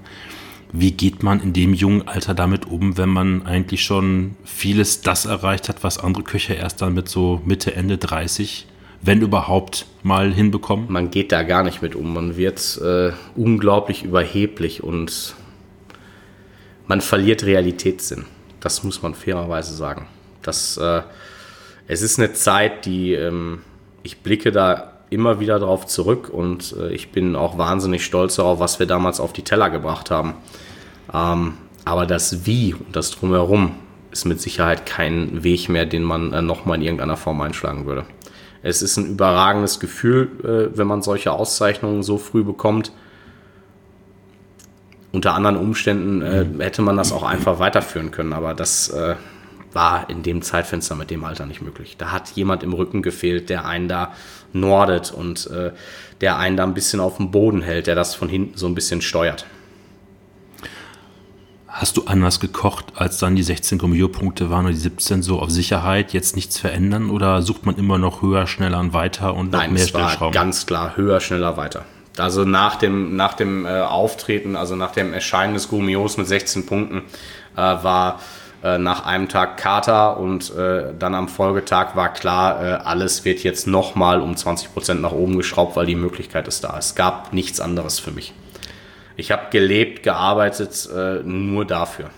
Wie 0.70 0.90
geht 0.90 1.22
man 1.22 1.40
in 1.40 1.54
dem 1.54 1.72
jungen 1.72 2.06
Alter 2.06 2.34
damit 2.34 2.66
um, 2.66 2.98
wenn 2.98 3.08
man 3.08 3.46
eigentlich 3.46 3.82
schon 3.82 4.36
vieles 4.44 5.00
das 5.00 5.24
erreicht 5.24 5.70
hat, 5.70 5.82
was 5.82 5.96
andere 5.96 6.24
Köche 6.24 6.52
erst 6.52 6.82
dann 6.82 6.92
mit 6.92 7.08
so 7.08 7.40
Mitte, 7.46 7.74
Ende 7.74 7.96
30, 7.96 8.66
wenn 9.00 9.22
überhaupt, 9.22 9.86
mal 10.02 10.30
hinbekommen? 10.30 10.92
Man 10.92 11.10
geht 11.10 11.32
da 11.32 11.42
gar 11.42 11.62
nicht 11.62 11.80
mit 11.80 11.94
um. 11.94 12.12
Man 12.12 12.36
wird 12.36 12.78
äh, 12.84 13.12
unglaublich 13.34 14.02
überheblich 14.02 14.82
und 14.84 15.34
man 16.86 17.00
verliert 17.00 17.44
Realitätssinn. 17.44 18.26
Das 18.60 18.82
muss 18.82 19.02
man 19.02 19.14
fairerweise 19.14 19.74
sagen. 19.74 20.06
Das, 20.42 20.76
äh, 20.76 21.02
es 21.86 22.02
ist 22.02 22.18
eine 22.18 22.32
Zeit, 22.32 22.86
die 22.86 23.14
ähm, 23.14 23.62
ich 24.02 24.22
blicke 24.22 24.52
da 24.52 24.92
immer 25.10 25.40
wieder 25.40 25.58
darauf 25.58 25.86
zurück 25.86 26.28
und 26.28 26.74
äh, 26.78 26.90
ich 26.90 27.12
bin 27.12 27.36
auch 27.36 27.58
wahnsinnig 27.58 28.04
stolz 28.04 28.36
darauf, 28.36 28.60
was 28.60 28.78
wir 28.78 28.86
damals 28.86 29.20
auf 29.20 29.32
die 29.32 29.42
Teller 29.42 29.70
gebracht 29.70 30.10
haben. 30.10 30.34
Ähm, 31.12 31.54
aber 31.84 32.06
das 32.06 32.46
Wie 32.46 32.74
und 32.74 32.94
das 32.94 33.10
Drumherum 33.12 33.74
ist 34.10 34.26
mit 34.26 34.40
Sicherheit 34.40 34.86
kein 34.86 35.42
Weg 35.42 35.68
mehr, 35.68 35.86
den 35.86 36.02
man 36.02 36.32
äh, 36.32 36.42
nochmal 36.42 36.76
in 36.76 36.82
irgendeiner 36.82 37.16
Form 37.16 37.40
einschlagen 37.40 37.86
würde. 37.86 38.04
Es 38.62 38.82
ist 38.82 38.96
ein 38.96 39.06
überragendes 39.06 39.80
Gefühl, 39.80 40.30
äh, 40.42 40.76
wenn 40.76 40.86
man 40.86 41.02
solche 41.02 41.32
Auszeichnungen 41.32 42.02
so 42.02 42.18
früh 42.18 42.44
bekommt 42.44 42.92
unter 45.12 45.34
anderen 45.34 45.56
Umständen 45.56 46.22
äh, 46.22 46.46
hätte 46.58 46.82
man 46.82 46.96
das 46.96 47.12
auch 47.12 47.22
einfach 47.22 47.58
weiterführen 47.58 48.10
können, 48.10 48.32
aber 48.32 48.54
das 48.54 48.88
äh, 48.90 49.16
war 49.72 50.08
in 50.10 50.22
dem 50.22 50.42
Zeitfenster 50.42 50.94
mit 50.94 51.10
dem 51.10 51.24
Alter 51.24 51.46
nicht 51.46 51.62
möglich. 51.62 51.96
Da 51.98 52.12
hat 52.12 52.30
jemand 52.30 52.62
im 52.62 52.72
Rücken 52.72 53.02
gefehlt, 53.02 53.48
der 53.48 53.64
einen 53.64 53.88
da 53.88 54.12
nordet 54.52 55.12
und 55.12 55.46
äh, 55.50 55.72
der 56.20 56.38
einen 56.38 56.56
da 56.56 56.64
ein 56.64 56.74
bisschen 56.74 57.00
auf 57.00 57.16
dem 57.16 57.30
Boden 57.30 57.62
hält, 57.62 57.86
der 57.86 57.94
das 57.94 58.14
von 58.14 58.28
hinten 58.28 58.56
so 58.56 58.66
ein 58.66 58.74
bisschen 58.74 59.00
steuert. 59.00 59.46
Hast 61.68 61.96
du 61.96 62.06
anders 62.06 62.40
gekocht, 62.40 62.86
als 62.96 63.18
dann 63.18 63.36
die 63.36 63.42
16 63.42 63.78
Gummio-Punkte 63.78 64.50
waren 64.50 64.64
oder 64.64 64.74
die 64.74 64.80
17 64.80 65.22
so 65.22 65.38
auf 65.38 65.50
Sicherheit, 65.50 66.12
jetzt 66.12 66.34
nichts 66.34 66.58
verändern 66.58 67.10
oder 67.10 67.40
sucht 67.42 67.66
man 67.66 67.76
immer 67.76 67.98
noch 67.98 68.20
höher, 68.20 68.46
schneller 68.46 68.80
und 68.80 68.94
weiter 68.94 69.34
und 69.34 69.52
Nein, 69.52 69.74
mehr 69.74 69.84
es 69.84 69.94
war 69.94 70.32
ganz 70.32 70.66
klar 70.66 70.96
höher, 70.96 71.20
schneller, 71.20 71.56
weiter. 71.56 71.84
Also 72.20 72.44
nach 72.44 72.76
dem, 72.76 73.16
nach 73.16 73.34
dem 73.34 73.66
äh, 73.66 73.80
Auftreten, 73.80 74.56
also 74.56 74.76
nach 74.76 74.92
dem 74.92 75.12
Erscheinen 75.12 75.54
des 75.54 75.68
Gumios 75.68 76.16
mit 76.16 76.26
16 76.26 76.66
Punkten, 76.66 77.02
äh, 77.56 77.60
war 77.60 78.20
äh, 78.62 78.78
nach 78.78 79.04
einem 79.06 79.28
Tag 79.28 79.56
Kater 79.56 80.18
und 80.18 80.54
äh, 80.56 80.92
dann 80.98 81.14
am 81.14 81.28
Folgetag 81.28 81.94
war 81.94 82.12
klar, 82.12 82.62
äh, 82.62 82.72
alles 82.84 83.24
wird 83.24 83.44
jetzt 83.44 83.66
nochmal 83.66 84.20
um 84.20 84.34
20% 84.34 84.94
nach 84.94 85.12
oben 85.12 85.36
geschraubt, 85.36 85.76
weil 85.76 85.86
die 85.86 85.94
Möglichkeit 85.94 86.48
ist 86.48 86.64
da. 86.64 86.76
Es 86.78 86.94
gab 86.94 87.32
nichts 87.32 87.60
anderes 87.60 87.98
für 87.98 88.10
mich. 88.10 88.32
Ich 89.16 89.30
habe 89.30 89.42
gelebt, 89.50 90.02
gearbeitet, 90.02 90.88
äh, 90.94 91.22
nur 91.24 91.64
dafür. 91.64 92.10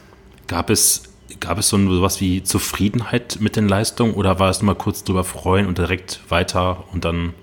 Gab 0.47 0.71
es 0.71 1.05
Gab 1.39 1.59
es 1.59 1.69
so 1.69 2.03
was 2.03 2.21
wie 2.21 2.43
Zufriedenheit 2.43 3.39
mit 3.41 3.55
den 3.55 3.69
Leistungen 3.69 4.15
oder 4.15 4.39
war 4.39 4.51
es 4.51 4.61
nur 4.61 4.75
mal 4.75 4.79
kurz 4.79 5.05
drüber 5.05 5.23
freuen 5.23 5.67
und 5.67 5.79
direkt 5.79 6.21
weiter 6.29 6.85
und 6.93 7.05
dann 7.05 7.35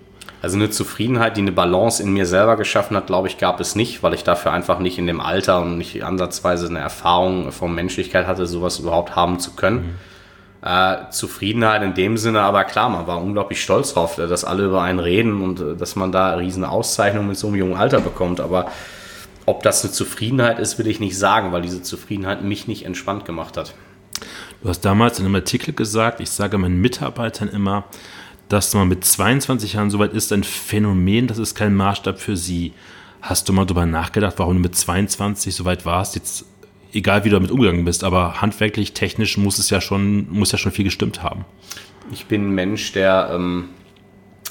also 0.42 0.56
eine 0.56 0.70
Zufriedenheit, 0.70 1.36
die 1.38 1.42
eine 1.42 1.52
Balance 1.52 2.02
in 2.02 2.14
mir 2.14 2.26
selber 2.26 2.58
geschaffen 2.58 2.96
hat, 2.96 3.08
glaube 3.08 3.28
ich, 3.28 3.38
gab 3.38 3.60
es 3.60 3.76
nicht, 3.76 4.04
weil 4.04 4.14
ich 4.14 4.24
dafür 4.24 4.52
einfach 4.52 4.80
nicht 4.80 4.98
in 4.98 5.08
dem 5.08 5.20
Alter 5.20 5.62
und 5.62 5.78
nicht 5.78 6.04
ansatzweise 6.04 6.68
eine 6.68 6.80
Erfahrung 6.80 7.52
von 7.52 7.74
Menschlichkeit 7.74 8.28
hatte, 8.28 8.46
sowas 8.46 8.80
überhaupt 8.80 9.16
haben 9.16 9.40
zu 9.40 9.56
können. 9.56 9.78
Mhm. 9.78 9.96
Äh, 10.62 11.10
Zufriedenheit 11.12 11.82
in 11.82 11.94
dem 11.94 12.18
Sinne, 12.18 12.42
aber 12.42 12.64
klar, 12.66 12.90
man 12.90 13.08
war 13.08 13.22
unglaublich 13.22 13.62
stolz 13.62 13.94
drauf, 13.94 14.16
dass 14.16 14.44
alle 14.44 14.66
über 14.66 14.82
einen 14.82 15.00
reden 15.00 15.42
und 15.42 15.60
äh, 15.60 15.76
dass 15.76 15.96
man 15.96 16.12
da 16.12 16.34
riesen 16.36 16.64
Auszeichnungen 16.64 17.28
mit 17.28 17.38
so 17.38 17.48
einem 17.48 17.58
jungen 17.58 17.78
Alter 17.78 18.02
bekommt. 18.02 18.40
Aber 18.40 18.72
ob 19.46 19.64
das 19.64 19.84
eine 19.84 19.94
Zufriedenheit 19.94 20.60
ist, 20.60 20.78
will 20.78 20.88
ich 20.88 21.00
nicht 21.00 21.18
sagen, 21.18 21.52
weil 21.52 21.62
diese 21.62 21.82
Zufriedenheit 21.82 22.44
mich 22.44 22.68
nicht 22.68 22.86
entspannt 22.86 23.26
gemacht 23.26 23.56
hat. 23.56 23.74
Du 24.62 24.70
hast 24.70 24.82
damals 24.82 25.20
in 25.20 25.26
einem 25.26 25.36
Artikel 25.36 25.74
gesagt, 25.74 26.20
ich 26.20 26.32
sage 26.32 26.58
meinen 26.58 26.82
Mitarbeitern 26.82 27.48
immer, 27.48 27.86
dass 28.50 28.74
man 28.74 28.88
mit 28.88 29.04
22 29.04 29.74
Jahren 29.74 29.90
soweit 29.90 30.14
ist, 30.14 30.32
ein 30.32 30.44
Phänomen, 30.44 31.28
das 31.28 31.38
ist 31.38 31.56
kein 31.56 31.76
Maßstab 31.76 32.20
für 32.20 32.38
sie. 32.38 32.74
Hast 33.22 33.50
du 33.50 33.54
mal 33.54 33.66
darüber 33.66 33.86
nachgedacht, 33.86 34.36
warum 34.38 34.56
du 34.56 34.62
mit 34.62 34.76
22 34.76 35.54
soweit 35.54 35.86
warst? 35.86 36.16
Jetzt, 36.16 36.46
egal 36.94 37.26
wie 37.26 37.30
du 37.30 37.36
damit 37.36 37.52
umgegangen 37.52 37.84
bist, 37.84 38.04
aber 38.04 38.42
handwerklich, 38.42 38.94
technisch 38.94 39.38
muss 39.38 39.60
es 39.60 39.70
ja 39.70 39.82
schon, 39.82 40.30
muss 40.30 40.52
ja 40.52 40.58
schon 40.58 40.72
viel 40.72 40.86
gestimmt 40.86 41.24
haben. 41.24 41.46
Ich 42.12 42.28
bin 42.28 42.50
ein 42.50 42.56
Mensch, 42.56 42.94
der 42.94 43.32
ähm, 43.34 43.70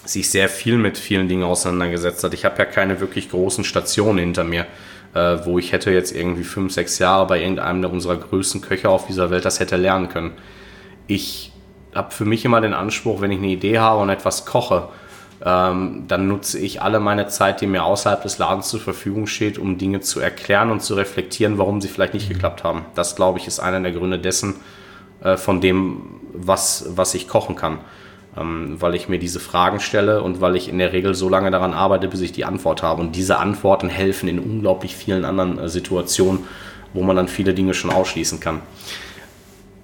sich 0.04 0.28
sehr 0.30 0.48
viel 0.48 0.76
mit 0.76 0.98
vielen 0.98 1.28
Dingen 1.28 1.44
auseinandergesetzt 1.44 2.22
hat. 2.22 2.34
Ich 2.34 2.44
habe 2.44 2.58
ja 2.58 2.64
keine 2.66 3.00
wirklich 3.00 3.30
großen 3.30 3.64
Stationen 3.64 4.18
hinter 4.18 4.44
mir, 4.44 4.66
äh, 5.14 5.38
wo 5.44 5.58
ich 5.58 5.72
hätte 5.72 5.90
jetzt 5.90 6.14
irgendwie 6.14 6.44
fünf, 6.44 6.72
sechs 6.72 6.98
Jahre 6.98 7.26
bei 7.26 7.40
irgendeinem 7.40 7.90
unserer 7.90 8.16
größten 8.16 8.60
Köche 8.60 8.90
auf 8.90 9.06
dieser 9.06 9.30
Welt 9.30 9.46
das 9.46 9.58
hätte 9.58 9.76
lernen 9.76 10.10
können. 10.10 10.32
Ich 11.06 11.52
habe 11.96 12.12
für 12.12 12.24
mich 12.24 12.44
immer 12.44 12.60
den 12.60 12.74
Anspruch, 12.74 13.20
wenn 13.20 13.30
ich 13.30 13.38
eine 13.38 13.48
Idee 13.48 13.78
habe 13.78 14.00
und 14.00 14.08
etwas 14.08 14.44
koche, 14.44 14.88
ähm, 15.44 16.04
dann 16.08 16.28
nutze 16.28 16.58
ich 16.58 16.80
alle 16.82 17.00
meine 17.00 17.26
Zeit, 17.28 17.60
die 17.60 17.66
mir 17.66 17.84
außerhalb 17.84 18.22
des 18.22 18.38
Ladens 18.38 18.68
zur 18.68 18.80
Verfügung 18.80 19.26
steht, 19.26 19.58
um 19.58 19.78
Dinge 19.78 20.00
zu 20.00 20.20
erklären 20.20 20.70
und 20.70 20.82
zu 20.82 20.94
reflektieren, 20.94 21.58
warum 21.58 21.80
sie 21.80 21.88
vielleicht 21.88 22.14
nicht 22.14 22.28
geklappt 22.28 22.64
haben. 22.64 22.86
Das, 22.94 23.16
glaube 23.16 23.38
ich, 23.38 23.46
ist 23.46 23.60
einer 23.60 23.80
der 23.80 23.92
Gründe 23.92 24.18
dessen, 24.18 24.54
äh, 25.22 25.36
von 25.36 25.60
dem, 25.60 26.02
was, 26.32 26.86
was 26.90 27.14
ich 27.14 27.28
kochen 27.28 27.56
kann. 27.56 27.78
Ähm, 28.38 28.76
weil 28.80 28.94
ich 28.94 29.08
mir 29.08 29.18
diese 29.18 29.40
Fragen 29.40 29.80
stelle 29.80 30.22
und 30.22 30.42
weil 30.42 30.56
ich 30.56 30.68
in 30.68 30.78
der 30.78 30.92
Regel 30.92 31.14
so 31.14 31.30
lange 31.30 31.50
daran 31.50 31.72
arbeite, 31.72 32.06
bis 32.08 32.20
ich 32.20 32.32
die 32.32 32.44
Antwort 32.44 32.82
habe. 32.82 33.00
Und 33.00 33.16
diese 33.16 33.38
Antworten 33.38 33.88
helfen 33.88 34.28
in 34.28 34.38
unglaublich 34.38 34.94
vielen 34.94 35.24
anderen 35.24 35.58
äh, 35.58 35.68
Situationen, 35.68 36.44
wo 36.92 37.02
man 37.02 37.16
dann 37.16 37.28
viele 37.28 37.54
Dinge 37.54 37.72
schon 37.72 37.90
ausschließen 37.90 38.40
kann 38.40 38.60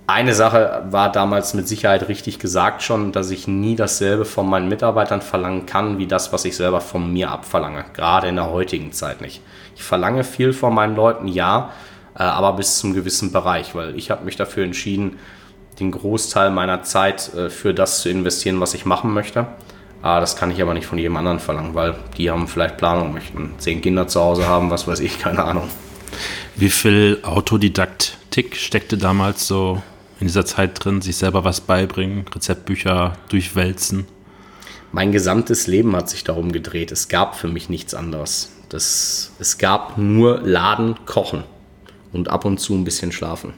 eine 0.07 0.35
Sache 0.35 0.83
war 0.91 1.12
damals 1.12 1.55
mit 1.55 1.69
Sicherheit 1.69 2.09
richtig 2.09 2.38
gesagt 2.38 2.83
schon, 2.83 3.12
dass 3.12 3.31
ich 3.31 3.47
nie 3.47 3.77
dasselbe 3.77 4.25
von 4.25 4.49
meinen 4.49 4.69
Mitarbeitern 4.69 5.23
verlangen 5.23 5.65
kann, 5.65 5.99
wie 5.99 6.07
das, 6.07 6.33
was 6.33 6.45
ich 6.45 6.57
selber 6.57 6.81
von 6.81 7.12
mir 7.12 7.31
abverlange. 7.31 7.85
Gerade 7.95 8.29
in 8.29 8.37
der 8.37 8.51
heutigen 8.51 8.93
Zeit 8.93 9.21
nicht. 9.21 9.41
Ich 9.77 9.85
verlange 9.85 10.25
viel 10.25 10.53
von 10.53 10.75
meinen 10.75 10.97
Leuten, 10.97 11.29
ja, 11.29 11.71
äh, 12.15 12.25
aber 12.25 12.55
bis 12.55 12.79
zum 12.79 12.95
gewissen 12.95 13.33
Bereich, 13.33 13.75
weil 13.75 13.97
ich 13.97 14.11
habe 14.11 14.25
mich 14.25 14.37
dafür 14.37 14.65
entschieden, 14.65 15.19
den 15.79 15.93
Großteil 15.93 16.51
meiner 16.51 16.83
Zeit 16.83 17.33
äh, 17.35 17.49
für 17.49 17.73
das 17.73 18.01
zu 18.01 18.11
investieren, 18.11 18.61
was 18.61 18.75
ich 18.75 18.85
machen 18.85 19.12
möchte. 19.12 19.47
Das 20.03 20.35
kann 20.35 20.51
ich 20.51 20.61
aber 20.61 20.75
nicht 20.75 20.87
von 20.87 20.99
jedem 20.99 21.17
anderen 21.17 21.38
verlangen, 21.38 21.77
weil 21.77 21.95
die 22.19 22.29
haben 22.29 22.49
vielleicht 22.49 22.77
Planung, 22.77 23.12
möchten 23.12 23.55
zehn 23.59 23.81
Kinder 23.81 24.09
zu 24.09 24.21
Hause 24.21 24.49
haben, 24.49 24.69
was 24.69 24.88
weiß 24.88 24.99
ich, 24.99 25.21
keine 25.21 25.45
Ahnung. 25.45 25.69
Wie 26.57 26.71
viel 26.71 27.21
Autodidaktik 27.23 28.57
steckte 28.57 28.99
damals 28.99 29.47
so 29.47 29.81
in 30.22 30.28
dieser 30.28 30.46
Zeit 30.46 30.82
drin, 30.82 31.02
sich 31.02 31.16
selber 31.16 31.44
was 31.44 31.61
beibringen, 31.61 32.24
Rezeptbücher 32.32 33.14
durchwälzen? 33.28 34.06
Mein 34.92 35.11
gesamtes 35.11 35.66
Leben 35.66 35.94
hat 35.96 36.08
sich 36.08 36.22
darum 36.22 36.52
gedreht. 36.52 36.92
Es 36.92 37.08
gab 37.08 37.37
für 37.37 37.48
mich 37.48 37.68
nichts 37.68 37.92
anderes. 37.92 38.52
Das, 38.68 39.32
es 39.40 39.58
gab 39.58 39.98
nur 39.98 40.40
Laden, 40.40 40.94
Kochen 41.06 41.44
und 42.12 42.28
ab 42.28 42.44
und 42.44 42.58
zu 42.58 42.74
ein 42.74 42.85
bisschen 42.85 43.12
Schlafen 43.12 43.52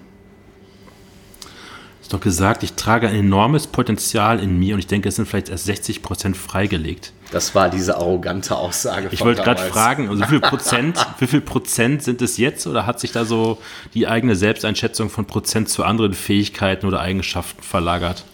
ist 2.05 2.13
doch 2.13 2.21
gesagt, 2.21 2.63
ich 2.63 2.75
trage 2.75 3.09
ein 3.09 3.15
enormes 3.15 3.67
Potenzial 3.67 4.39
in 4.39 4.59
mir 4.59 4.75
und 4.75 4.79
ich 4.79 4.87
denke, 4.87 5.09
es 5.09 5.17
sind 5.17 5.27
vielleicht 5.27 5.49
erst 5.49 5.65
60 5.65 6.03
Prozent 6.03 6.37
freigelegt. 6.37 7.15
Das 7.35 7.53
war 7.53 7.69
diese 7.69 7.97
arrogante 7.97 8.55
Aussage. 8.55 9.09
Ich 9.11 9.21
wollte 9.21 9.43
gerade 9.43 9.61
fragen, 9.61 10.09
also 10.09 10.23
wie 10.23 10.27
viel 10.29 10.41
Prozent, 10.41 11.05
wie 11.19 11.27
viel 11.27 11.41
Prozent 11.41 12.05
sind 12.05 12.23
es 12.23 12.37
jetzt 12.37 12.65
oder 12.69 12.87
hat 12.87 13.01
sich 13.01 13.11
da 13.11 13.25
so 13.25 13.59
die 13.93 14.07
eigene 14.07 14.37
Selbsteinschätzung 14.37 15.11
von 15.11 15.25
Prozent 15.25 15.69
zu 15.69 15.83
anderen 15.83 16.15
Fähigkeiten 16.15 16.87
oder 16.87 17.01
Eigenschaften 17.01 17.61
verlagert? 17.61 18.25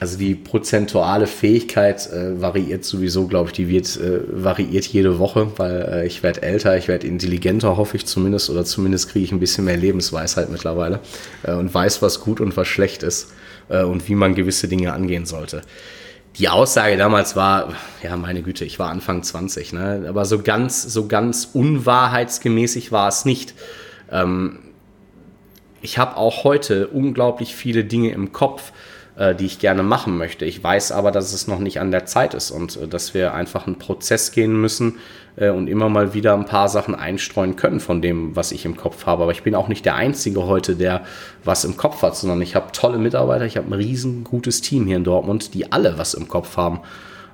Also 0.00 0.18
die 0.18 0.34
prozentuale 0.34 1.28
Fähigkeit 1.28 2.10
äh, 2.10 2.40
variiert 2.42 2.84
sowieso, 2.84 3.28
glaube 3.28 3.50
ich, 3.50 3.52
die 3.52 3.68
wird 3.68 3.96
äh, 3.96 4.22
variiert 4.26 4.86
jede 4.86 5.20
Woche, 5.20 5.52
weil 5.56 5.88
äh, 5.92 6.06
ich 6.08 6.24
werde 6.24 6.42
älter, 6.42 6.76
ich 6.76 6.88
werde 6.88 7.06
intelligenter, 7.06 7.76
hoffe 7.76 7.96
ich 7.96 8.06
zumindest, 8.06 8.50
oder 8.50 8.64
zumindest 8.64 9.08
kriege 9.10 9.24
ich 9.24 9.30
ein 9.30 9.38
bisschen 9.38 9.66
mehr 9.66 9.76
Lebensweisheit 9.76 10.50
mittlerweile 10.50 10.98
äh, 11.44 11.52
und 11.52 11.72
weiß, 11.72 12.02
was 12.02 12.18
gut 12.18 12.40
und 12.40 12.56
was 12.56 12.66
schlecht 12.66 13.04
ist. 13.04 13.28
äh, 13.68 13.82
und 13.82 14.08
wie 14.08 14.14
man 14.14 14.34
gewisse 14.34 14.68
Dinge 14.68 14.92
angehen 14.92 15.26
sollte. 15.26 15.62
Die 16.38 16.48
Aussage 16.48 16.96
damals 16.96 17.34
war, 17.34 17.74
ja, 18.00 18.16
meine 18.16 18.42
Güte, 18.42 18.64
ich 18.64 18.78
war 18.78 18.90
Anfang 18.90 19.24
20, 19.24 19.72
ne? 19.72 20.06
aber 20.08 20.24
so 20.24 20.40
ganz, 20.40 20.82
so 20.82 21.08
ganz 21.08 21.50
unwahrheitsgemäßig 21.52 22.92
war 22.92 23.08
es 23.08 23.24
nicht. 23.24 23.54
Ähm, 24.12 24.60
ich 25.82 25.98
habe 25.98 26.16
auch 26.16 26.44
heute 26.44 26.86
unglaublich 26.88 27.56
viele 27.56 27.84
Dinge 27.84 28.12
im 28.12 28.32
Kopf, 28.32 28.72
die 29.18 29.46
ich 29.46 29.58
gerne 29.58 29.82
machen 29.82 30.16
möchte. 30.16 30.44
Ich 30.44 30.62
weiß 30.62 30.92
aber, 30.92 31.10
dass 31.10 31.32
es 31.32 31.48
noch 31.48 31.58
nicht 31.58 31.80
an 31.80 31.90
der 31.90 32.06
Zeit 32.06 32.34
ist 32.34 32.52
und 32.52 32.76
äh, 32.76 32.86
dass 32.86 33.14
wir 33.14 33.34
einfach 33.34 33.66
einen 33.66 33.78
Prozess 33.78 34.30
gehen 34.30 34.60
müssen 34.60 34.98
äh, 35.36 35.50
und 35.50 35.68
immer 35.68 35.88
mal 35.88 36.14
wieder 36.14 36.34
ein 36.34 36.44
paar 36.44 36.68
Sachen 36.68 36.94
einstreuen 36.94 37.56
können 37.56 37.80
von 37.80 38.00
dem, 38.00 38.36
was 38.36 38.52
ich 38.52 38.64
im 38.64 38.76
Kopf 38.76 39.06
habe. 39.06 39.24
Aber 39.24 39.32
ich 39.32 39.42
bin 39.42 39.56
auch 39.56 39.68
nicht 39.68 39.84
der 39.84 39.96
Einzige 39.96 40.46
heute, 40.46 40.76
der 40.76 41.02
was 41.42 41.64
im 41.64 41.76
Kopf 41.76 42.02
hat, 42.02 42.16
sondern 42.16 42.40
ich 42.42 42.54
habe 42.54 42.70
tolle 42.72 42.98
Mitarbeiter, 42.98 43.44
ich 43.44 43.56
habe 43.56 43.68
ein 43.68 43.74
riesengutes 43.74 44.60
Team 44.60 44.86
hier 44.86 44.96
in 44.96 45.04
Dortmund, 45.04 45.52
die 45.54 45.72
alle 45.72 45.98
was 45.98 46.14
im 46.14 46.28
Kopf 46.28 46.56
haben. 46.56 46.80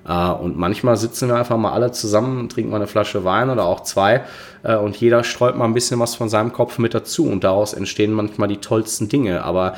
Uh, 0.07 0.35
und 0.35 0.59
manchmal 0.59 0.99
sitzen 0.99 1.29
wir 1.29 1.37
einfach 1.37 1.57
mal 1.57 1.73
alle 1.73 1.91
zusammen, 1.91 2.51
trinken 2.51 2.71
mal 2.71 2.77
eine 2.77 2.87
Flasche 2.87 3.25
Wein 3.25 3.49
oder 3.49 3.65
auch 3.65 3.85
zwei 3.85 4.25
uh, 4.63 4.77
und 4.77 4.97
jeder 4.99 5.25
streut 5.25 5.57
mal 5.57 5.65
ein 5.65 5.73
bisschen 5.73 5.99
was 5.99 6.15
von 6.15 6.29
seinem 6.29 6.53
Kopf 6.53 6.77
mit 6.77 6.93
dazu 6.93 7.27
und 7.27 7.43
daraus 7.43 7.73
entstehen 7.73 8.13
manchmal 8.13 8.49
die 8.49 8.59
tollsten 8.59 9.09
Dinge. 9.09 9.45
Aber 9.45 9.77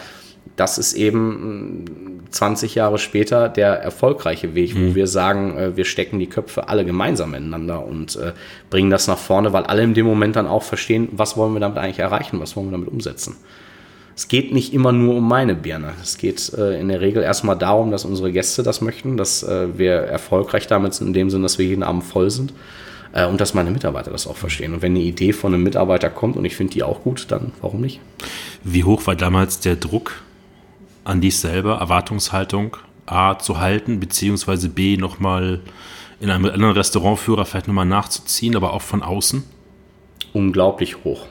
das 0.54 0.78
ist 0.78 0.94
eben 0.94 2.24
20 2.30 2.74
mm, 2.74 2.78
Jahre 2.78 2.98
später 2.98 3.48
der 3.48 3.74
erfolgreiche 3.74 4.54
Weg, 4.54 4.74
mhm. 4.74 4.90
wo 4.90 4.94
wir 4.94 5.06
sagen, 5.06 5.56
äh, 5.56 5.76
wir 5.76 5.84
stecken 5.84 6.18
die 6.18 6.28
Köpfe 6.28 6.68
alle 6.68 6.84
gemeinsam 6.84 7.34
ineinander 7.34 7.84
und 7.84 8.16
äh, 8.16 8.32
bringen 8.70 8.90
das 8.90 9.08
nach 9.08 9.18
vorne, 9.18 9.52
weil 9.52 9.64
alle 9.64 9.82
in 9.82 9.94
dem 9.94 10.06
Moment 10.06 10.36
dann 10.36 10.46
auch 10.46 10.62
verstehen, 10.62 11.08
was 11.12 11.36
wollen 11.36 11.52
wir 11.52 11.60
damit 11.60 11.78
eigentlich 11.78 11.98
erreichen, 11.98 12.40
was 12.40 12.56
wollen 12.56 12.68
wir 12.68 12.72
damit 12.72 12.88
umsetzen. 12.88 13.36
Es 14.14 14.28
geht 14.28 14.52
nicht 14.54 14.72
immer 14.72 14.92
nur 14.92 15.16
um 15.16 15.28
meine 15.28 15.54
Birne. 15.54 15.92
Es 16.02 16.16
geht 16.16 16.52
äh, 16.54 16.80
in 16.80 16.88
der 16.88 17.02
Regel 17.02 17.22
erstmal 17.22 17.58
darum, 17.58 17.90
dass 17.90 18.06
unsere 18.06 18.32
Gäste 18.32 18.62
das 18.62 18.80
möchten, 18.80 19.18
dass 19.18 19.46
wir 19.46 19.92
erfolgreich 19.92 20.66
damit 20.66 20.94
sind, 20.94 21.08
in 21.08 21.12
dem 21.12 21.30
Sinn, 21.30 21.42
dass 21.42 21.58
wir 21.58 21.66
jeden 21.66 21.82
Abend 21.82 22.04
voll 22.04 22.30
sind 22.30 22.54
und 23.12 23.40
dass 23.40 23.54
meine 23.54 23.70
Mitarbeiter 23.70 24.10
das 24.10 24.26
auch 24.26 24.36
verstehen. 24.36 24.74
Und 24.74 24.82
wenn 24.82 24.92
eine 24.92 25.04
Idee 25.04 25.32
von 25.32 25.54
einem 25.54 25.62
Mitarbeiter 25.62 26.10
kommt 26.10 26.36
und 26.36 26.44
ich 26.44 26.56
finde 26.56 26.72
die 26.74 26.82
auch 26.82 27.02
gut, 27.02 27.26
dann 27.28 27.52
warum 27.60 27.80
nicht? 27.80 28.00
Wie 28.64 28.84
hoch 28.84 29.06
war 29.06 29.16
damals 29.16 29.60
der 29.60 29.76
Druck 29.76 30.22
an 31.06 31.20
dich 31.20 31.38
selber, 31.38 31.78
Erwartungshaltung 31.78 32.76
A 33.06 33.38
zu 33.38 33.58
halten, 33.60 34.00
beziehungsweise 34.00 34.68
B 34.68 34.96
nochmal 34.96 35.60
in 36.20 36.30
einem 36.30 36.46
anderen 36.46 36.74
Restaurantführer 36.74 37.44
vielleicht 37.44 37.68
nochmal 37.68 37.86
nachzuziehen, 37.86 38.56
aber 38.56 38.72
auch 38.72 38.82
von 38.82 39.02
außen? 39.02 39.44
Unglaublich 40.32 41.04
hoch. 41.04 41.26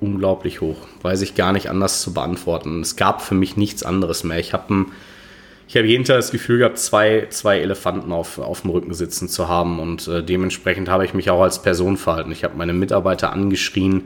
Unglaublich 0.00 0.60
hoch. 0.60 0.76
Weiß 1.02 1.22
ich 1.22 1.34
gar 1.34 1.52
nicht 1.52 1.70
anders 1.70 2.02
zu 2.02 2.12
beantworten. 2.12 2.80
Es 2.80 2.96
gab 2.96 3.22
für 3.22 3.34
mich 3.34 3.56
nichts 3.56 3.82
anderes 3.82 4.24
mehr. 4.24 4.38
Ich 4.38 4.52
habe 4.52 4.86
habe 5.74 5.86
jeden 5.86 6.04
Tag 6.04 6.16
das 6.16 6.30
Gefühl 6.30 6.58
gehabt, 6.58 6.78
zwei, 6.78 7.26
zwei 7.30 7.58
Elefanten 7.60 8.12
auf, 8.12 8.38
auf 8.38 8.62
dem 8.62 8.70
Rücken 8.70 8.92
sitzen 8.92 9.28
zu 9.28 9.48
haben 9.48 9.80
und 9.80 10.06
äh, 10.08 10.22
dementsprechend 10.22 10.88
habe 10.88 11.04
ich 11.04 11.14
mich 11.14 11.30
auch 11.30 11.42
als 11.42 11.62
Person 11.62 11.96
verhalten. 11.96 12.32
Ich 12.32 12.44
habe 12.44 12.56
meine 12.56 12.74
Mitarbeiter 12.74 13.32
angeschrien, 13.32 14.02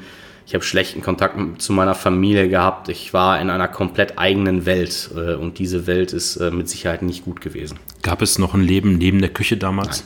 ich 0.48 0.54
habe 0.54 0.64
schlechten 0.64 1.02
Kontakt 1.02 1.60
zu 1.60 1.74
meiner 1.74 1.94
Familie 1.94 2.48
gehabt. 2.48 2.88
Ich 2.88 3.12
war 3.12 3.38
in 3.38 3.50
einer 3.50 3.68
komplett 3.68 4.18
eigenen 4.18 4.64
Welt 4.64 5.10
äh, 5.14 5.34
und 5.34 5.58
diese 5.58 5.86
Welt 5.86 6.14
ist 6.14 6.36
äh, 6.36 6.50
mit 6.50 6.70
Sicherheit 6.70 7.02
nicht 7.02 7.26
gut 7.26 7.42
gewesen. 7.42 7.78
Gab 8.00 8.22
es 8.22 8.38
noch 8.38 8.54
ein 8.54 8.62
Leben 8.62 8.96
neben 8.96 9.20
der 9.20 9.28
Küche 9.28 9.58
damals? 9.58 10.04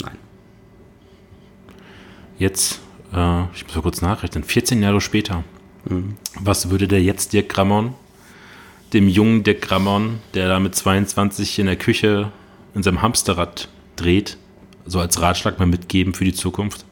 Nein. 0.00 0.12
Nein. 0.12 0.18
Jetzt, 2.38 2.80
äh, 3.12 3.42
ich 3.54 3.66
muss 3.66 3.74
mal 3.74 3.82
kurz 3.82 4.00
nachrechnen, 4.00 4.42
14 4.42 4.82
Jahre 4.82 5.02
später. 5.02 5.44
Mhm. 5.84 6.16
Was 6.40 6.70
würde 6.70 6.88
der 6.88 7.02
jetzt 7.02 7.34
Dirk 7.34 7.50
Grammon, 7.50 7.92
dem 8.94 9.06
jungen 9.06 9.44
Dirk 9.44 9.60
Grammon, 9.60 10.20
der 10.32 10.48
da 10.48 10.60
mit 10.60 10.74
22 10.74 11.58
in 11.58 11.66
der 11.66 11.76
Küche 11.76 12.32
in 12.74 12.82
seinem 12.82 13.02
Hamsterrad 13.02 13.68
dreht, 13.96 14.38
so 14.86 14.98
als 14.98 15.20
Ratschlag 15.20 15.58
mal 15.58 15.66
mitgeben 15.66 16.14
für 16.14 16.24
die 16.24 16.32
Zukunft? 16.32 16.85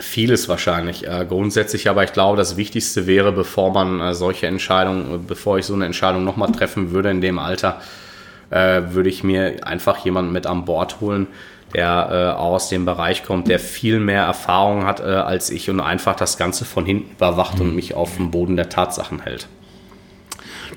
Vieles 0.00 0.48
wahrscheinlich. 0.48 1.06
Äh, 1.06 1.24
grundsätzlich 1.28 1.88
aber 1.88 2.02
ich 2.02 2.12
glaube, 2.12 2.36
das 2.36 2.56
Wichtigste 2.56 3.06
wäre, 3.06 3.32
bevor 3.32 3.72
man 3.72 4.00
äh, 4.00 4.14
solche 4.14 4.46
Entscheidungen, 4.46 5.26
bevor 5.26 5.58
ich 5.58 5.66
so 5.66 5.74
eine 5.74 5.86
Entscheidung 5.86 6.24
nochmal 6.24 6.50
treffen 6.50 6.90
würde 6.90 7.10
in 7.10 7.20
dem 7.20 7.38
Alter, 7.38 7.80
äh, 8.50 8.82
würde 8.90 9.08
ich 9.08 9.22
mir 9.22 9.66
einfach 9.66 10.04
jemanden 10.04 10.32
mit 10.32 10.46
an 10.46 10.64
Bord 10.64 11.00
holen, 11.00 11.28
der 11.74 12.08
äh, 12.10 12.38
aus 12.38 12.68
dem 12.68 12.84
Bereich 12.84 13.24
kommt, 13.24 13.48
der 13.48 13.58
viel 13.58 14.00
mehr 14.00 14.22
Erfahrung 14.22 14.84
hat 14.84 15.00
äh, 15.00 15.04
als 15.04 15.50
ich 15.50 15.70
und 15.70 15.80
einfach 15.80 16.16
das 16.16 16.38
Ganze 16.38 16.64
von 16.64 16.84
hinten 16.84 17.12
überwacht 17.12 17.56
mhm. 17.56 17.62
und 17.62 17.74
mich 17.76 17.94
auf 17.94 18.16
dem 18.16 18.30
Boden 18.30 18.56
der 18.56 18.68
Tatsachen 18.68 19.20
hält. 19.20 19.48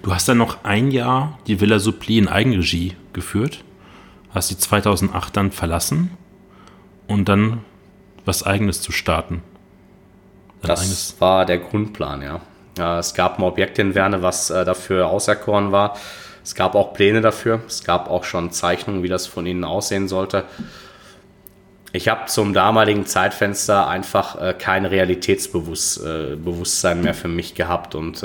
Du 0.03 0.13
hast 0.13 0.27
dann 0.27 0.37
noch 0.37 0.63
ein 0.63 0.91
Jahr 0.91 1.39
die 1.47 1.59
Villa 1.59 1.79
Suppli 1.79 2.17
in 2.17 2.27
Eigenregie 2.27 2.95
geführt, 3.13 3.63
hast 4.33 4.51
die 4.51 4.57
2008 4.57 5.35
dann 5.35 5.51
verlassen 5.51 6.11
und 7.07 7.29
dann 7.29 7.61
was 8.27 8.43
Eigenes 8.43 8.81
zu 8.81 8.91
starten. 8.91 9.41
Ein 10.61 10.67
das 10.67 10.81
eigenes. 10.81 11.15
war 11.19 11.45
der 11.45 11.59
Grundplan, 11.59 12.21
ja. 12.21 12.41
ja. 12.77 12.99
Es 12.99 13.13
gab 13.13 13.39
ein 13.39 13.43
Objekt 13.43 13.79
in 13.79 13.95
Werne, 13.95 14.21
was 14.21 14.49
äh, 14.49 14.65
dafür 14.65 15.07
auserkoren 15.07 15.71
war. 15.71 15.95
Es 16.43 16.55
gab 16.55 16.75
auch 16.75 16.93
Pläne 16.93 17.21
dafür. 17.21 17.61
Es 17.67 17.83
gab 17.83 18.09
auch 18.09 18.25
schon 18.25 18.51
Zeichnungen, 18.51 19.03
wie 19.03 19.09
das 19.09 19.27
von 19.27 19.45
ihnen 19.45 19.63
aussehen 19.63 20.07
sollte. 20.07 20.45
Ich 21.93 22.09
habe 22.09 22.25
zum 22.27 22.53
damaligen 22.53 23.05
Zeitfenster 23.05 23.87
einfach 23.87 24.41
äh, 24.41 24.53
kein 24.53 24.85
Realitätsbewusstsein 24.85 26.99
äh, 26.99 27.01
mehr 27.01 27.13
für 27.13 27.29
mich 27.29 27.55
gehabt 27.55 27.95
und 27.95 28.23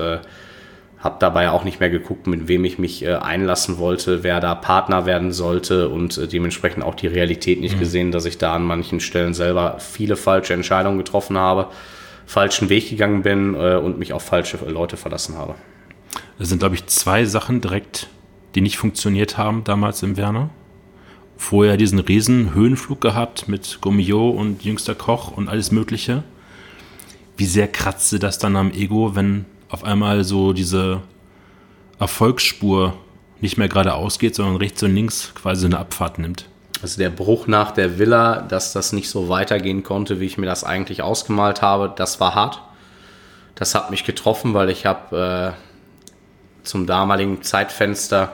habe 1.02 1.16
dabei 1.18 1.50
auch 1.50 1.64
nicht 1.64 1.80
mehr 1.80 1.90
geguckt, 1.90 2.28
mit 2.28 2.46
wem 2.46 2.64
ich 2.64 2.78
mich 2.78 3.04
äh, 3.04 3.14
einlassen 3.14 3.78
wollte, 3.78 4.22
wer 4.22 4.40
da 4.40 4.54
Partner 4.54 5.04
werden 5.04 5.32
sollte 5.32 5.88
und 5.88 6.16
äh, 6.16 6.28
dementsprechend 6.28 6.84
auch 6.84 6.94
die 6.94 7.08
Realität 7.08 7.60
nicht 7.60 7.74
mhm. 7.74 7.80
gesehen, 7.80 8.12
dass 8.12 8.24
ich 8.24 8.38
da 8.38 8.54
an 8.54 8.62
manchen 8.62 9.00
Stellen 9.00 9.34
selber 9.34 9.78
viele 9.80 10.14
falsche 10.14 10.54
Entscheidungen 10.54 10.98
getroffen 10.98 11.36
habe, 11.36 11.68
falschen 12.24 12.68
Weg 12.68 12.88
gegangen 12.88 13.22
bin 13.22 13.54
äh, 13.54 13.74
und 13.74 13.98
mich 13.98 14.12
auf 14.12 14.22
falsche 14.22 14.58
Leute 14.68 14.96
verlassen 14.96 15.36
habe. 15.36 15.56
Das 16.38 16.48
sind, 16.48 16.60
glaube 16.60 16.76
ich, 16.76 16.86
zwei 16.86 17.24
Sachen 17.24 17.60
direkt, 17.60 18.08
die 18.54 18.60
nicht 18.60 18.78
funktioniert 18.78 19.36
haben 19.36 19.64
damals 19.64 20.04
im 20.04 20.16
Werner. 20.16 20.50
Vorher 21.36 21.76
diesen 21.76 21.98
riesen 21.98 22.54
Höhenflug 22.54 23.00
gehabt 23.00 23.48
mit 23.48 23.78
Gummio 23.80 24.30
und 24.30 24.62
jüngster 24.62 24.94
Koch 24.94 25.36
und 25.36 25.48
alles 25.48 25.72
Mögliche. 25.72 26.22
Wie 27.36 27.46
sehr 27.46 27.66
kratzte 27.66 28.20
das 28.20 28.38
dann 28.38 28.54
am 28.54 28.70
Ego, 28.70 29.16
wenn 29.16 29.46
auf 29.72 29.85
einmal 29.85 30.22
so 30.22 30.52
diese 30.52 31.00
Erfolgsspur 31.98 32.94
nicht 33.40 33.56
mehr 33.58 33.68
geradeaus 33.68 34.18
geht, 34.18 34.35
sondern 34.35 34.56
rechts 34.56 34.82
und 34.82 34.94
links 34.94 35.32
quasi 35.35 35.66
eine 35.66 35.78
Abfahrt 35.78 36.18
nimmt. 36.18 36.46
Also 36.82 36.98
der 36.98 37.11
Bruch 37.11 37.46
nach 37.46 37.70
der 37.70 37.98
Villa, 37.98 38.42
dass 38.42 38.72
das 38.72 38.92
nicht 38.92 39.08
so 39.08 39.28
weitergehen 39.28 39.82
konnte, 39.82 40.20
wie 40.20 40.26
ich 40.26 40.37
mir 40.37 40.46
das 40.46 40.62
eigentlich 40.62 41.02
ausgemalt 41.02 41.62
habe, 41.62 41.92
das 41.94 42.20
war 42.20 42.35
hart. 42.35 42.61
Das 43.54 43.74
hat 43.74 43.90
mich 43.90 44.04
getroffen, 44.04 44.52
weil 44.54 44.68
ich 44.68 44.85
habe 44.85 45.54
äh, 45.54 46.66
zum 46.66 46.87
damaligen 46.87 47.42
Zeitfenster 47.42 48.32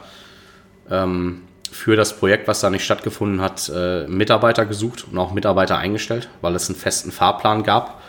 ähm, 0.91 1.43
für 1.71 1.95
das 1.95 2.17
Projekt, 2.17 2.49
was 2.49 2.61
da 2.61 2.71
nicht 2.71 2.85
stattgefunden 2.85 3.41
hat, 3.41 3.71
äh, 3.75 4.07
Mitarbeiter 4.09 4.67
gesucht 4.67 5.07
und 5.11 5.19
auch 5.19 5.33
Mitarbeiter 5.33 5.79
eingestellt, 5.79 6.29
weil 6.41 6.55
es 6.55 6.69
einen 6.69 6.79
festen 6.79 7.13
Fahrplan 7.13 7.63
gab. 7.63 8.01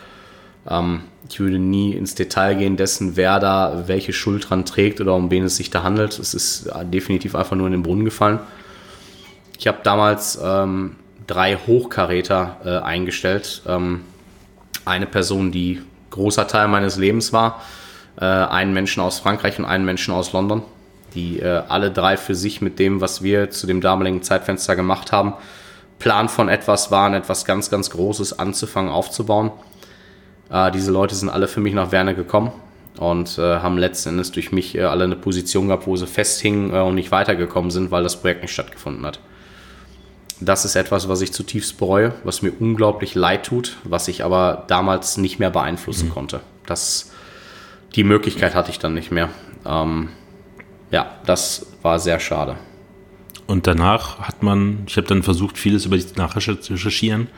Ähm, 0.68 1.02
ich 1.28 1.38
würde 1.40 1.58
nie 1.58 1.92
ins 1.92 2.14
Detail 2.14 2.54
gehen 2.54 2.76
dessen, 2.76 3.16
wer 3.16 3.38
da 3.38 3.84
welche 3.86 4.12
Schuld 4.12 4.50
dran 4.50 4.64
trägt 4.64 5.00
oder 5.00 5.14
um 5.14 5.30
wen 5.30 5.44
es 5.44 5.56
sich 5.56 5.70
da 5.70 5.82
handelt. 5.82 6.18
Es 6.18 6.34
ist 6.34 6.66
äh, 6.66 6.84
definitiv 6.84 7.34
einfach 7.34 7.56
nur 7.56 7.66
in 7.66 7.72
den 7.72 7.82
Brunnen 7.82 8.04
gefallen. 8.04 8.40
Ich 9.58 9.66
habe 9.66 9.78
damals 9.82 10.38
ähm, 10.42 10.96
drei 11.26 11.56
Hochkaräter 11.56 12.56
äh, 12.64 12.68
eingestellt. 12.84 13.62
Ähm, 13.66 14.02
eine 14.84 15.06
Person, 15.06 15.52
die 15.52 15.82
großer 16.10 16.46
Teil 16.48 16.68
meines 16.68 16.96
Lebens 16.96 17.32
war, 17.32 17.62
äh, 18.20 18.24
einen 18.24 18.72
Menschen 18.72 19.02
aus 19.02 19.20
Frankreich 19.20 19.58
und 19.58 19.64
einen 19.64 19.84
Menschen 19.84 20.12
aus 20.12 20.32
London, 20.32 20.62
die 21.14 21.40
äh, 21.40 21.62
alle 21.68 21.90
drei 21.90 22.16
für 22.16 22.34
sich 22.34 22.60
mit 22.60 22.78
dem, 22.78 23.00
was 23.00 23.22
wir 23.22 23.50
zu 23.50 23.66
dem 23.66 23.80
damaligen 23.80 24.22
Zeitfenster 24.22 24.76
gemacht 24.76 25.12
haben, 25.12 25.34
Plan 25.98 26.28
von 26.28 26.48
etwas 26.48 26.90
waren, 26.90 27.14
etwas 27.14 27.44
ganz, 27.44 27.70
ganz 27.70 27.90
Großes 27.90 28.38
anzufangen, 28.38 28.90
aufzubauen. 28.90 29.52
Äh, 30.50 30.70
diese 30.72 30.90
Leute 30.90 31.14
sind 31.14 31.28
alle 31.28 31.48
für 31.48 31.60
mich 31.60 31.74
nach 31.74 31.92
Werner 31.92 32.14
gekommen 32.14 32.52
und 32.98 33.38
äh, 33.38 33.60
haben 33.60 33.78
letzten 33.78 34.10
Endes 34.10 34.32
durch 34.32 34.52
mich 34.52 34.74
äh, 34.74 34.82
alle 34.82 35.04
eine 35.04 35.16
Position 35.16 35.68
gehabt, 35.68 35.86
wo 35.86 35.96
sie 35.96 36.06
festhingen 36.06 36.72
äh, 36.74 36.80
und 36.80 36.94
nicht 36.94 37.10
weitergekommen 37.10 37.70
sind, 37.70 37.90
weil 37.90 38.02
das 38.02 38.20
Projekt 38.20 38.42
nicht 38.42 38.52
stattgefunden 38.52 39.06
hat. 39.06 39.20
Das 40.40 40.64
ist 40.64 40.74
etwas, 40.74 41.08
was 41.08 41.20
ich 41.20 41.32
zutiefst 41.32 41.78
bereue, 41.78 42.14
was 42.24 42.42
mir 42.42 42.52
unglaublich 42.58 43.14
leid 43.14 43.44
tut, 43.44 43.76
was 43.84 44.08
ich 44.08 44.24
aber 44.24 44.64
damals 44.68 45.18
nicht 45.18 45.38
mehr 45.38 45.50
beeinflussen 45.50 46.08
mhm. 46.08 46.12
konnte. 46.12 46.40
Das, 46.66 47.10
die 47.94 48.04
Möglichkeit 48.04 48.54
hatte 48.54 48.70
ich 48.70 48.78
dann 48.78 48.94
nicht 48.94 49.10
mehr. 49.10 49.28
Ähm, 49.66 50.08
ja, 50.90 51.14
das 51.26 51.66
war 51.82 51.98
sehr 51.98 52.18
schade. 52.20 52.56
Und 53.46 53.66
danach 53.66 54.20
hat 54.20 54.42
man, 54.42 54.84
ich 54.86 54.96
habe 54.96 55.06
dann 55.06 55.22
versucht, 55.22 55.58
vieles 55.58 55.84
über 55.84 55.96
die 55.96 56.06
zu 56.06 56.72
recherchieren. 56.72 57.28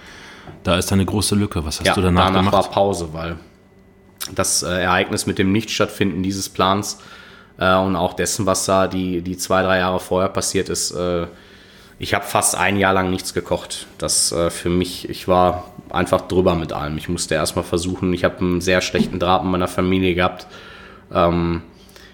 Da 0.62 0.76
ist 0.76 0.92
eine 0.92 1.04
große 1.04 1.34
Lücke. 1.34 1.64
Was 1.64 1.80
hast 1.80 1.86
ja, 1.86 1.94
du 1.94 2.02
danach, 2.02 2.26
danach 2.26 2.40
gemacht? 2.40 2.54
war 2.54 2.70
Pause, 2.70 3.08
weil 3.12 3.36
das 4.34 4.62
äh, 4.62 4.82
Ereignis 4.82 5.26
mit 5.26 5.38
dem 5.38 5.52
Nichtstattfinden 5.52 6.22
dieses 6.22 6.48
Plans 6.48 6.94
äh, 6.94 7.22
äh, 7.58 7.76
und 7.76 7.96
auch 7.96 8.14
dessen, 8.14 8.46
was 8.46 8.66
da 8.66 8.88
die, 8.88 9.22
die 9.22 9.36
zwei, 9.36 9.62
drei 9.62 9.78
Jahre 9.78 10.00
vorher 10.00 10.28
passiert 10.28 10.68
ist. 10.68 10.92
Äh, 10.92 11.26
ich 11.98 12.14
habe 12.14 12.24
fast 12.24 12.56
ein 12.56 12.76
Jahr 12.76 12.92
lang 12.92 13.10
nichts 13.10 13.32
gekocht. 13.34 13.86
Das 13.98 14.32
äh, 14.32 14.50
für 14.50 14.70
mich, 14.70 15.08
ich 15.08 15.28
war 15.28 15.64
einfach 15.90 16.22
drüber 16.22 16.54
mit 16.54 16.72
allem. 16.72 16.98
Ich 16.98 17.08
musste 17.08 17.34
erstmal 17.34 17.64
versuchen, 17.64 18.12
ich 18.12 18.24
habe 18.24 18.38
einen 18.38 18.60
sehr 18.60 18.80
schlechten 18.80 19.18
Draht 19.18 19.44
mit 19.44 19.52
meiner 19.52 19.68
Familie 19.68 20.14
gehabt. 20.14 20.46
Ähm, 21.12 21.62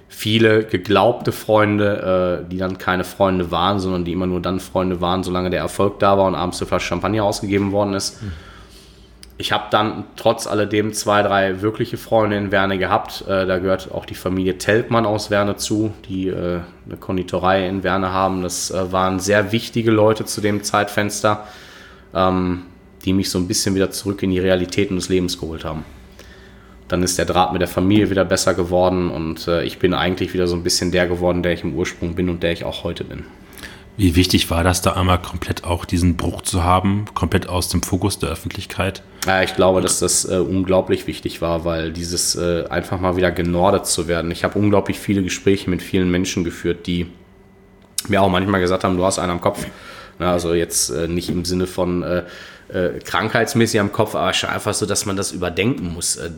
viele 0.08 0.64
geglaubte 0.64 1.32
Freunde, 1.32 2.42
äh, 2.44 2.50
die 2.50 2.58
dann 2.58 2.78
keine 2.78 3.04
Freunde 3.04 3.50
waren, 3.50 3.78
sondern 3.78 4.04
die 4.04 4.12
immer 4.12 4.26
nur 4.26 4.40
dann 4.40 4.58
Freunde 4.58 5.00
waren, 5.00 5.22
solange 5.22 5.50
der 5.50 5.60
Erfolg 5.60 5.98
da 5.98 6.18
war 6.18 6.26
und 6.26 6.34
abends 6.34 6.60
eine 6.60 6.66
Flasche 6.66 6.88
Champagner 6.88 7.24
ausgegeben 7.24 7.72
worden 7.72 7.94
ist. 7.94 8.22
Mhm 8.22 8.32
ich 9.40 9.52
habe 9.52 9.64
dann 9.70 10.04
trotz 10.16 10.48
alledem 10.48 10.92
zwei, 10.92 11.22
drei 11.22 11.62
wirkliche 11.62 11.96
Freunde 11.96 12.36
in 12.36 12.50
Werne 12.50 12.76
gehabt. 12.76 13.24
Äh, 13.28 13.46
da 13.46 13.58
gehört 13.58 13.92
auch 13.92 14.04
die 14.04 14.16
Familie 14.16 14.58
Teltmann 14.58 15.06
aus 15.06 15.30
Werne 15.30 15.56
zu, 15.56 15.92
die 16.08 16.26
äh, 16.26 16.60
eine 16.86 16.96
Konditorei 16.98 17.68
in 17.68 17.84
Werne 17.84 18.12
haben. 18.12 18.42
Das 18.42 18.72
äh, 18.72 18.92
waren 18.92 19.20
sehr 19.20 19.52
wichtige 19.52 19.92
Leute 19.92 20.24
zu 20.24 20.40
dem 20.40 20.64
Zeitfenster, 20.64 21.46
ähm, 22.12 22.64
die 23.04 23.12
mich 23.12 23.30
so 23.30 23.38
ein 23.38 23.46
bisschen 23.46 23.76
wieder 23.76 23.92
zurück 23.92 24.24
in 24.24 24.30
die 24.30 24.40
Realitäten 24.40 24.96
des 24.96 25.08
Lebens 25.08 25.38
geholt 25.38 25.64
haben. 25.64 25.84
Dann 26.88 27.02
ist 27.02 27.18
der 27.18 27.26
Draht 27.26 27.52
mit 27.52 27.60
der 27.60 27.68
Familie 27.68 28.10
wieder 28.10 28.24
besser 28.24 28.54
geworden 28.54 29.10
und 29.10 29.46
äh, 29.46 29.62
ich 29.64 29.78
bin 29.78 29.94
eigentlich 29.94 30.32
wieder 30.34 30.46
so 30.46 30.56
ein 30.56 30.62
bisschen 30.62 30.90
der 30.90 31.06
geworden, 31.06 31.42
der 31.42 31.52
ich 31.52 31.62
im 31.62 31.74
Ursprung 31.74 32.14
bin 32.14 32.28
und 32.30 32.42
der 32.42 32.52
ich 32.52 32.64
auch 32.64 32.84
heute 32.84 33.04
bin. 33.04 33.24
Wie 33.98 34.14
wichtig 34.14 34.48
war 34.48 34.62
das 34.62 34.80
da 34.80 34.92
einmal 34.92 35.20
komplett 35.20 35.64
auch 35.64 35.84
diesen 35.84 36.16
Bruch 36.16 36.42
zu 36.42 36.62
haben, 36.62 37.06
komplett 37.14 37.48
aus 37.48 37.68
dem 37.68 37.82
Fokus 37.82 38.20
der 38.20 38.28
Öffentlichkeit? 38.30 39.02
Ja, 39.26 39.42
ich 39.42 39.56
glaube, 39.56 39.80
dass 39.80 39.98
das 39.98 40.24
äh, 40.24 40.36
unglaublich 40.36 41.08
wichtig 41.08 41.42
war, 41.42 41.64
weil 41.64 41.92
dieses 41.92 42.36
äh, 42.36 42.64
einfach 42.70 43.00
mal 43.00 43.16
wieder 43.16 43.32
genordet 43.32 43.86
zu 43.86 44.06
werden. 44.06 44.30
Ich 44.30 44.44
habe 44.44 44.56
unglaublich 44.56 45.00
viele 45.00 45.24
Gespräche 45.24 45.68
mit 45.68 45.82
vielen 45.82 46.12
Menschen 46.12 46.44
geführt, 46.44 46.86
die 46.86 47.08
mir 48.06 48.22
auch 48.22 48.30
manchmal 48.30 48.60
gesagt 48.60 48.84
haben, 48.84 48.96
du 48.96 49.04
hast 49.04 49.18
einen 49.18 49.32
am 49.32 49.40
Kopf. 49.40 49.66
Na, 50.20 50.32
also 50.32 50.54
jetzt 50.54 50.90
äh, 50.90 51.08
nicht 51.08 51.28
im 51.28 51.44
Sinne 51.44 51.66
von 51.66 52.04
äh, 52.68 52.98
krankheitsmäßig 53.00 53.80
am 53.80 53.92
Kopf, 53.92 54.14
aber 54.14 54.32
schon 54.32 54.50
einfach 54.50 54.74
so, 54.74 54.86
dass 54.86 55.06
man 55.06 55.16
das 55.16 55.32
überdenken 55.32 55.92
muss. 55.94 56.16
Äh, 56.16 56.30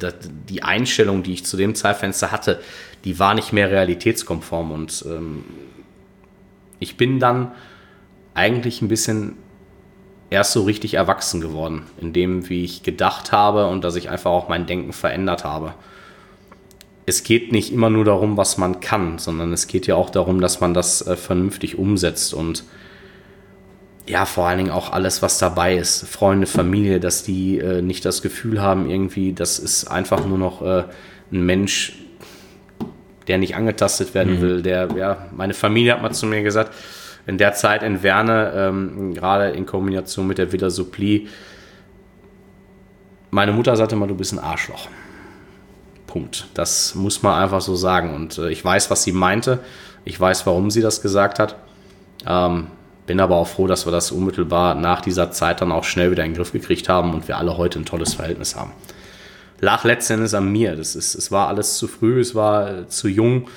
die 0.49 0.63
Einstellung, 0.63 1.23
die 1.23 1.35
ich 1.35 1.45
zu 1.45 1.57
dem 1.57 1.75
Zeitfenster 1.75 2.31
hatte, 2.31 2.61
die 3.05 3.19
war 3.19 3.35
nicht 3.35 3.53
mehr 3.53 3.71
realitätskonform 3.71 4.71
und 4.73 5.05
ähm, 5.09 5.45
ich 6.79 6.97
bin 6.97 7.19
dann 7.19 7.53
eigentlich 8.35 8.81
ein 8.81 8.89
bisschen 8.89 9.37
erst 10.31 10.53
so 10.53 10.63
richtig 10.63 10.95
erwachsen 10.95 11.41
geworden, 11.41 11.83
in 12.01 12.13
dem, 12.13 12.49
wie 12.49 12.65
ich 12.65 12.83
gedacht 12.83 13.33
habe 13.33 13.67
und 13.67 13.83
dass 13.83 13.97
ich 13.97 14.09
einfach 14.09 14.31
auch 14.31 14.49
mein 14.49 14.67
Denken 14.67 14.93
verändert 14.93 15.45
habe. 15.45 15.75
Es 17.07 17.25
geht 17.25 17.51
nicht 17.51 17.73
immer 17.73 17.91
nur 17.91 18.05
darum, 18.05 18.37
was 18.37 18.57
man 18.57 18.79
kann, 18.81 19.19
sondern 19.19 19.53
es 19.53 19.67
geht 19.67 19.89
ja 19.89 19.97
auch 19.97 20.11
darum, 20.11 20.41
dass 20.41 20.61
man 20.61 20.75
das 20.75 21.05
äh, 21.07 21.17
vernünftig 21.17 21.77
umsetzt 21.77 22.33
und 22.33 22.65
ja, 24.11 24.25
vor 24.25 24.47
allen 24.47 24.59
Dingen 24.59 24.71
auch 24.71 24.93
alles, 24.93 25.23
was 25.23 25.39
dabei 25.39 25.77
ist. 25.77 26.07
Freunde, 26.09 26.47
Familie, 26.47 26.99
dass 26.99 27.23
die 27.23 27.59
äh, 27.59 27.81
nicht 27.81 28.05
das 28.05 28.23
Gefühl 28.23 28.61
haben, 28.61 28.91
irgendwie, 28.91 29.33
das 29.33 29.59
ist 29.59 29.87
einfach 29.87 30.27
nur 30.27 30.37
noch 30.37 30.63
äh, 30.63 30.85
ein 31.33 31.47
Mensch, 31.47 31.95
der 33.29 33.39
nicht 33.39 33.55
angetastet 33.55 34.13
werden 34.15 34.37
mhm. 34.37 34.41
will. 34.41 34.63
Der, 34.63 34.89
ja, 34.97 35.29
meine 35.31 35.55
Familie 35.55 35.93
hat 35.93 36.03
mal 36.03 36.11
zu 36.11 36.27
mir 36.27 36.43
gesagt, 36.43 36.75
in 37.27 37.39
der 37.39 37.53
Zeit 37.53 37.85
in 37.85 38.03
Werne, 38.03 38.53
ähm, 38.57 39.15
gerade 39.15 39.51
in 39.51 39.65
Kombination 39.65 40.27
mit 40.27 40.39
der 40.39 40.51
Villa 40.51 40.71
Suppli, 40.71 41.29
meine 43.31 43.53
Mutter 43.53 43.77
sagte 43.77 43.95
mal, 43.95 44.09
du 44.09 44.17
bist 44.17 44.33
ein 44.33 44.41
Arschloch. 44.41 44.89
Punkt. 46.09 46.49
Das 46.55 46.97
muss 46.97 47.23
man 47.23 47.41
einfach 47.41 47.61
so 47.61 47.77
sagen. 47.77 48.13
Und 48.13 48.39
äh, 48.39 48.51
ich 48.51 48.65
weiß, 48.65 48.91
was 48.91 49.05
sie 49.05 49.13
meinte. 49.13 49.61
Ich 50.05 50.19
weiß, 50.19 50.47
warum 50.47 50.73
sie 50.73 50.81
das 50.81 51.01
gesagt 51.01 51.39
hat. 51.39 51.55
Ähm, 52.27 52.67
bin 53.11 53.21
aber 53.21 53.37
auch 53.37 53.49
froh, 53.49 53.67
dass 53.67 53.87
wir 53.87 53.93
das 53.93 54.13
unmittelbar 54.13 54.75
nach 54.75 55.01
dieser 55.01 55.31
Zeit 55.31 55.61
dann 55.61 55.73
auch 55.73 55.85
schnell 55.85 56.11
wieder 56.11 56.25
in 56.25 56.31
den 56.31 56.37
Griff 56.37 56.53
gekriegt 56.53 56.89
haben 56.89 57.13
und 57.13 57.29
wir 57.29 57.37
alle 57.37 57.57
heute 57.57 57.79
ein 57.79 57.85
tolles 57.85 58.15
Verhältnis 58.15 58.57
haben 58.57 58.73
lag 59.61 59.85
letztendlich 59.85 60.35
an 60.35 60.51
mir. 60.51 60.77
Das 60.77 60.95
ist, 60.97 61.15
es 61.15 61.31
war 61.31 61.49
alles 61.49 61.77
zu 61.77 61.87
früh, 61.87 62.21
es 62.21 62.35
war 62.35 62.89
zu 62.89 63.09
jung, 63.09 63.49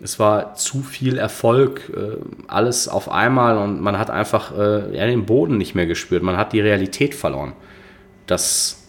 es 0.00 0.18
war 0.18 0.54
zu 0.54 0.82
viel 0.82 1.18
Erfolg, 1.18 1.90
äh, 1.94 2.16
alles 2.46 2.88
auf 2.88 3.10
einmal 3.10 3.58
und 3.58 3.80
man 3.80 3.98
hat 3.98 4.10
einfach 4.10 4.56
äh, 4.56 4.96
ja, 4.96 5.06
den 5.06 5.26
Boden 5.26 5.56
nicht 5.56 5.74
mehr 5.74 5.86
gespürt. 5.86 6.22
Man 6.22 6.36
hat 6.36 6.52
die 6.52 6.60
Realität 6.60 7.14
verloren. 7.14 7.54
Das, 8.26 8.86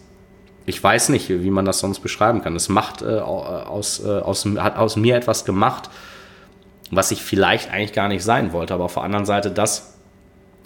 ich 0.66 0.82
weiß 0.82 1.08
nicht, 1.08 1.28
wie 1.30 1.50
man 1.50 1.64
das 1.64 1.80
sonst 1.80 2.00
beschreiben 2.00 2.42
kann. 2.42 2.54
Es 2.54 2.68
macht 2.68 3.02
äh, 3.02 3.18
aus, 3.18 4.04
äh, 4.04 4.08
aus, 4.08 4.44
hat 4.58 4.76
aus 4.76 4.96
mir 4.96 5.16
etwas 5.16 5.44
gemacht, 5.44 5.90
was 6.92 7.10
ich 7.10 7.22
vielleicht 7.22 7.72
eigentlich 7.72 7.92
gar 7.92 8.08
nicht 8.08 8.22
sein 8.22 8.52
wollte. 8.52 8.74
Aber 8.74 8.84
auf 8.84 8.94
der 8.94 9.02
anderen 9.02 9.24
Seite 9.24 9.50
das, 9.50 9.89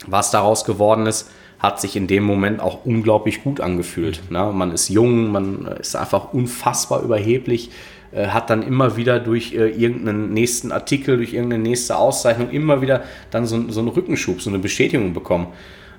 was 0.06 0.30
daraus 0.30 0.64
geworden 0.64 1.06
ist, 1.06 1.30
hat 1.58 1.80
sich 1.80 1.96
in 1.96 2.06
dem 2.06 2.24
Moment 2.24 2.60
auch 2.60 2.84
unglaublich 2.84 3.42
gut 3.42 3.60
angefühlt. 3.60 4.20
Mhm. 4.28 4.36
Ne? 4.36 4.52
Man 4.52 4.72
ist 4.72 4.88
jung, 4.88 5.32
man 5.32 5.66
ist 5.80 5.96
einfach 5.96 6.32
unfassbar 6.32 7.02
überheblich, 7.02 7.70
äh, 8.12 8.28
hat 8.28 8.50
dann 8.50 8.62
immer 8.62 8.96
wieder 8.96 9.18
durch 9.18 9.54
äh, 9.54 9.68
irgendeinen 9.70 10.32
nächsten 10.32 10.72
Artikel, 10.72 11.16
durch 11.16 11.32
irgendeine 11.32 11.62
nächste 11.62 11.96
Auszeichnung 11.96 12.50
immer 12.50 12.82
wieder 12.82 13.02
dann 13.30 13.46
so, 13.46 13.70
so 13.70 13.80
einen 13.80 13.88
Rückenschub, 13.88 14.40
so 14.42 14.50
eine 14.50 14.58
Bestätigung 14.58 15.14
bekommen. 15.14 15.48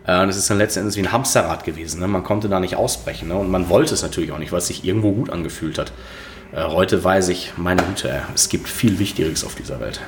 Äh, 0.08 0.22
und 0.22 0.30
es 0.30 0.38
ist 0.38 0.50
dann 0.50 0.58
letztendlich 0.58 0.96
wie 0.98 1.08
ein 1.08 1.12
Hamsterrad 1.12 1.64
gewesen. 1.64 2.00
Ne? 2.00 2.08
Man 2.08 2.24
konnte 2.24 2.48
da 2.50 2.60
nicht 2.60 2.76
ausbrechen. 2.76 3.28
Ne? 3.30 3.36
Und 3.36 3.50
man 3.50 3.70
wollte 3.70 3.94
es 3.94 4.02
natürlich 4.02 4.32
auch 4.32 4.40
nicht, 4.40 4.52
weil 4.52 4.60
es 4.60 4.68
sich 4.68 4.86
irgendwo 4.86 5.12
gut 5.12 5.30
angefühlt 5.30 5.78
hat. 5.78 5.92
Äh, 6.54 6.64
heute 6.64 7.04
weiß 7.04 7.30
ich, 7.30 7.54
meine 7.58 7.82
Güte, 7.84 8.22
es 8.34 8.50
gibt 8.50 8.68
viel 8.70 9.00
Wichtigeres 9.00 9.44
auf 9.44 9.56
dieser 9.56 9.80
Welt. 9.80 10.00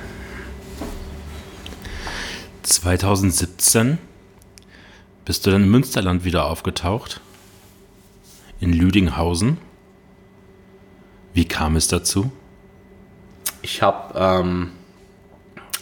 2017 2.67 3.97
bist 5.23 5.45
du 5.45 5.51
dann 5.51 5.63
im 5.63 5.71
Münsterland 5.71 6.25
wieder 6.25 6.45
aufgetaucht? 6.45 7.21
In 8.59 8.73
Lüdinghausen? 8.73 9.57
Wie 11.33 11.45
kam 11.45 11.77
es 11.77 11.87
dazu? 11.87 12.29
Ich 13.61 13.81
habe 13.81 14.13
ähm, 14.19 14.71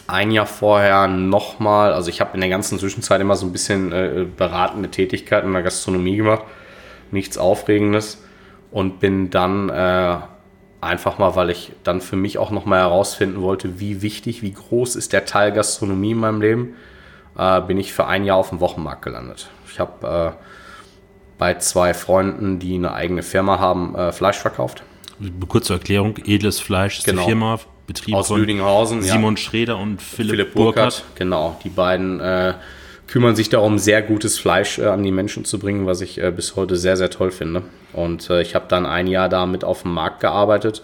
ein 0.06 0.30
Jahr 0.30 0.46
vorher 0.46 1.08
nochmal, 1.08 1.92
also 1.92 2.08
ich 2.08 2.20
habe 2.20 2.34
in 2.34 2.40
der 2.40 2.50
ganzen 2.50 2.78
Zwischenzeit 2.78 3.20
immer 3.20 3.34
so 3.34 3.46
ein 3.46 3.52
bisschen 3.52 3.90
äh, 3.90 4.24
beratende 4.24 4.88
Tätigkeit 4.88 5.42
in 5.42 5.52
der 5.52 5.64
Gastronomie 5.64 6.16
gemacht, 6.16 6.44
nichts 7.10 7.36
Aufregendes 7.36 8.22
und 8.70 9.00
bin 9.00 9.30
dann 9.30 9.70
äh, 9.70 10.18
einfach 10.80 11.18
mal, 11.18 11.36
weil 11.36 11.50
ich 11.50 11.72
dann 11.84 12.00
für 12.00 12.16
mich 12.16 12.38
auch 12.38 12.50
nochmal 12.50 12.80
herausfinden 12.80 13.40
wollte, 13.40 13.80
wie 13.80 14.02
wichtig, 14.02 14.42
wie 14.42 14.52
groß 14.52 14.96
ist 14.96 15.12
der 15.12 15.24
Teil 15.24 15.52
Gastronomie 15.52 16.12
in 16.12 16.18
meinem 16.18 16.40
Leben 16.40 16.74
äh, 17.36 17.60
bin 17.60 17.78
ich 17.78 17.92
für 17.92 18.06
ein 18.06 18.24
Jahr 18.24 18.36
auf 18.36 18.50
dem 18.50 18.60
Wochenmarkt 18.60 19.02
gelandet. 19.02 19.48
Ich 19.70 19.78
habe 19.78 20.34
äh, 20.36 20.42
bei 21.38 21.54
zwei 21.58 21.94
Freunden, 21.94 22.58
die 22.58 22.74
eine 22.74 22.92
eigene 22.92 23.22
Firma 23.22 23.58
haben, 23.58 23.94
äh, 23.94 24.12
Fleisch 24.12 24.38
verkauft. 24.38 24.82
Kurze 25.48 25.74
Erklärung, 25.74 26.18
edles 26.24 26.60
Fleisch 26.60 26.98
ist 26.98 27.04
genau. 27.04 27.22
die 27.22 27.28
Firma, 27.28 27.58
Betrieb 27.86 28.14
aus 28.14 28.28
von 28.28 28.40
Lüdinghausen, 28.40 29.02
Simon 29.02 29.36
ja. 29.36 29.40
Schreder 29.40 29.78
und 29.78 30.02
Philipp, 30.02 30.30
Philipp 30.30 30.54
Burkhardt. 30.54 30.94
Burkhardt. 30.96 31.16
Genau, 31.16 31.58
die 31.62 31.68
beiden 31.68 32.20
äh, 32.20 32.54
kümmern 33.06 33.36
sich 33.36 33.48
darum, 33.48 33.78
sehr 33.78 34.02
gutes 34.02 34.38
Fleisch 34.38 34.78
äh, 34.78 34.86
an 34.86 35.02
die 35.02 35.12
Menschen 35.12 35.44
zu 35.44 35.58
bringen, 35.58 35.86
was 35.86 36.00
ich 36.00 36.22
äh, 36.22 36.30
bis 36.30 36.56
heute 36.56 36.76
sehr, 36.76 36.96
sehr 36.96 37.10
toll 37.10 37.30
finde. 37.30 37.62
Und 37.92 38.30
äh, 38.30 38.42
ich 38.42 38.54
habe 38.54 38.66
dann 38.68 38.86
ein 38.86 39.06
Jahr 39.06 39.28
damit 39.28 39.64
auf 39.64 39.82
dem 39.82 39.94
Markt 39.94 40.20
gearbeitet. 40.20 40.82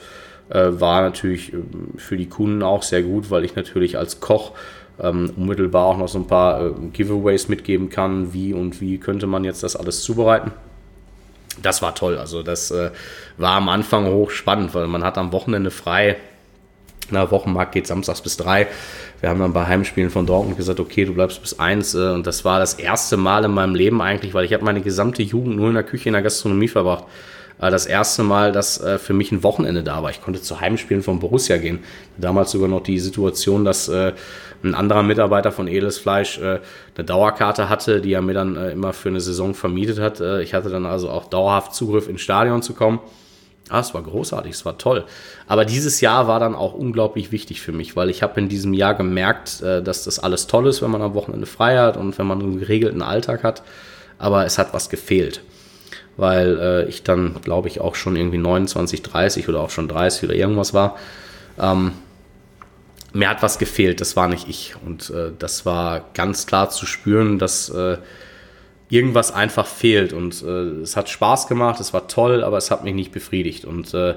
Äh, 0.51 0.69
war 0.73 1.03
natürlich 1.03 1.53
äh, 1.53 1.59
für 1.97 2.17
die 2.17 2.29
Kunden 2.29 2.63
auch 2.63 2.83
sehr 2.83 3.03
gut, 3.03 3.31
weil 3.31 3.45
ich 3.45 3.57
natürlich 3.57 3.99
als 3.99 4.21
Koch 4.21 4.53
ähm, 5.01 5.33
unmittelbar 5.37 5.87
auch 5.87 5.97
noch 5.97 6.09
so 6.09 6.19
ein 6.19 6.27
paar 6.27 6.67
äh, 6.67 6.71
Giveaways 6.93 7.49
mitgeben 7.49 7.91
kann, 7.91 8.33
wie 8.33 8.53
und 8.53 8.81
wie 8.81 8.99
könnte 8.99 9.27
man 9.27 9.45
jetzt 9.45 9.63
das 9.63 9.77
alles 9.77 10.03
zubereiten. 10.03 10.53
Das 11.61 11.83
war 11.83 11.95
toll. 11.95 12.19
Also 12.19 12.43
das 12.43 12.71
äh, 12.71 12.91
war 13.37 13.57
am 13.57 13.69
Anfang 13.69 14.07
hochspannend, 14.07 14.75
weil 14.75 14.87
man 14.87 15.05
hat 15.05 15.19
am 15.19 15.33
Wochenende 15.33 15.71
frei. 15.71 16.17
Na, 17.13 17.31
Wochenmarkt 17.31 17.73
geht 17.73 17.87
samstags 17.87 18.21
bis 18.21 18.37
drei. 18.37 18.67
Wir 19.21 19.29
haben 19.29 19.39
dann 19.39 19.53
bei 19.53 19.67
Heimspielen 19.67 20.11
von 20.11 20.27
Dortmund 20.27 20.57
gesagt, 20.57 20.81
okay, 20.81 21.05
du 21.05 21.15
bleibst 21.15 21.41
bis 21.41 21.59
eins. 21.59 21.95
Äh, 21.95 22.13
und 22.13 22.27
das 22.27 22.45
war 22.45 22.59
das 22.59 22.75
erste 22.75 23.17
Mal 23.17 23.45
in 23.45 23.53
meinem 23.53 23.75
Leben 23.75 24.03
eigentlich, 24.03 24.35
weil 24.35 24.45
ich 24.45 24.53
habe 24.53 24.65
meine 24.65 24.81
gesamte 24.81 25.23
Jugend 25.23 25.57
nur 25.57 25.69
in 25.69 25.75
der 25.75 25.85
Küche 25.85 26.09
in 26.09 26.15
der 26.15 26.23
Gastronomie 26.23 26.69
verbracht 26.69 27.05
das 27.71 27.87
erste 27.87 28.25
Mal, 28.25 28.51
dass 28.51 28.81
äh, 28.81 28.99
für 28.99 29.13
mich 29.13 29.31
ein 29.31 29.43
Wochenende 29.43 29.83
da 29.83 30.03
war. 30.03 30.11
Ich 30.11 30.21
konnte 30.21 30.43
zu 30.43 30.61
Heimspielen 30.61 31.03
von 31.03 31.21
Borussia 31.21 31.59
gehen. 31.59 31.81
Damals 32.19 32.51
sogar 32.51 32.69
noch 32.69 32.83
die 32.83 32.99
Situation, 32.99 33.65
dass 33.65 33.89
äh, 33.89 34.13
ein 34.65 34.75
anderer 34.75 35.03
Mitarbeiter 35.03 35.53
von 35.53 35.69
Edles 35.69 35.99
Fleisch 35.99 36.39
äh, 36.39 36.59
eine 36.97 37.05
Dauerkarte 37.05 37.69
hatte, 37.69 38.01
die 38.01 38.13
er 38.13 38.23
mir 38.23 38.35
dann 38.35 38.57
immer 38.57 38.93
für 38.93 39.09
eine 39.09 39.21
Saison 39.21 39.55
vermietet 39.55 39.99
hat. 39.99 40.21
ich 40.21 40.55
hatte 40.55 40.71
dann 40.71 40.87
also 40.87 41.11
auch 41.11 41.29
dauerhaft 41.29 41.75
Zugriff 41.75 42.09
ins 42.09 42.21
Stadion 42.21 42.63
zu 42.63 42.75
kommen. 42.75 43.01
Ah, 43.69 43.81
es 43.81 43.95
war 43.95 44.03
großartig, 44.03 44.53
es 44.53 44.65
war 44.65 44.77
toll. 44.77 45.05
Aber 45.47 45.65
dieses 45.65 46.01
Jahr 46.01 46.27
war 46.27 46.41
dann 46.41 46.55
auch 46.55 46.75
unglaublich 46.75 47.33
wichtig 47.33 47.61
für 47.61 47.73
mich, 47.73 47.97
weil 47.97 48.11
ich 48.11 48.23
habe 48.23 48.39
in 48.41 48.49
diesem 48.49 48.75
Jahr 48.75 48.95
gemerkt, 48.95 49.63
dass 49.63 50.05
das 50.05 50.19
alles 50.19 50.47
toll 50.47 50.67
ist, 50.67 50.83
wenn 50.83 50.91
man 50.91 51.01
am 51.01 51.15
Wochenende 51.15 51.47
frei 51.47 51.79
hat 51.79 51.97
und 51.97 52.19
wenn 52.19 52.27
man 52.27 52.41
einen 52.41 52.59
geregelten 52.59 53.03
Alltag 53.03 53.45
hat. 53.45 53.63
Aber 54.19 54.45
es 54.45 54.59
hat 54.59 54.75
was 54.75 54.91
gefehlt 54.91 55.43
weil 56.17 56.59
äh, 56.59 56.85
ich 56.89 57.03
dann, 57.03 57.41
glaube 57.43 57.69
ich, 57.69 57.81
auch 57.81 57.95
schon 57.95 58.17
irgendwie 58.17 58.39
29, 58.39 59.03
30 59.03 59.49
oder 59.49 59.61
auch 59.61 59.71
schon 59.71 59.89
30 59.89 60.25
oder 60.25 60.35
irgendwas 60.35 60.75
war. 60.75 60.97
Ähm, 61.59 61.93
mir 63.13 63.29
hat 63.29 63.43
was 63.43 63.59
gefehlt, 63.59 64.01
das 64.01 64.17
war 64.17 64.29
nicht 64.29 64.49
ich. 64.49 64.75
Und 64.85 65.11
äh, 65.11 65.33
das 65.39 65.67
war 65.67 66.05
ganz 66.15 66.47
klar 66.47 66.71
zu 66.71 66.87
spüren, 66.87 67.39
dass 67.39 67.69
äh, 67.71 67.99
irgendwas 68.93 69.33
einfach 69.33 69.67
fehlt. 69.67 70.13
Und 70.13 70.43
äh, 70.43 70.83
es 70.83 70.97
hat 70.99 71.09
Spaß 71.09 71.47
gemacht, 71.49 71.81
es 71.81 71.95
war 71.95 72.09
toll, 72.09 72.45
aber 72.45 72.59
es 72.59 72.71
hat 72.71 72.85
mich 72.85 72.95
nicht 72.95 73.11
befriedigt. 73.11 73.65
Und 73.65 73.95
äh, 73.95 74.17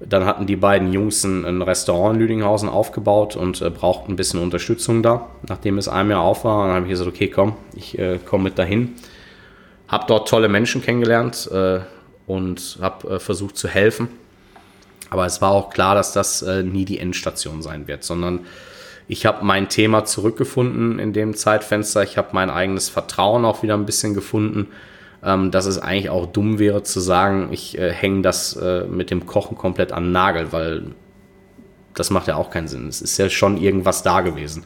dann 0.00 0.24
hatten 0.24 0.46
die 0.46 0.56
beiden 0.56 0.94
Jungs 0.94 1.24
ein, 1.24 1.44
ein 1.44 1.60
Restaurant 1.60 2.14
in 2.14 2.20
Lüdinghausen 2.20 2.70
aufgebaut 2.70 3.36
und 3.36 3.60
äh, 3.60 3.68
brauchten 3.68 4.12
ein 4.12 4.16
bisschen 4.16 4.40
Unterstützung 4.40 5.02
da, 5.02 5.28
nachdem 5.46 5.76
es 5.76 5.88
einem 5.88 6.10
Jahr 6.10 6.22
auf 6.22 6.44
war. 6.44 6.66
Dann 6.66 6.76
habe 6.76 6.86
ich 6.86 6.90
gesagt, 6.90 7.10
okay, 7.10 7.28
komm, 7.28 7.56
ich 7.76 7.98
äh, 7.98 8.18
komme 8.18 8.44
mit 8.44 8.58
dahin. 8.58 8.94
Habe 9.88 10.06
dort 10.08 10.26
tolle 10.26 10.48
Menschen 10.48 10.80
kennengelernt 10.80 11.46
äh, 11.52 11.80
und 12.26 12.78
habe 12.80 13.16
äh, 13.16 13.18
versucht 13.18 13.58
zu 13.58 13.68
helfen. 13.68 14.08
Aber 15.10 15.26
es 15.26 15.42
war 15.42 15.50
auch 15.50 15.68
klar, 15.68 15.94
dass 15.94 16.14
das 16.14 16.40
äh, 16.40 16.62
nie 16.62 16.86
die 16.86 16.98
Endstation 16.98 17.60
sein 17.60 17.86
wird, 17.86 18.04
sondern 18.04 18.40
ich 19.08 19.24
habe 19.24 19.44
mein 19.44 19.70
Thema 19.70 20.04
zurückgefunden 20.04 20.98
in 20.98 21.14
dem 21.14 21.34
Zeitfenster. 21.34 22.02
Ich 22.02 22.18
habe 22.18 22.28
mein 22.32 22.50
eigenes 22.50 22.90
Vertrauen 22.90 23.46
auch 23.46 23.62
wieder 23.62 23.74
ein 23.74 23.86
bisschen 23.86 24.12
gefunden, 24.12 24.68
ähm, 25.24 25.50
dass 25.50 25.64
es 25.64 25.78
eigentlich 25.78 26.10
auch 26.10 26.26
dumm 26.26 26.58
wäre 26.58 26.82
zu 26.82 27.00
sagen, 27.00 27.48
ich 27.50 27.78
äh, 27.78 27.90
hänge 27.90 28.20
das 28.20 28.54
äh, 28.56 28.84
mit 28.84 29.10
dem 29.10 29.24
Kochen 29.24 29.56
komplett 29.56 29.92
an 29.92 30.04
den 30.04 30.12
Nagel, 30.12 30.52
weil 30.52 30.82
das 31.94 32.10
macht 32.10 32.28
ja 32.28 32.36
auch 32.36 32.50
keinen 32.50 32.68
Sinn. 32.68 32.86
Es 32.86 33.00
ist 33.00 33.16
ja 33.16 33.30
schon 33.30 33.56
irgendwas 33.56 34.02
da 34.02 34.20
gewesen. 34.20 34.64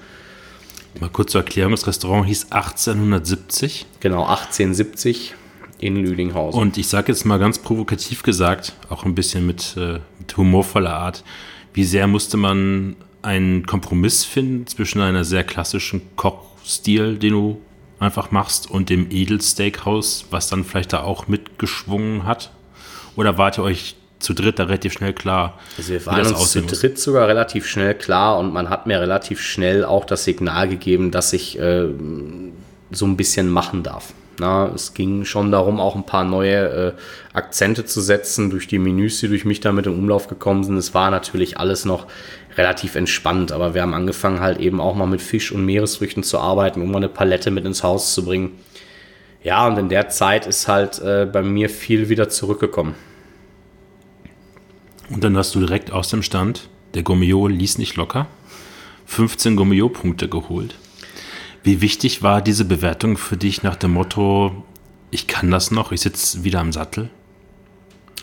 Mal 1.01 1.09
kurz 1.09 1.33
zur 1.33 1.43
Erklärung, 1.43 1.71
das 1.71 1.87
Restaurant 1.87 2.27
hieß 2.27 2.49
1870. 2.51 3.87
Genau, 4.01 4.25
1870 4.25 5.35
in 5.79 5.97
Lüdinghausen. 5.97 6.61
Und 6.61 6.77
ich 6.79 6.89
sage 6.89 7.13
jetzt 7.13 7.25
mal 7.25 7.39
ganz 7.39 7.61
provokativ 7.61 8.25
gesagt, 8.25 8.75
auch 8.91 9.05
ein 9.05 9.15
bisschen 9.15 9.47
mit, 9.47 9.77
äh, 9.77 10.01
mit 10.19 10.37
humorvoller 10.37 10.95
Art, 10.95 11.25
wie 11.73 11.85
sehr 11.85 12.07
musste 12.09 12.37
man 12.37 12.97
einen 13.23 13.67
Kompromiss 13.67 14.25
finden 14.25 14.67
zwischen 14.67 15.01
einer 15.01 15.25
sehr 15.25 15.45
klassischen 15.45 16.03
Kochstil, 16.17 17.17
den 17.19 17.33
du 17.33 17.61
einfach 17.99 18.31
machst, 18.31 18.71
und 18.71 18.91
dem 18.91 19.11
Edelsteakhouse, 19.11 20.27
was 20.31 20.49
dann 20.49 20.65
vielleicht 20.65 20.93
da 20.93 21.03
auch 21.03 21.29
mitgeschwungen 21.29 22.27
hat? 22.27 22.51
Oder 23.17 23.39
wart 23.39 23.59
ihr 23.59 23.65
euch 23.65 23.97
zu 24.19 24.35
dritt 24.35 24.59
da 24.59 24.65
relativ 24.65 24.93
schnell 24.93 25.13
klar? 25.13 25.59
Also 25.77 25.93
wir 25.93 26.07
waren 26.07 26.27
uns 26.27 26.53
zu 26.53 26.63
dritt 26.63 26.93
muss? 26.93 27.03
sogar 27.03 27.29
relativ 27.29 27.67
schnell 27.67 27.95
klar 27.95 28.39
und 28.39 28.53
man 28.53 28.71
hat 28.71 28.87
mir 28.87 29.01
relativ 29.01 29.41
schnell 29.41 29.85
auch 29.85 30.05
das 30.05 30.25
Signal 30.25 30.69
gegeben, 30.69 31.11
dass 31.11 31.33
ich 31.33 31.59
äh, 31.59 31.87
so 32.91 33.07
ein 33.07 33.17
bisschen 33.17 33.49
machen 33.49 33.83
darf. 33.83 34.13
Na, 34.39 34.73
es 34.75 34.95
ging 34.95 35.25
schon 35.25 35.53
darum, 35.53 35.79
auch 35.79 35.95
ein 35.95 36.07
paar 36.07 36.25
neue 36.25 36.57
äh, 36.57 36.93
Akzente 37.35 37.85
zu 37.85 38.01
setzen 38.01 38.49
durch 38.49 38.67
die 38.67 38.79
Menüs, 38.79 39.21
die 39.21 39.29
durch 39.29 39.45
mich 39.45 39.61
damit 39.61 39.87
in 39.87 39.93
Umlauf 39.93 40.27
gekommen 40.27 40.65
sind. 40.65 40.77
Es 40.79 40.95
war 40.95 41.11
natürlich 41.11 41.59
alles 41.59 41.85
noch 41.85 42.07
relativ 42.57 42.95
entspannt, 42.95 43.53
aber 43.53 43.75
wir 43.75 43.83
haben 43.83 43.95
angefangen 43.95 44.41
halt 44.41 44.59
eben 44.59 44.81
auch 44.81 44.95
mal 44.95 45.07
mit 45.07 45.23
Fisch 45.23 45.53
und 45.53 45.65
Meeresfrüchten 45.65 46.23
zu 46.23 46.39
arbeiten, 46.39 46.83
um 46.83 46.91
mal 46.91 46.99
eine 46.99 47.09
Palette 47.09 47.51
mit 47.51 47.65
ins 47.65 47.83
Haus 47.83 48.15
zu 48.15 48.25
bringen. 48.25 48.53
Ja, 49.43 49.67
und 49.67 49.79
in 49.79 49.89
der 49.89 50.09
Zeit 50.09 50.47
ist 50.47 50.69
halt 50.69 51.01
äh, 51.01 51.27
bei 51.31 51.43
mir 51.43 51.69
viel 51.69 52.09
wieder 52.09 52.29
zurückgekommen. 52.29 52.95
Und 55.11 55.25
dann 55.25 55.37
hast 55.37 55.55
du 55.55 55.61
direkt 55.61 55.91
aus 55.91 56.09
dem 56.09 56.23
Stand, 56.23 56.69
der 56.95 57.03
Gourmet 57.03 57.49
ließ 57.49 57.79
nicht 57.79 57.97
locker, 57.97 58.27
15 59.07 59.57
Gourmet-Punkte 59.57 60.29
geholt. 60.29 60.77
Wie 61.63 61.81
wichtig 61.81 62.23
war 62.23 62.41
diese 62.41 62.65
Bewertung 62.65 63.17
für 63.17 63.37
dich 63.37 63.63
nach 63.63 63.77
dem 63.77 63.93
Motto, 63.93 64.65
ich 65.11 65.27
kann 65.27 65.51
das 65.51 65.71
noch, 65.71 65.93
ich 65.93 66.01
sitze 66.01 66.45
wieder 66.45 66.61
am 66.61 66.73
Sattel? 66.73 67.11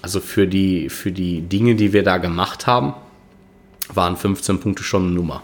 Also 0.02 0.20
für 0.20 0.48
die, 0.48 0.90
für 0.90 1.12
die 1.12 1.42
Dinge, 1.42 1.76
die 1.76 1.94
wir 1.94 2.04
da 2.04 2.18
gemacht 2.18 2.68
haben, 2.68 2.94
waren 3.94 4.18
15 4.18 4.60
Punkte 4.60 4.84
schon 4.84 5.08
eine 5.08 5.16
Nummer. 5.16 5.44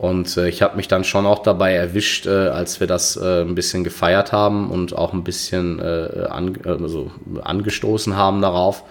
Und 0.00 0.38
äh, 0.38 0.48
ich 0.48 0.62
habe 0.62 0.76
mich 0.76 0.88
dann 0.88 1.04
schon 1.04 1.26
auch 1.26 1.40
dabei 1.40 1.74
erwischt, 1.74 2.26
äh, 2.26 2.48
als 2.48 2.80
wir 2.80 2.86
das 2.86 3.16
äh, 3.16 3.42
ein 3.42 3.54
bisschen 3.54 3.84
gefeiert 3.84 4.32
haben 4.32 4.70
und 4.70 4.96
auch 4.96 5.12
ein 5.12 5.24
bisschen 5.24 5.78
äh, 5.78 6.26
an, 6.30 6.58
also 6.64 7.10
angestoßen 7.42 8.16
haben 8.16 8.40
darauf, 8.40 8.82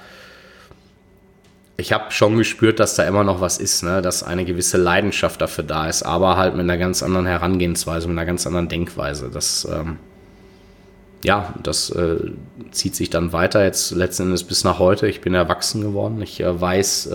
ich 1.80 1.94
habe 1.94 2.12
schon 2.12 2.38
gespürt, 2.38 2.80
dass 2.80 2.96
da 2.96 3.08
immer 3.08 3.24
noch 3.24 3.42
was 3.42 3.58
ist, 3.58 3.84
ne? 3.84 4.02
dass 4.02 4.22
eine 4.22 4.46
gewisse 4.46 4.78
Leidenschaft 4.78 5.42
dafür 5.42 5.64
da 5.64 5.88
ist, 5.88 6.04
aber 6.04 6.38
halt 6.38 6.54
mit 6.54 6.64
einer 6.64 6.78
ganz 6.78 7.02
anderen 7.02 7.26
Herangehensweise, 7.26 8.08
mit 8.08 8.18
einer 8.18 8.28
ganz 8.28 8.46
anderen 8.46 8.68
Denkweise. 8.68 9.32
Das, 9.34 9.68
ähm, 9.72 9.98
ja, 11.24 11.54
das 11.64 11.90
äh, 11.90 12.18
zieht 12.72 12.96
sich 12.96 13.10
dann 13.10 13.34
weiter 13.34 13.64
jetzt 13.64 13.92
letzten 13.92 14.24
Endes 14.24 14.44
bis 14.44 14.64
nach 14.64 14.78
heute. 14.78 15.08
Ich 15.08 15.22
bin 15.22 15.34
erwachsen 15.34 15.82
geworden. 15.82 16.22
Ich 16.22 16.44
weiß, 16.46 17.10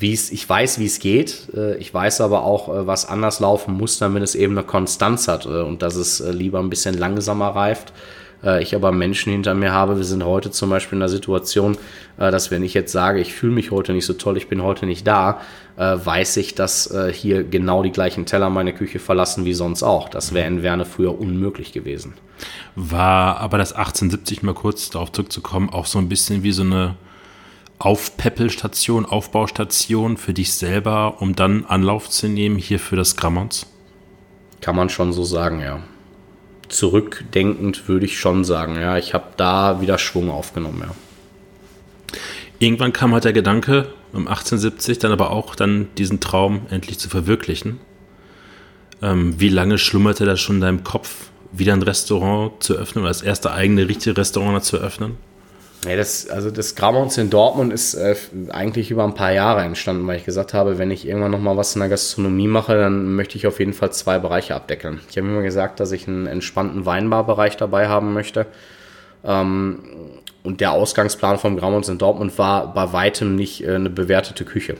wie 0.00 0.14
es, 0.14 0.32
ich 0.32 0.48
weiß, 0.48 0.78
wie 0.78 0.86
es 0.86 0.98
geht. 0.98 1.48
Äh, 1.54 1.76
ich 1.76 1.92
weiß 1.92 2.22
aber 2.22 2.42
auch, 2.42 2.68
äh, 2.68 2.86
was 2.86 3.06
anders 3.06 3.38
laufen 3.38 3.74
muss, 3.74 3.98
damit 3.98 4.22
es 4.22 4.34
eben 4.34 4.56
eine 4.56 4.66
Konstanz 4.66 5.28
hat 5.28 5.44
äh, 5.44 5.60
und 5.60 5.82
dass 5.82 5.94
es 5.94 6.20
lieber 6.20 6.58
ein 6.58 6.70
bisschen 6.70 6.98
langsamer 6.98 7.48
reift 7.48 7.92
ich 8.62 8.74
aber 8.74 8.90
Menschen 8.90 9.32
hinter 9.32 9.52
mir 9.52 9.72
habe. 9.72 9.98
Wir 9.98 10.04
sind 10.04 10.24
heute 10.24 10.50
zum 10.50 10.70
Beispiel 10.70 10.96
in 10.96 11.00
der 11.00 11.10
Situation, 11.10 11.76
dass 12.16 12.50
wenn 12.50 12.62
ich 12.62 12.72
jetzt 12.72 12.90
sage, 12.90 13.20
ich 13.20 13.34
fühle 13.34 13.52
mich 13.52 13.70
heute 13.70 13.92
nicht 13.92 14.06
so 14.06 14.14
toll, 14.14 14.38
ich 14.38 14.48
bin 14.48 14.62
heute 14.62 14.86
nicht 14.86 15.06
da, 15.06 15.42
weiß 15.76 16.38
ich, 16.38 16.54
dass 16.54 16.90
hier 17.12 17.44
genau 17.44 17.82
die 17.82 17.92
gleichen 17.92 18.24
Teller 18.24 18.48
meine 18.48 18.72
Küche 18.72 18.98
verlassen 18.98 19.44
wie 19.44 19.52
sonst 19.52 19.82
auch. 19.82 20.08
Das 20.08 20.32
wäre 20.32 20.48
in 20.48 20.62
Werne 20.62 20.86
früher 20.86 21.20
unmöglich 21.20 21.74
gewesen. 21.74 22.14
War 22.76 23.36
aber 23.40 23.58
das 23.58 23.74
1870 23.74 24.42
mal 24.42 24.54
kurz 24.54 24.88
darauf 24.88 25.12
zurückzukommen, 25.12 25.68
auch 25.68 25.84
so 25.84 25.98
ein 25.98 26.08
bisschen 26.08 26.42
wie 26.42 26.52
so 26.52 26.62
eine 26.62 26.94
Aufpäppelstation, 27.80 29.04
Aufbaustation 29.04 30.16
für 30.16 30.32
dich 30.32 30.52
selber, 30.52 31.20
um 31.20 31.34
dann 31.34 31.64
Anlauf 31.64 32.08
zu 32.08 32.28
nehmen 32.28 32.56
hier 32.56 32.78
für 32.78 32.94
das 32.94 33.16
Grammons? 33.16 33.66
Kann 34.60 34.76
man 34.76 34.88
schon 34.88 35.12
so 35.12 35.24
sagen, 35.24 35.60
ja 35.60 35.80
zurückdenkend 36.70 37.88
würde 37.88 38.06
ich 38.06 38.18
schon 38.18 38.44
sagen, 38.44 38.76
ja, 38.80 38.96
ich 38.96 39.12
habe 39.12 39.26
da 39.36 39.80
wieder 39.80 39.98
Schwung 39.98 40.30
aufgenommen, 40.30 40.82
ja. 40.86 40.94
Irgendwann 42.58 42.92
kam 42.92 43.12
halt 43.12 43.24
der 43.24 43.32
Gedanke, 43.32 43.92
um 44.12 44.28
1870 44.28 44.98
dann 44.98 45.12
aber 45.12 45.30
auch 45.30 45.54
dann 45.54 45.88
diesen 45.96 46.20
Traum 46.20 46.62
endlich 46.70 46.98
zu 46.98 47.08
verwirklichen. 47.08 47.80
Ähm, 49.02 49.40
wie 49.40 49.48
lange 49.48 49.78
schlummerte 49.78 50.26
das 50.26 50.40
schon 50.40 50.56
in 50.56 50.62
deinem 50.62 50.84
Kopf, 50.84 51.30
wieder 51.52 51.72
ein 51.72 51.82
Restaurant 51.82 52.62
zu 52.62 52.74
öffnen 52.74 53.02
oder 53.02 53.10
das 53.10 53.22
erste 53.22 53.52
eigene 53.52 53.88
richtige 53.88 54.16
Restaurant 54.16 54.62
zu 54.62 54.76
öffnen? 54.76 55.16
Ja, 55.86 55.96
das, 55.96 56.28
also 56.28 56.50
das 56.50 56.74
Grammons 56.74 57.16
in 57.16 57.30
Dortmund 57.30 57.72
ist 57.72 57.94
äh, 57.94 58.14
eigentlich 58.50 58.90
über 58.90 59.04
ein 59.04 59.14
paar 59.14 59.32
Jahre 59.32 59.62
entstanden, 59.62 60.06
weil 60.06 60.18
ich 60.18 60.26
gesagt 60.26 60.52
habe, 60.52 60.76
wenn 60.76 60.90
ich 60.90 61.06
irgendwann 61.06 61.30
nochmal 61.30 61.56
was 61.56 61.74
in 61.74 61.80
der 61.80 61.88
Gastronomie 61.88 62.48
mache, 62.48 62.76
dann 62.76 63.14
möchte 63.14 63.38
ich 63.38 63.46
auf 63.46 63.58
jeden 63.60 63.72
Fall 63.72 63.90
zwei 63.90 64.18
Bereiche 64.18 64.54
abdeckeln. 64.54 65.00
Ich 65.08 65.16
habe 65.16 65.26
immer 65.26 65.42
gesagt, 65.42 65.80
dass 65.80 65.92
ich 65.92 66.06
einen 66.06 66.26
entspannten 66.26 66.84
Weinbarbereich 66.84 67.56
dabei 67.56 67.88
haben 67.88 68.12
möchte. 68.12 68.46
Ähm, 69.24 69.78
und 70.42 70.60
der 70.60 70.72
Ausgangsplan 70.72 71.38
vom 71.38 71.56
Grammons 71.56 71.88
in 71.88 71.98
Dortmund 71.98 72.36
war 72.36 72.74
bei 72.74 72.92
weitem 72.92 73.34
nicht 73.34 73.64
äh, 73.64 73.74
eine 73.74 73.90
bewertete 73.90 74.44
Küche, 74.44 74.76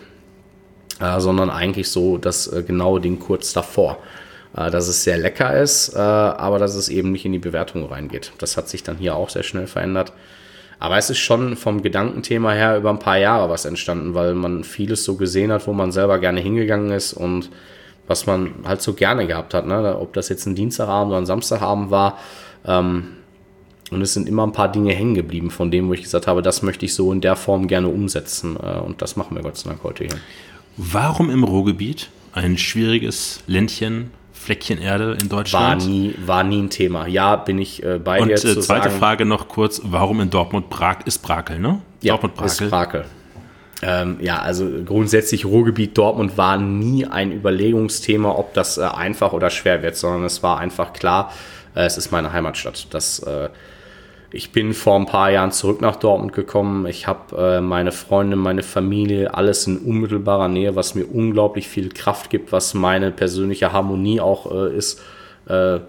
äh, 1.00 1.20
sondern 1.20 1.48
eigentlich 1.48 1.88
so 1.88 2.18
das 2.18 2.46
äh, 2.46 2.62
genaue 2.62 3.00
Ding 3.00 3.18
kurz 3.20 3.54
davor. 3.54 3.98
Äh, 4.56 4.70
dass 4.70 4.88
es 4.88 5.04
sehr 5.04 5.16
lecker 5.16 5.58
ist, 5.58 5.94
äh, 5.94 5.98
aber 5.98 6.58
dass 6.58 6.74
es 6.74 6.88
eben 6.88 7.12
nicht 7.12 7.24
in 7.24 7.32
die 7.32 7.38
Bewertung 7.38 7.86
reingeht. 7.86 8.32
Das 8.38 8.56
hat 8.56 8.68
sich 8.68 8.82
dann 8.82 8.98
hier 8.98 9.14
auch 9.14 9.30
sehr 9.30 9.44
schnell 9.44 9.66
verändert. 9.66 10.12
Aber 10.80 10.96
es 10.96 11.10
ist 11.10 11.18
schon 11.18 11.56
vom 11.56 11.82
Gedankenthema 11.82 12.52
her 12.52 12.78
über 12.78 12.88
ein 12.88 12.98
paar 12.98 13.18
Jahre 13.18 13.50
was 13.50 13.66
entstanden, 13.66 14.14
weil 14.14 14.34
man 14.34 14.64
vieles 14.64 15.04
so 15.04 15.16
gesehen 15.16 15.52
hat, 15.52 15.66
wo 15.66 15.74
man 15.74 15.92
selber 15.92 16.18
gerne 16.18 16.40
hingegangen 16.40 16.90
ist 16.90 17.12
und 17.12 17.50
was 18.06 18.26
man 18.26 18.54
halt 18.64 18.80
so 18.80 18.94
gerne 18.94 19.26
gehabt 19.26 19.52
hat. 19.52 19.66
Ne? 19.66 19.98
Ob 20.00 20.14
das 20.14 20.30
jetzt 20.30 20.46
ein 20.46 20.54
Dienstagabend 20.54 21.10
oder 21.10 21.20
ein 21.20 21.26
Samstagabend 21.26 21.90
war. 21.90 22.18
Ähm, 22.64 23.08
und 23.90 24.00
es 24.00 24.14
sind 24.14 24.26
immer 24.26 24.46
ein 24.46 24.52
paar 24.52 24.72
Dinge 24.72 24.94
hängen 24.94 25.14
geblieben 25.14 25.50
von 25.50 25.70
dem, 25.70 25.88
wo 25.88 25.92
ich 25.92 26.02
gesagt 26.02 26.26
habe, 26.26 26.40
das 26.40 26.62
möchte 26.62 26.86
ich 26.86 26.94
so 26.94 27.12
in 27.12 27.20
der 27.20 27.36
Form 27.36 27.66
gerne 27.66 27.88
umsetzen. 27.88 28.56
Äh, 28.56 28.80
und 28.80 29.02
das 29.02 29.16
machen 29.16 29.36
wir 29.36 29.42
Gott 29.42 29.58
sei 29.58 29.68
Dank 29.68 29.82
heute 29.84 30.04
hier. 30.04 30.16
Warum 30.78 31.28
im 31.28 31.44
Ruhrgebiet? 31.44 32.08
Ein 32.32 32.56
schwieriges 32.56 33.42
Ländchen, 33.46 34.12
Fleckchen 34.40 34.80
Erde 34.80 35.18
in 35.20 35.28
Deutschland. 35.28 35.82
War 35.82 35.88
nie, 35.88 36.14
war 36.24 36.44
nie 36.44 36.62
ein 36.62 36.70
Thema. 36.70 37.06
Ja, 37.06 37.36
bin 37.36 37.58
ich 37.58 37.82
äh, 37.82 37.98
bei 37.98 38.20
Und, 38.20 38.28
dir. 38.28 38.34
Und 38.34 38.44
äh, 38.44 38.60
zweite 38.60 38.88
sagen, 38.88 38.98
Frage 38.98 39.24
noch 39.26 39.48
kurz, 39.48 39.82
warum 39.84 40.20
in 40.20 40.30
Dortmund 40.30 40.70
Prag 40.70 40.98
ist 41.04 41.18
Brakel, 41.18 41.58
ne? 41.58 41.80
Ja, 42.00 42.14
Dortmund 42.14 42.36
Brakel. 42.36 42.66
ist 42.66 42.70
Brakel. 42.70 43.04
Ähm, 43.82 44.16
ja, 44.20 44.38
also 44.40 44.66
grundsätzlich 44.84 45.44
Ruhrgebiet 45.44 45.96
Dortmund 45.96 46.38
war 46.38 46.56
nie 46.56 47.06
ein 47.06 47.32
Überlegungsthema, 47.32 48.30
ob 48.30 48.54
das 48.54 48.78
äh, 48.78 48.82
einfach 48.82 49.32
oder 49.32 49.50
schwer 49.50 49.82
wird, 49.82 49.96
sondern 49.96 50.24
es 50.24 50.42
war 50.42 50.58
einfach 50.58 50.92
klar, 50.92 51.32
äh, 51.74 51.84
es 51.84 51.98
ist 51.98 52.10
meine 52.10 52.32
Heimatstadt. 52.32 52.86
Das 52.90 53.20
äh, 53.20 53.48
ich 54.32 54.52
bin 54.52 54.74
vor 54.74 54.96
ein 54.96 55.06
paar 55.06 55.30
Jahren 55.30 55.50
zurück 55.50 55.80
nach 55.80 55.96
Dortmund 55.96 56.32
gekommen. 56.32 56.86
Ich 56.86 57.06
habe 57.06 57.36
äh, 57.36 57.60
meine 57.60 57.92
Freunde, 57.92 58.36
meine 58.36 58.62
Familie, 58.62 59.34
alles 59.34 59.66
in 59.66 59.78
unmittelbarer 59.78 60.48
Nähe, 60.48 60.76
was 60.76 60.94
mir 60.94 61.04
unglaublich 61.04 61.68
viel 61.68 61.88
Kraft 61.88 62.30
gibt, 62.30 62.52
was 62.52 62.74
meine 62.74 63.10
persönliche 63.10 63.72
Harmonie 63.72 64.20
auch 64.20 64.50
äh, 64.52 64.76
ist. 64.76 65.00
Äh, 65.46 65.80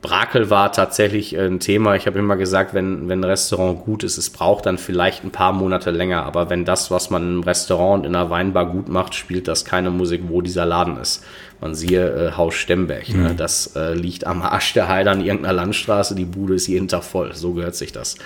Brakel 0.00 0.48
war 0.48 0.70
tatsächlich 0.70 1.36
ein 1.36 1.58
Thema. 1.58 1.96
Ich 1.96 2.06
habe 2.06 2.20
immer 2.20 2.36
gesagt, 2.36 2.72
wenn, 2.72 3.08
wenn 3.08 3.20
ein 3.20 3.24
Restaurant 3.24 3.84
gut 3.84 4.04
ist, 4.04 4.16
es 4.16 4.30
braucht 4.30 4.66
dann 4.66 4.78
vielleicht 4.78 5.24
ein 5.24 5.32
paar 5.32 5.52
Monate 5.52 5.90
länger. 5.90 6.24
Aber 6.24 6.50
wenn 6.50 6.64
das, 6.64 6.92
was 6.92 7.10
man 7.10 7.38
im 7.38 7.42
Restaurant 7.42 8.00
und 8.00 8.10
in 8.10 8.14
einer 8.14 8.30
Weinbar 8.30 8.66
gut 8.66 8.88
macht, 8.88 9.16
spielt 9.16 9.48
das 9.48 9.64
keine 9.64 9.90
Musik, 9.90 10.22
wo 10.28 10.40
dieser 10.40 10.66
Laden 10.66 10.98
ist. 10.98 11.24
Man 11.60 11.74
siehe 11.74 12.28
äh, 12.28 12.32
Haus 12.36 12.54
Stemberg. 12.54 13.08
Ne? 13.08 13.16
Mhm. 13.16 13.22
Ne? 13.24 13.34
Das 13.34 13.74
äh, 13.74 13.94
liegt 13.94 14.24
am 14.24 14.42
Arsch 14.42 14.72
der 14.72 14.86
Heide 14.86 15.10
an 15.10 15.24
irgendeiner 15.24 15.54
Landstraße. 15.54 16.14
Die 16.14 16.24
Bude 16.24 16.54
ist 16.54 16.68
jeden 16.68 16.86
Tag 16.86 17.02
voll. 17.02 17.34
So 17.34 17.54
gehört 17.54 17.74
sich 17.74 17.90
das. 17.90 18.16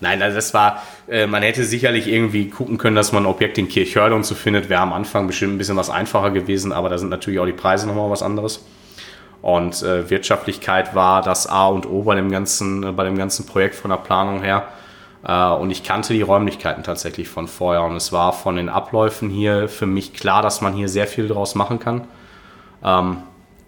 Nein, 0.00 0.22
also 0.22 0.36
das 0.36 0.54
war, 0.54 0.82
äh, 1.06 1.26
man 1.26 1.42
hätte 1.42 1.64
sicherlich 1.64 2.08
irgendwie 2.08 2.48
gucken 2.48 2.78
können, 2.78 2.96
dass 2.96 3.12
man 3.12 3.24
ein 3.24 3.26
Objekt 3.26 3.58
in 3.58 3.68
Kirchhörde 3.68 4.14
und 4.14 4.24
so 4.24 4.34
findet. 4.34 4.70
Wäre 4.70 4.80
am 4.80 4.94
Anfang 4.94 5.26
bestimmt 5.26 5.54
ein 5.54 5.58
bisschen 5.58 5.76
was 5.76 5.90
einfacher 5.90 6.30
gewesen, 6.30 6.72
aber 6.72 6.88
da 6.88 6.96
sind 6.96 7.10
natürlich 7.10 7.40
auch 7.40 7.46
die 7.46 7.52
Preise 7.52 7.86
nochmal 7.86 8.10
was 8.10 8.22
anderes. 8.22 8.64
Und 9.44 9.82
äh, 9.82 10.08
Wirtschaftlichkeit 10.08 10.94
war 10.94 11.20
das 11.20 11.46
A 11.46 11.66
und 11.66 11.84
O 11.84 12.04
bei 12.04 12.14
dem 12.14 12.30
ganzen, 12.30 12.82
äh, 12.82 12.92
bei 12.92 13.04
dem 13.04 13.18
ganzen 13.18 13.44
Projekt 13.44 13.74
von 13.74 13.90
der 13.90 13.98
Planung 13.98 14.40
her. 14.40 14.68
Äh, 15.22 15.50
und 15.50 15.70
ich 15.70 15.84
kannte 15.84 16.14
die 16.14 16.22
Räumlichkeiten 16.22 16.82
tatsächlich 16.82 17.28
von 17.28 17.46
vorher. 17.46 17.82
Und 17.82 17.94
es 17.94 18.10
war 18.10 18.32
von 18.32 18.56
den 18.56 18.70
Abläufen 18.70 19.28
hier 19.28 19.68
für 19.68 19.84
mich 19.84 20.14
klar, 20.14 20.40
dass 20.40 20.62
man 20.62 20.72
hier 20.72 20.88
sehr 20.88 21.06
viel 21.06 21.28
draus 21.28 21.56
machen 21.56 21.78
kann. 21.78 22.06
Ähm, 22.82 23.18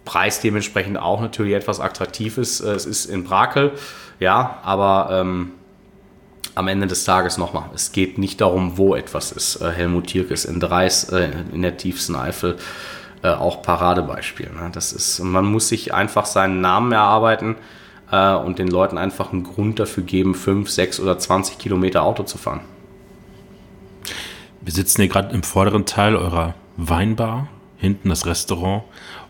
Preis 0.03 0.41
dementsprechend 0.41 0.97
auch 0.97 1.21
natürlich 1.21 1.53
etwas 1.53 1.79
attraktiv 1.79 2.39
ist. 2.39 2.59
Äh, 2.59 2.71
es 2.71 2.87
ist 2.87 3.05
in 3.05 3.23
Brakel, 3.23 3.73
ja, 4.19 4.57
aber 4.63 5.09
ähm, 5.11 5.51
am 6.55 6.67
Ende 6.67 6.87
des 6.87 7.03
Tages 7.03 7.37
nochmal, 7.37 7.65
es 7.75 7.91
geht 7.91 8.17
nicht 8.17 8.41
darum, 8.41 8.79
wo 8.79 8.95
etwas 8.95 9.31
ist. 9.31 9.61
Äh, 9.61 9.69
Helmut 9.73 10.07
Tierk 10.07 10.31
ist 10.31 10.45
in 10.45 10.59
Dreis, 10.59 11.09
äh, 11.09 11.29
in 11.53 11.61
der 11.61 11.77
tiefsten 11.77 12.15
Eifel 12.15 12.57
äh, 13.23 13.29
auch 13.29 13.61
Paradebeispiel. 13.61 14.49
Ne? 14.49 14.69
Das 14.71 14.93
ist, 14.93 15.19
man 15.19 15.45
muss 15.45 15.69
sich 15.69 15.93
einfach 15.93 16.25
seinen 16.25 16.61
Namen 16.61 16.91
erarbeiten 16.91 17.55
äh, 18.11 18.35
und 18.35 18.59
den 18.59 18.67
Leuten 18.67 18.97
einfach 18.97 19.31
einen 19.31 19.43
Grund 19.43 19.79
dafür 19.79 20.03
geben, 20.03 20.35
5, 20.35 20.69
6 20.69 20.99
oder 20.99 21.17
20 21.17 21.57
Kilometer 21.57 22.03
Auto 22.03 22.23
zu 22.23 22.37
fahren. 22.37 22.61
Wir 24.61 24.73
sitzen 24.73 25.01
hier 25.01 25.09
gerade 25.09 25.33
im 25.33 25.43
vorderen 25.43 25.85
Teil 25.85 26.15
eurer 26.15 26.53
Weinbar, 26.75 27.47
hinten 27.77 28.09
das 28.09 28.25
Restaurant. 28.25 28.83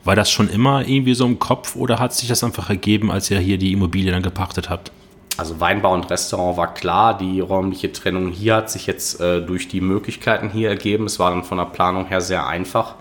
War 0.04 0.16
das 0.16 0.30
schon 0.32 0.50
immer 0.50 0.88
irgendwie 0.88 1.14
so 1.14 1.26
im 1.26 1.40
Kopf 1.40 1.76
oder 1.76 2.00
hat 2.00 2.14
sich 2.14 2.28
das 2.28 2.44
einfach 2.44 2.70
ergeben, 2.70 3.12
als 3.12 3.30
ihr 3.30 3.40
hier 3.40 3.58
die 3.58 3.72
Immobilie 3.72 4.12
dann 4.12 4.24
gepachtet 4.24 4.70
habt? 4.70 4.92
Also 5.38 5.60
Weinbau 5.60 5.94
und 5.94 6.10
Restaurant 6.10 6.58
war 6.58 6.74
klar, 6.74 7.18
die 7.18 7.40
räumliche 7.40 7.92
Trennung 7.92 8.32
hier 8.32 8.56
hat 8.56 8.72
sich 8.72 8.88
jetzt 8.88 9.22
äh, 9.22 9.42
durch 9.42 9.68
die 9.68 9.82
Möglichkeiten 9.82 10.50
hier 10.50 10.70
ergeben. 10.70 11.06
Es 11.06 11.20
war 11.20 11.30
dann 11.30 11.44
von 11.44 11.60
der 11.60 11.66
Planung 11.66 12.08
her 12.08 12.22
sehr 12.22 12.48
einfach 12.48 12.96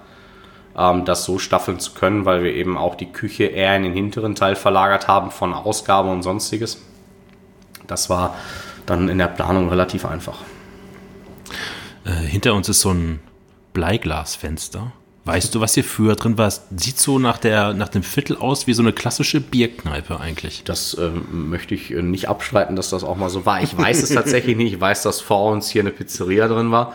das 0.77 1.24
so 1.24 1.39
staffeln 1.39 1.81
zu 1.81 1.93
können, 1.93 2.27
weil 2.27 2.43
wir 2.43 2.53
eben 2.53 2.77
auch 2.77 2.95
die 2.95 3.11
Küche 3.11 3.45
eher 3.45 3.74
in 3.77 3.85
den 3.85 3.95
hinteren 3.95 4.35
Teil 4.35 4.57
verlagert 4.57 5.09
haben 5.09 5.31
von 5.31 5.55
Ausgabe 5.55 6.11
und 6.11 6.22
sonstiges. 6.22 6.83
Das 7.87 8.11
war 8.11 8.35
dann 8.85 9.09
in 9.09 9.18
der 9.18 9.29
Planung 9.29 9.68
relativ 9.70 10.05
einfach. 10.05 10.39
Äh, 12.05 12.11
hinter 12.11 12.55
uns 12.55 12.68
ist 12.68 12.81
so 12.81 12.91
ein 12.91 13.20
Bleiglasfenster. 13.72 14.93
Weißt 15.24 15.55
du, 15.55 15.61
was 15.61 15.74
hier 15.74 15.83
früher 15.83 16.14
drin 16.14 16.39
war? 16.39 16.53
Sieht 16.77 17.01
so 17.01 17.18
nach, 17.18 17.39
der, 17.39 17.72
nach 17.72 17.89
dem 17.89 18.05
Viertel 18.05 18.37
aus 18.37 18.68
wie 18.68 18.74
so 18.74 18.83
eine 18.83 18.93
klassische 18.93 19.41
Bierkneipe 19.41 20.20
eigentlich. 20.20 20.62
Das 20.62 20.97
ähm, 21.01 21.49
möchte 21.51 21.74
ich 21.74 21.91
äh, 21.91 22.01
nicht 22.01 22.29
abstreiten, 22.29 22.77
dass 22.77 22.91
das 22.91 23.03
auch 23.03 23.16
mal 23.16 23.29
so 23.29 23.45
war. 23.45 23.61
Ich 23.61 23.77
weiß 23.77 24.03
es 24.03 24.11
tatsächlich 24.11 24.57
nicht. 24.57 24.74
Ich 24.74 24.81
weiß, 24.81 25.03
dass 25.03 25.20
vor 25.20 25.51
uns 25.51 25.68
hier 25.68 25.83
eine 25.83 25.91
Pizzeria 25.91 26.47
drin 26.47 26.70
war. 26.70 26.93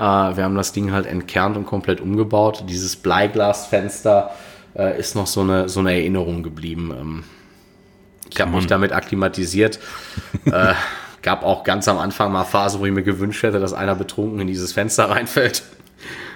Äh, 0.00 0.36
wir 0.36 0.44
haben 0.44 0.54
das 0.54 0.72
Ding 0.72 0.92
halt 0.92 1.04
entkernt 1.04 1.58
und 1.58 1.66
komplett 1.66 2.00
umgebaut. 2.00 2.64
Dieses 2.68 2.96
Bleiglasfenster 2.96 4.30
äh, 4.74 4.98
ist 4.98 5.14
noch 5.14 5.26
so 5.26 5.42
eine, 5.42 5.68
so 5.68 5.80
eine 5.80 5.92
Erinnerung 5.92 6.42
geblieben. 6.42 6.90
Ähm, 6.98 7.24
ich 8.30 8.40
habe 8.40 8.52
mich 8.52 8.66
damit 8.66 8.92
akklimatisiert. 8.92 9.78
äh, 10.46 10.72
gab 11.20 11.44
auch 11.44 11.64
ganz 11.64 11.86
am 11.86 11.98
Anfang 11.98 12.32
mal 12.32 12.44
Phasen, 12.44 12.80
wo 12.80 12.86
ich 12.86 12.92
mir 12.92 13.02
gewünscht 13.02 13.42
hätte, 13.42 13.60
dass 13.60 13.74
einer 13.74 13.94
betrunken 13.94 14.40
in 14.40 14.46
dieses 14.46 14.72
Fenster 14.72 15.04
reinfällt. 15.10 15.64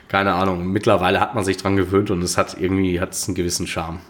Keine 0.09 0.35
Ahnung. 0.35 0.67
Mittlerweile 0.67 1.19
hat 1.19 1.35
man 1.35 1.43
sich 1.43 1.57
dran 1.57 1.77
gewöhnt 1.77 2.11
und 2.11 2.23
es 2.23 2.37
hat 2.37 2.57
irgendwie 2.61 3.01
hat 3.01 3.13
es 3.13 3.27
einen 3.27 3.35
gewissen 3.35 3.67
Charme. 3.67 4.01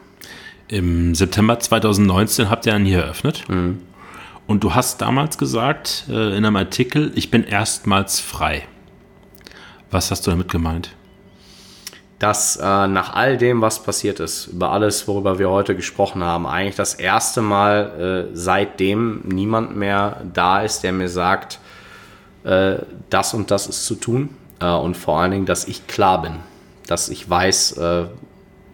Im 0.67 1.15
September 1.15 1.61
2019 1.61 2.51
habt 2.51 2.67
ihr 2.67 2.73
dann 2.73 2.85
hier 2.85 3.01
eröffnet. 3.01 3.49
Mhm. 3.49 3.83
Und 4.47 4.65
du 4.65 4.75
hast 4.75 5.01
damals 5.01 5.39
gesagt 5.39 6.07
äh, 6.09 6.37
in 6.37 6.45
einem 6.45 6.57
Artikel, 6.57 7.13
ich 7.15 7.31
bin 7.31 7.45
erstmals 7.45 8.19
frei. 8.19 8.67
Was 9.95 10.11
hast 10.11 10.27
du 10.27 10.33
damit 10.33 10.51
gemeint? 10.51 10.91
Dass 12.19 12.57
äh, 12.57 12.89
nach 12.89 13.15
all 13.15 13.37
dem, 13.37 13.61
was 13.61 13.81
passiert 13.81 14.19
ist, 14.19 14.49
über 14.49 14.73
alles, 14.73 15.07
worüber 15.07 15.39
wir 15.39 15.51
heute 15.51 15.77
gesprochen 15.77 16.25
haben, 16.25 16.49
eigentlich 16.49 16.75
das 16.75 16.95
erste 16.95 17.43
Mal 17.43 18.27
äh, 18.33 18.37
seitdem 18.37 19.21
niemand 19.25 19.77
mehr 19.77 20.23
da 20.35 20.63
ist, 20.63 20.81
der 20.81 20.91
mir 20.91 21.09
sagt, 21.09 21.61
äh, 22.43 22.79
das 23.09 23.35
und 23.35 23.53
das 23.53 23.69
ist 23.69 23.87
zu 23.87 23.95
tun. 23.95 24.31
Äh, 24.59 24.67
und 24.67 24.97
vor 24.97 25.21
allen 25.21 25.31
Dingen, 25.31 25.47
dass 25.47 25.69
ich 25.69 25.87
klar 25.87 26.23
bin, 26.23 26.41
dass 26.89 27.09
ich 27.09 27.31
weiß, 27.31 27.79
äh, 27.79 28.07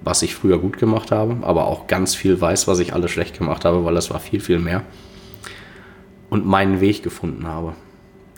was 0.01 0.23
ich 0.23 0.35
früher 0.35 0.57
gut 0.57 0.79
gemacht 0.79 1.11
habe, 1.11 1.37
aber 1.43 1.67
auch 1.67 1.87
ganz 1.87 2.15
viel 2.15 2.41
weiß, 2.41 2.67
was 2.67 2.79
ich 2.79 2.95
alles 2.95 3.11
schlecht 3.11 3.37
gemacht 3.37 3.67
habe, 3.67 3.85
weil 3.85 3.95
das 3.95 4.11
war 4.11 4.21
viel, 4.21 4.41
viel 4.41 4.59
mehr. 4.59 4.85
Und 6.31 6.47
meinen 6.47 6.81
Weg 6.81 7.03
gefunden 7.03 7.47
habe. 7.47 7.75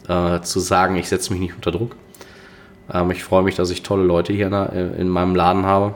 Äh, 0.09 0.41
zu 0.41 0.59
sagen, 0.59 0.97
ich 0.97 1.09
setze 1.09 1.33
mich 1.33 1.41
nicht 1.41 1.55
unter 1.55 1.71
Druck, 1.71 1.95
ähm, 2.93 3.11
ich 3.11 3.25
freue 3.25 3.43
mich, 3.43 3.57
dass 3.57 3.71
ich 3.71 3.83
tolle 3.83 4.05
Leute 4.05 4.33
hier 4.33 4.49
in 4.99 5.09
meinem 5.09 5.35
Laden 5.35 5.65
habe 5.67 5.95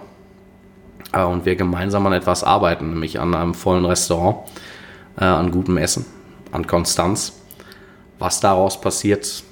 äh, 1.13 1.23
und 1.23 1.47
wir 1.47 1.57
gemeinsam 1.57 2.07
an 2.07 2.13
etwas 2.13 2.45
arbeiten, 2.45 2.91
nämlich 2.91 3.21
an 3.21 3.35
einem 3.35 3.55
vollen 3.55 3.85
Restaurant, 3.85 4.39
äh, 5.19 5.25
an 5.25 5.51
gutem 5.51 5.77
Essen, 5.77 6.05
an 6.53 6.67
Konstanz. 6.67 7.41
Was 8.19 8.41
daraus 8.41 8.81
passiert, 8.81 9.43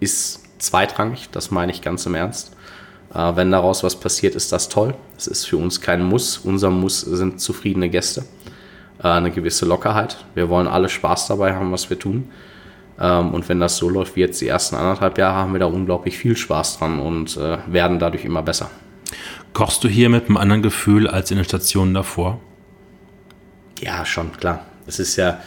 ist 0.00 0.44
zweitrangig, 0.58 1.28
das 1.32 1.50
meine 1.50 1.72
ich 1.72 1.82
ganz 1.82 2.06
im 2.06 2.14
Ernst. 2.14 2.52
Äh, 3.14 3.36
wenn 3.36 3.50
daraus 3.50 3.82
was 3.82 3.96
passiert, 3.96 4.34
ist 4.34 4.52
das 4.52 4.68
toll. 4.68 4.94
Es 5.16 5.26
ist 5.26 5.46
für 5.46 5.56
uns 5.56 5.80
kein 5.80 6.02
Muss. 6.02 6.38
Unser 6.38 6.70
Muss 6.70 7.00
sind 7.00 7.40
zufriedene 7.40 7.88
Gäste, 7.88 8.24
eine 8.98 9.30
gewisse 9.30 9.66
Lockerheit. 9.66 10.18
Wir 10.34 10.48
wollen 10.48 10.66
alle 10.66 10.88
Spaß 10.88 11.28
dabei 11.28 11.54
haben, 11.54 11.72
was 11.72 11.88
wir 11.90 11.98
tun. 11.98 12.30
Ähm, 13.00 13.34
und 13.34 13.48
wenn 13.48 13.60
das 13.60 13.76
so 13.76 13.88
läuft 13.88 14.16
wie 14.16 14.20
jetzt 14.20 14.40
die 14.40 14.48
ersten 14.48 14.76
anderthalb 14.76 15.18
Jahre, 15.18 15.36
haben 15.36 15.52
wir 15.52 15.60
da 15.60 15.66
unglaublich 15.66 16.16
viel 16.18 16.36
Spaß 16.36 16.78
dran 16.78 16.98
und 16.98 17.36
äh, 17.36 17.58
werden 17.66 17.98
dadurch 17.98 18.24
immer 18.24 18.42
besser. 18.42 18.70
Kochst 19.52 19.84
du 19.84 19.88
hier 19.88 20.08
mit 20.08 20.26
einem 20.26 20.36
anderen 20.36 20.62
Gefühl 20.62 21.08
als 21.08 21.30
in 21.30 21.36
den 21.36 21.44
Stationen 21.44 21.94
davor? 21.94 22.40
Ja, 23.80 24.04
schon, 24.04 24.32
klar. 24.32 24.60
Es 24.86 24.98
ist 24.98 25.16
ja 25.16 25.40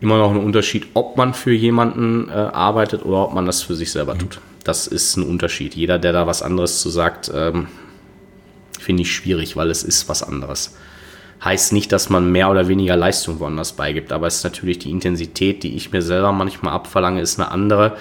immer 0.00 0.18
noch 0.18 0.30
ein 0.30 0.36
Unterschied, 0.36 0.88
ob 0.94 1.16
man 1.16 1.32
für 1.34 1.52
jemanden 1.52 2.28
äh, 2.28 2.32
arbeitet 2.32 3.04
oder 3.04 3.24
ob 3.24 3.34
man 3.34 3.46
das 3.46 3.62
für 3.62 3.74
sich 3.74 3.92
selber 3.92 4.14
mhm. 4.14 4.18
tut. 4.20 4.40
Das 4.64 4.86
ist 4.86 5.16
ein 5.16 5.24
Unterschied. 5.24 5.74
Jeder, 5.74 5.98
der 5.98 6.12
da 6.12 6.26
was 6.26 6.42
anderes 6.42 6.80
zu 6.80 6.90
sagt, 6.90 7.30
ähm, 7.34 7.68
finde 8.78 9.02
ich 9.02 9.12
schwierig, 9.12 9.56
weil 9.56 9.70
es 9.70 9.82
ist 9.82 10.08
was 10.08 10.22
anderes. 10.22 10.76
Heißt 11.44 11.72
nicht, 11.72 11.90
dass 11.90 12.08
man 12.08 12.30
mehr 12.30 12.50
oder 12.50 12.68
weniger 12.68 12.96
Leistung 12.96 13.40
woanders 13.40 13.72
beigibt, 13.72 14.12
aber 14.12 14.28
es 14.28 14.36
ist 14.36 14.44
natürlich 14.44 14.78
die 14.78 14.90
Intensität, 14.90 15.64
die 15.64 15.74
ich 15.74 15.90
mir 15.90 16.02
selber 16.02 16.30
manchmal 16.30 16.72
abverlange, 16.72 17.20
ist 17.20 17.40
eine 17.40 17.50
andere, 17.50 17.96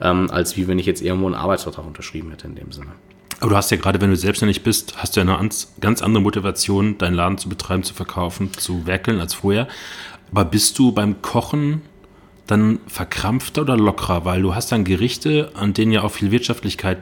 ähm, 0.00 0.30
als 0.30 0.56
wie 0.56 0.68
wenn 0.68 0.78
ich 0.78 0.86
jetzt 0.86 1.02
irgendwo 1.02 1.26
einen 1.26 1.34
Arbeitsvertrag 1.34 1.84
unterschrieben 1.84 2.30
hätte 2.30 2.46
in 2.46 2.54
dem 2.54 2.70
Sinne. 2.70 2.92
Aber 3.40 3.50
du 3.50 3.56
hast 3.56 3.70
ja 3.72 3.78
gerade, 3.78 4.00
wenn 4.00 4.10
du 4.10 4.16
selbstständig 4.16 4.62
bist, 4.62 4.94
hast 4.96 5.16
du 5.16 5.20
ja 5.20 5.36
eine 5.36 5.48
ganz 5.80 6.02
andere 6.02 6.22
Motivation, 6.22 6.96
deinen 6.96 7.14
Laden 7.14 7.36
zu 7.36 7.48
betreiben, 7.48 7.82
zu 7.82 7.94
verkaufen, 7.94 8.52
zu 8.52 8.86
werkeln 8.86 9.20
als 9.20 9.34
vorher. 9.34 9.66
Aber 10.30 10.44
bist 10.44 10.78
du 10.78 10.92
beim 10.92 11.20
Kochen 11.20 11.82
dann 12.46 12.78
verkrampfter 12.86 13.62
oder 13.62 13.76
lockerer? 13.76 14.24
Weil 14.24 14.42
du 14.42 14.54
hast 14.54 14.70
dann 14.70 14.84
Gerichte, 14.84 15.50
an 15.54 15.74
denen 15.74 15.90
ja 15.90 16.02
auch 16.02 16.12
viel 16.12 16.30
Wirtschaftlichkeit 16.30 16.98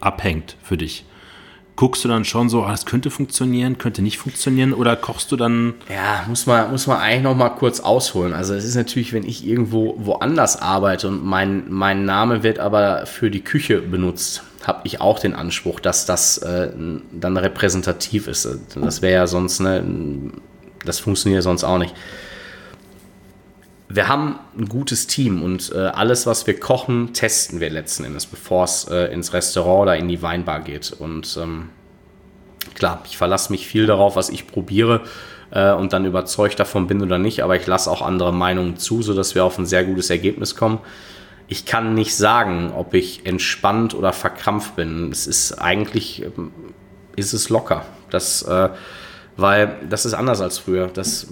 abhängt 0.00 0.56
für 0.62 0.76
dich 0.76 1.04
guckst 1.76 2.04
du 2.04 2.08
dann 2.08 2.24
schon 2.24 2.48
so, 2.48 2.64
ah, 2.64 2.70
das 2.70 2.86
könnte 2.86 3.10
funktionieren, 3.10 3.78
könnte 3.78 4.02
nicht 4.02 4.18
funktionieren 4.18 4.72
oder 4.72 4.96
kochst 4.96 5.32
du 5.32 5.36
dann? 5.36 5.74
Ja, 5.88 6.24
muss 6.28 6.46
man, 6.46 6.70
muss 6.70 6.86
man 6.86 6.98
eigentlich 6.98 7.22
noch 7.22 7.36
mal 7.36 7.50
kurz 7.50 7.80
ausholen. 7.80 8.32
Also 8.32 8.54
es 8.54 8.64
ist 8.64 8.74
natürlich, 8.74 9.12
wenn 9.12 9.24
ich 9.24 9.46
irgendwo 9.46 9.94
woanders 9.98 10.60
arbeite 10.60 11.08
und 11.08 11.24
mein, 11.24 11.64
mein 11.70 12.04
Name 12.04 12.42
wird 12.42 12.58
aber 12.58 13.06
für 13.06 13.30
die 13.30 13.42
Küche 13.42 13.80
benutzt, 13.80 14.42
habe 14.62 14.82
ich 14.84 15.00
auch 15.00 15.18
den 15.18 15.34
Anspruch, 15.34 15.80
dass 15.80 16.06
das 16.06 16.38
äh, 16.38 16.70
dann 17.12 17.36
repräsentativ 17.36 18.28
ist. 18.28 18.48
Das 18.74 19.02
wäre 19.02 19.14
ja 19.14 19.26
sonst, 19.26 19.60
ne, 19.60 19.82
das 20.84 21.00
funktioniert 21.00 21.42
sonst 21.42 21.64
auch 21.64 21.78
nicht 21.78 21.94
wir 23.94 24.08
haben 24.08 24.38
ein 24.58 24.68
gutes 24.68 25.06
Team 25.06 25.42
und 25.42 25.70
äh, 25.74 25.78
alles, 25.78 26.26
was 26.26 26.46
wir 26.46 26.58
kochen, 26.58 27.12
testen 27.12 27.60
wir 27.60 27.68
letzten 27.68 28.04
Endes, 28.04 28.26
bevor 28.26 28.64
es 28.64 28.84
äh, 28.88 29.12
ins 29.12 29.32
Restaurant 29.34 29.82
oder 29.82 29.96
in 29.96 30.08
die 30.08 30.22
Weinbar 30.22 30.60
geht. 30.60 30.92
Und 30.98 31.38
ähm, 31.40 31.68
klar, 32.74 33.02
ich 33.06 33.18
verlasse 33.18 33.52
mich 33.52 33.66
viel 33.66 33.86
darauf, 33.86 34.16
was 34.16 34.30
ich 34.30 34.46
probiere 34.46 35.02
äh, 35.50 35.72
und 35.72 35.92
dann 35.92 36.06
überzeugt 36.06 36.58
davon 36.58 36.86
bin 36.86 37.02
oder 37.02 37.18
nicht, 37.18 37.42
aber 37.42 37.56
ich 37.56 37.66
lasse 37.66 37.90
auch 37.90 38.00
andere 38.00 38.32
Meinungen 38.32 38.78
zu, 38.78 39.02
sodass 39.02 39.34
wir 39.34 39.44
auf 39.44 39.58
ein 39.58 39.66
sehr 39.66 39.84
gutes 39.84 40.08
Ergebnis 40.08 40.56
kommen. 40.56 40.78
Ich 41.48 41.66
kann 41.66 41.92
nicht 41.92 42.16
sagen, 42.16 42.72
ob 42.74 42.94
ich 42.94 43.26
entspannt 43.26 43.94
oder 43.94 44.14
verkrampft 44.14 44.74
bin. 44.74 45.12
Es 45.12 45.26
ist 45.26 45.52
eigentlich, 45.52 46.22
ähm, 46.22 46.50
ist 47.14 47.34
es 47.34 47.50
locker. 47.50 47.84
Das 48.08 48.40
äh, 48.42 48.70
weil 49.36 49.78
das 49.88 50.04
ist 50.04 50.14
anders 50.14 50.40
als 50.40 50.58
früher. 50.58 50.88
Das, 50.88 51.26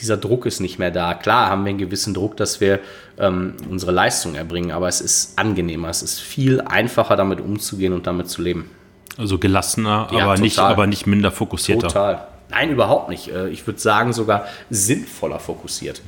dieser 0.00 0.16
Druck 0.16 0.46
ist 0.46 0.60
nicht 0.60 0.78
mehr 0.78 0.90
da. 0.90 1.14
Klar 1.14 1.50
haben 1.50 1.64
wir 1.64 1.70
einen 1.70 1.78
gewissen 1.78 2.14
Druck, 2.14 2.36
dass 2.36 2.60
wir 2.60 2.80
ähm, 3.18 3.54
unsere 3.68 3.92
Leistung 3.92 4.34
erbringen, 4.34 4.72
aber 4.72 4.88
es 4.88 5.00
ist 5.00 5.38
angenehmer, 5.38 5.88
es 5.88 6.02
ist 6.02 6.20
viel 6.20 6.60
einfacher 6.60 7.16
damit 7.16 7.40
umzugehen 7.40 7.92
und 7.92 8.06
damit 8.06 8.28
zu 8.28 8.42
leben. 8.42 8.70
Also 9.18 9.38
gelassener, 9.38 10.08
ja, 10.12 10.24
aber, 10.24 10.38
nicht, 10.38 10.58
aber 10.58 10.86
nicht 10.86 11.06
minder 11.06 11.30
fokussierter. 11.30 11.88
Total. 11.88 12.26
Nein, 12.50 12.70
überhaupt 12.70 13.08
nicht. 13.08 13.28
Äh, 13.28 13.48
ich 13.48 13.66
würde 13.66 13.78
sagen, 13.78 14.12
sogar 14.12 14.46
sinnvoller 14.70 15.38
fokussiert. 15.38 16.02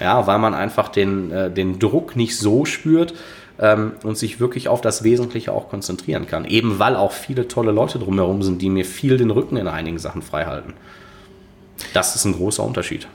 Ja, 0.00 0.26
weil 0.26 0.38
man 0.38 0.54
einfach 0.54 0.88
den, 0.88 1.30
äh, 1.30 1.50
den 1.50 1.78
Druck 1.78 2.16
nicht 2.16 2.36
so 2.38 2.64
spürt 2.64 3.14
ähm, 3.58 3.92
und 4.02 4.18
sich 4.18 4.40
wirklich 4.40 4.68
auf 4.68 4.80
das 4.80 5.04
Wesentliche 5.04 5.52
auch 5.52 5.68
konzentrieren 5.68 6.26
kann. 6.26 6.44
Eben 6.44 6.78
weil 6.78 6.96
auch 6.96 7.12
viele 7.12 7.48
tolle 7.48 7.72
Leute 7.72 7.98
drumherum 7.98 8.42
sind, 8.42 8.62
die 8.62 8.70
mir 8.70 8.84
viel 8.84 9.16
den 9.16 9.30
Rücken 9.30 9.56
in 9.56 9.68
einigen 9.68 9.98
Sachen 9.98 10.22
frei 10.22 10.46
halten. 10.46 10.74
Das 11.92 12.14
ist 12.16 12.24
ein 12.24 12.34
großer 12.34 12.62
Unterschied. 12.62 13.06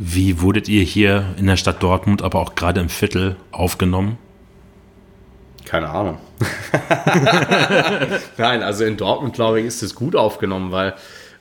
Wie 0.00 0.40
wurdet 0.40 0.68
ihr 0.68 0.84
hier 0.84 1.34
in 1.38 1.46
der 1.46 1.56
Stadt 1.56 1.82
Dortmund, 1.82 2.22
aber 2.22 2.38
auch 2.38 2.54
gerade 2.54 2.80
im 2.80 2.88
Viertel 2.88 3.34
aufgenommen? 3.50 4.16
Keine 5.64 5.88
Ahnung. 5.88 6.18
Nein, 8.38 8.62
also 8.62 8.84
in 8.84 8.96
Dortmund, 8.96 9.34
glaube 9.34 9.58
ich, 9.58 9.66
ist 9.66 9.82
es 9.82 9.96
gut 9.96 10.14
aufgenommen, 10.14 10.70
weil 10.70 10.94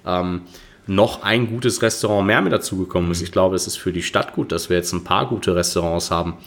ähm, 0.07 0.41
noch 0.87 1.21
ein 1.21 1.51
gutes 1.51 1.83
Restaurant 1.83 2.25
mehr 2.25 2.41
mit 2.41 2.51
dazugekommen 2.51 3.11
ist. 3.11 3.21
Ich 3.21 3.31
glaube, 3.31 3.55
es 3.55 3.67
ist 3.67 3.77
für 3.77 3.93
die 3.93 4.01
Stadt 4.01 4.33
gut, 4.33 4.51
dass 4.51 4.71
wir 4.71 4.77
jetzt 4.77 4.91
ein 4.91 5.03
paar 5.03 5.29
gute 5.29 5.55
Restaurants 5.55 6.09
haben. 6.09 6.37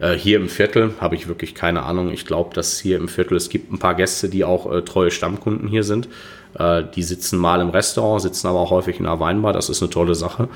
Äh, 0.00 0.16
hier 0.16 0.36
im 0.36 0.50
Viertel 0.50 0.96
habe 1.00 1.14
ich 1.14 1.28
wirklich 1.28 1.54
keine 1.54 1.84
Ahnung. 1.84 2.12
Ich 2.12 2.26
glaube, 2.26 2.54
dass 2.54 2.78
hier 2.78 2.98
im 2.98 3.08
Viertel, 3.08 3.38
es 3.38 3.48
gibt 3.48 3.72
ein 3.72 3.78
paar 3.78 3.94
Gäste, 3.94 4.28
die 4.28 4.44
auch 4.44 4.70
äh, 4.70 4.82
treue 4.82 5.10
Stammkunden 5.10 5.66
hier 5.66 5.82
sind. 5.82 6.10
Äh, 6.58 6.82
die 6.94 7.02
sitzen 7.02 7.38
mal 7.38 7.62
im 7.62 7.70
Restaurant, 7.70 8.20
sitzen 8.20 8.48
aber 8.48 8.60
auch 8.60 8.70
häufig 8.70 9.00
in 9.00 9.06
einer 9.06 9.18
Weinbar. 9.18 9.54
Das 9.54 9.70
ist 9.70 9.82
eine 9.82 9.88
tolle 9.88 10.14
Sache. 10.14 10.50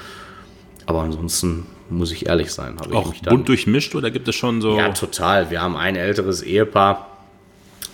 Aber 0.87 1.03
ansonsten 1.03 1.67
muss 1.91 2.13
ich 2.13 2.27
ehrlich 2.27 2.53
sein. 2.53 2.77
auch 2.93 3.15
bunt 3.15 3.49
durchmischt 3.49 3.95
oder 3.95 4.11
gibt 4.11 4.29
es 4.29 4.35
schon 4.35 4.61
so? 4.61 4.77
Ja, 4.77 4.91
total. 4.91 5.51
Wir 5.51 5.61
haben 5.61 5.77
ein 5.77 5.97
älteres 5.97 6.43
Ehepaar, 6.43 7.09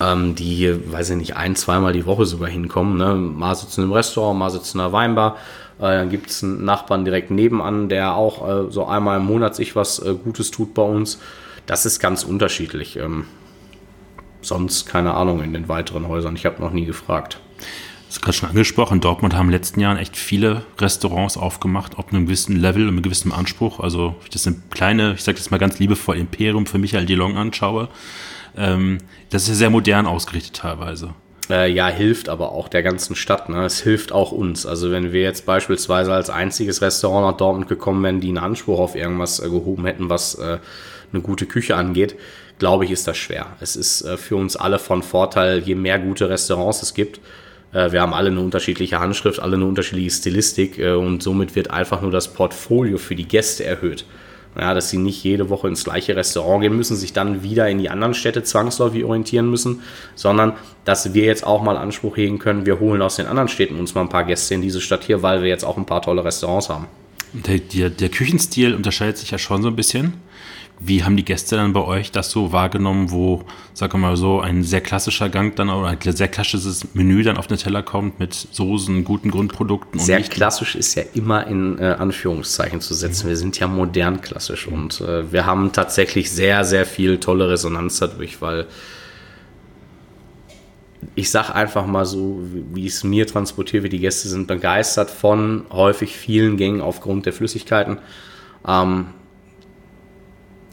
ähm, 0.01 0.35
die 0.35 0.55
hier, 0.55 0.93
weiß 0.93 1.11
ich 1.11 1.17
nicht, 1.17 1.37
ein, 1.37 1.57
zweimal 1.57 1.93
die 1.93 2.07
Woche 2.07 2.27
sogar 2.27 2.49
hinkommen. 2.49 2.97
Ne? 2.97 3.15
Mal 3.15 3.55
sitzen 3.55 3.83
im 3.83 3.93
Restaurant, 3.93 4.39
mal 4.39 4.51
sitzen 4.51 4.79
in 4.79 4.85
der 4.85 4.93
Weinbar. 4.93 5.37
Äh, 5.79 5.83
dann 5.83 6.11
gibt 6.11 6.31
es 6.31 6.43
einen 6.43 6.65
Nachbarn 6.65 7.05
direkt 7.05 7.31
nebenan, 7.31 7.89
der 7.89 8.15
auch 8.15 8.49
äh, 8.49 8.71
so 8.71 8.87
einmal 8.87 9.19
im 9.19 9.27
Monat 9.27 9.57
sich 9.57 9.77
was 9.77 9.99
äh, 9.99 10.15
Gutes 10.15 10.51
tut 10.51 10.75
bei 10.75 10.83
uns. 10.83 11.19
Das 11.67 11.85
ist 11.85 12.01
ganz 12.01 12.25
unterschiedlich. 12.25 12.97
Ähm, 12.97 13.27
sonst 14.41 14.87
keine 14.87 15.15
Ahnung 15.15 15.43
in 15.43 15.53
den 15.53 15.69
weiteren 15.69 16.09
Häusern. 16.09 16.37
Ich 16.37 16.47
habe 16.47 16.63
noch 16.63 16.73
nie 16.73 16.87
gefragt. 16.87 17.41
Ist 18.09 18.23
gerade 18.23 18.37
schon 18.37 18.49
angesprochen. 18.49 19.01
Dortmund 19.01 19.35
haben 19.35 19.47
in 19.47 19.53
den 19.53 19.59
letzten 19.59 19.81
Jahren 19.81 19.99
echt 19.99 20.17
viele 20.17 20.63
Restaurants 20.79 21.37
aufgemacht, 21.37 21.99
auf 21.99 22.09
einem 22.09 22.27
gewissen 22.27 22.57
Level 22.57 22.83
und 22.83 22.89
einem 22.89 23.03
gewissen 23.03 23.33
Anspruch. 23.33 23.81
Also, 23.81 24.17
ich 24.25 24.31
das 24.31 24.47
eine 24.47 24.57
kleine, 24.71 25.13
ich 25.15 25.23
sage 25.23 25.37
das 25.37 25.51
mal 25.51 25.59
ganz 25.59 25.79
liebevoll, 25.79 26.17
Imperium 26.17 26.67
für 26.67 26.79
Michael 26.79 27.05
Delong 27.05 27.37
anschaue, 27.37 27.89
ähm, 28.57 28.99
das 29.31 29.43
ist 29.43 29.49
ja 29.49 29.55
sehr 29.55 29.71
modern 29.71 30.07
ausgerichtet 30.07 30.57
teilweise. 30.57 31.15
Äh, 31.51 31.71
ja, 31.71 31.89
hilft 31.89 32.29
aber 32.29 32.53
auch 32.53 32.69
der 32.69 32.83
ganzen 32.83 33.15
Stadt. 33.15 33.49
Ne? 33.49 33.65
Es 33.65 33.81
hilft 33.81 34.13
auch 34.13 34.33
uns. 34.33 34.67
Also 34.67 34.91
wenn 34.91 35.13
wir 35.13 35.23
jetzt 35.23 35.47
beispielsweise 35.47 36.13
als 36.13 36.31
einziges 36.31 36.83
Restaurant 36.83 37.27
nach 37.27 37.37
Dortmund 37.37 37.69
gekommen 37.69 38.03
wären, 38.03 38.21
die 38.21 38.29
einen 38.29 38.39
Anspruch 38.39 38.79
auf 38.79 38.95
irgendwas 38.95 39.41
äh, 39.41 39.49
gehoben 39.49 39.87
hätten, 39.87 40.11
was 40.11 40.35
äh, 40.35 40.59
eine 41.13 41.23
gute 41.23 41.47
Küche 41.47 41.77
angeht, 41.77 42.17
glaube 42.59 42.85
ich, 42.85 42.91
ist 42.91 43.07
das 43.07 43.17
schwer. 43.17 43.47
Es 43.61 43.77
ist 43.77 44.03
äh, 44.03 44.17
für 44.17 44.37
uns 44.37 44.57
alle 44.57 44.79
von 44.79 45.03
Vorteil, 45.03 45.61
je 45.61 45.75
mehr 45.75 45.99
gute 45.99 46.29
Restaurants 46.29 46.83
es 46.83 46.93
gibt. 46.93 47.21
Äh, 47.73 47.93
wir 47.93 48.01
haben 48.01 48.15
alle 48.15 48.31
eine 48.31 48.41
unterschiedliche 48.41 48.99
Handschrift, 49.01 49.41
alle 49.41 49.57
eine 49.57 49.67
unterschiedliche 49.67 50.11
Stilistik 50.11 50.79
äh, 50.79 50.93
und 50.93 51.23
somit 51.23 51.57
wird 51.57 51.71
einfach 51.71 52.03
nur 52.03 52.11
das 52.11 52.33
Portfolio 52.33 52.99
für 52.99 53.15
die 53.15 53.29
Gäste 53.29 53.65
erhöht 53.65 54.05
ja, 54.59 54.75
dass 54.75 54.91
sie 54.91 54.99
nicht 54.99 55.23
jede 55.23 55.51
Woche 55.51 55.69
ins 55.69 55.85
gleiche 55.85 56.17
Restaurant 56.17 56.63
gehen 56.63 56.77
müssen, 56.77 56.97
sich 56.97 57.13
dann 57.13 57.43
wieder 57.43 57.69
in 57.69 57.79
die 57.79 57.91
anderen 57.91 58.15
Städte 58.15 58.43
zwangsläufig 58.43 59.05
orientieren 59.05 59.49
müssen, 59.49 59.83
sondern 60.15 60.55
dass 60.85 61.15
wir 61.15 61.25
jetzt 61.25 61.47
auch 61.47 61.63
mal 61.63 61.77
Anspruch 61.77 62.17
hegen 62.17 62.39
können, 62.39 62.67
wir 62.67 62.81
holen 62.81 63.01
aus 63.01 63.17
den 63.17 63.27
anderen 63.27 63.49
Städten 63.49 63.79
uns 63.79 63.95
mal 63.95 64.03
ein 64.03 64.09
paar 64.09 64.25
Gäste 64.25 64.55
in 64.55 64.63
diese 64.63 64.81
Stadt 64.81 65.05
hier, 65.05 65.23
weil 65.23 65.43
wir 65.43 65.49
jetzt 65.49 65.65
auch 65.65 65.77
ein 65.77 65.87
paar 65.87 66.03
tolle 66.03 66.25
Restaurants 66.25 66.69
haben. 66.69 66.87
Der, 67.33 67.59
der, 67.59 67.91
der 67.91 68.09
Küchenstil 68.09 68.75
unterscheidet 68.75 69.19
sich 69.19 69.31
ja 69.31 69.39
schon 69.39 69.63
so 69.63 69.69
ein 69.69 69.77
bisschen. 69.77 70.15
Wie 70.81 71.03
haben 71.03 71.17
die 71.17 71.25
Gäste 71.25 71.57
dann 71.57 71.73
bei 71.73 71.83
euch 71.83 72.13
das 72.13 72.31
so 72.31 72.53
wahrgenommen, 72.53 73.11
wo, 73.11 73.43
sag 73.75 73.95
mal 73.95 74.17
so, 74.17 74.41
ein 74.41 74.63
sehr 74.63 74.81
klassischer 74.81 75.29
Gang 75.29 75.57
dann 75.57 75.71
oder 75.71 75.89
ein 75.89 75.99
sehr 76.01 76.29
klassisches 76.29 76.95
Menü 76.95 77.25
dann 77.25 77.37
auf 77.37 77.49
den 77.49 77.59
Teller 77.59 77.83
kommt 77.83 78.21
mit 78.21 78.35
Soßen, 78.35 79.03
guten 79.05 79.31
Grundprodukten? 79.31 79.99
sehr 79.99 80.23
klassisch 80.23 80.77
ist 80.77 80.95
ja 80.95 81.03
immer 81.15 81.47
in 81.49 81.79
äh, 81.79 81.97
Anführungszeichen 81.99 82.81
zu 82.81 82.95
setzen. 82.95 83.27
Mhm. 83.27 83.31
Wir 83.31 83.37
sind 83.37 83.59
ja 83.59 83.67
modern 83.67 84.21
klassisch 84.21 84.69
und 84.69 85.01
äh, 85.01 85.33
wir 85.33 85.47
haben 85.47 85.73
tatsächlich 85.73 86.31
sehr, 86.31 86.65
sehr 86.65 86.87
viel 86.87 87.19
tolle 87.19 87.51
Resonanz 87.51 87.99
dadurch, 87.99 88.41
weil 88.41 88.67
ich 91.17 91.31
sag 91.31 91.51
einfach 91.51 91.87
mal 91.87 92.07
so, 92.07 92.41
wie 92.73 92.87
es 92.87 93.03
mir 93.03 93.27
transportiert 93.27 93.83
wird, 93.83 93.93
die 93.93 93.99
Gäste 93.99 94.29
sind 94.29 94.47
begeistert 94.47 95.11
von 95.11 95.65
häufig 95.71 96.17
vielen 96.17 96.57
Gängen 96.57 96.81
aufgrund 96.81 97.27
der 97.27 97.33
Flüssigkeiten. 97.33 97.99
Ähm, 98.67 99.07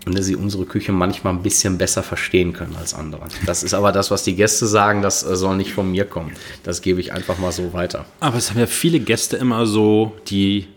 und 0.06 0.18
dass 0.18 0.26
sie 0.26 0.36
unsere 0.36 0.66
Küche 0.66 0.92
manchmal 0.92 1.34
ein 1.34 1.42
bisschen 1.42 1.78
besser 1.78 2.04
verstehen 2.04 2.54
können 2.54 2.76
als 2.76 2.94
andere. 2.94 3.24
Das 3.46 3.64
ist 3.64 3.74
aber 3.74 3.92
das, 3.92 4.12
was 4.12 4.24
die 4.24 4.36
Gäste 4.36 4.68
sagen, 4.68 5.02
das 5.02 5.24
äh, 5.24 5.36
soll 5.36 5.58
nicht 5.58 5.74
von 5.74 5.90
mir 5.90 6.06
kommen. 6.06 6.32
Das 6.64 6.82
gebe 6.82 7.00
ich 7.00 7.12
einfach 7.14 7.38
mal 7.40 7.52
so 7.52 7.74
weiter. 7.74 8.06
Aber 8.20 8.38
es 8.38 8.52
haben 8.52 8.60
ja 8.60 8.68
viele 8.68 9.00
Gäste 9.00 9.38
immer 9.38 9.66
so, 9.66 10.16
die 10.28 10.68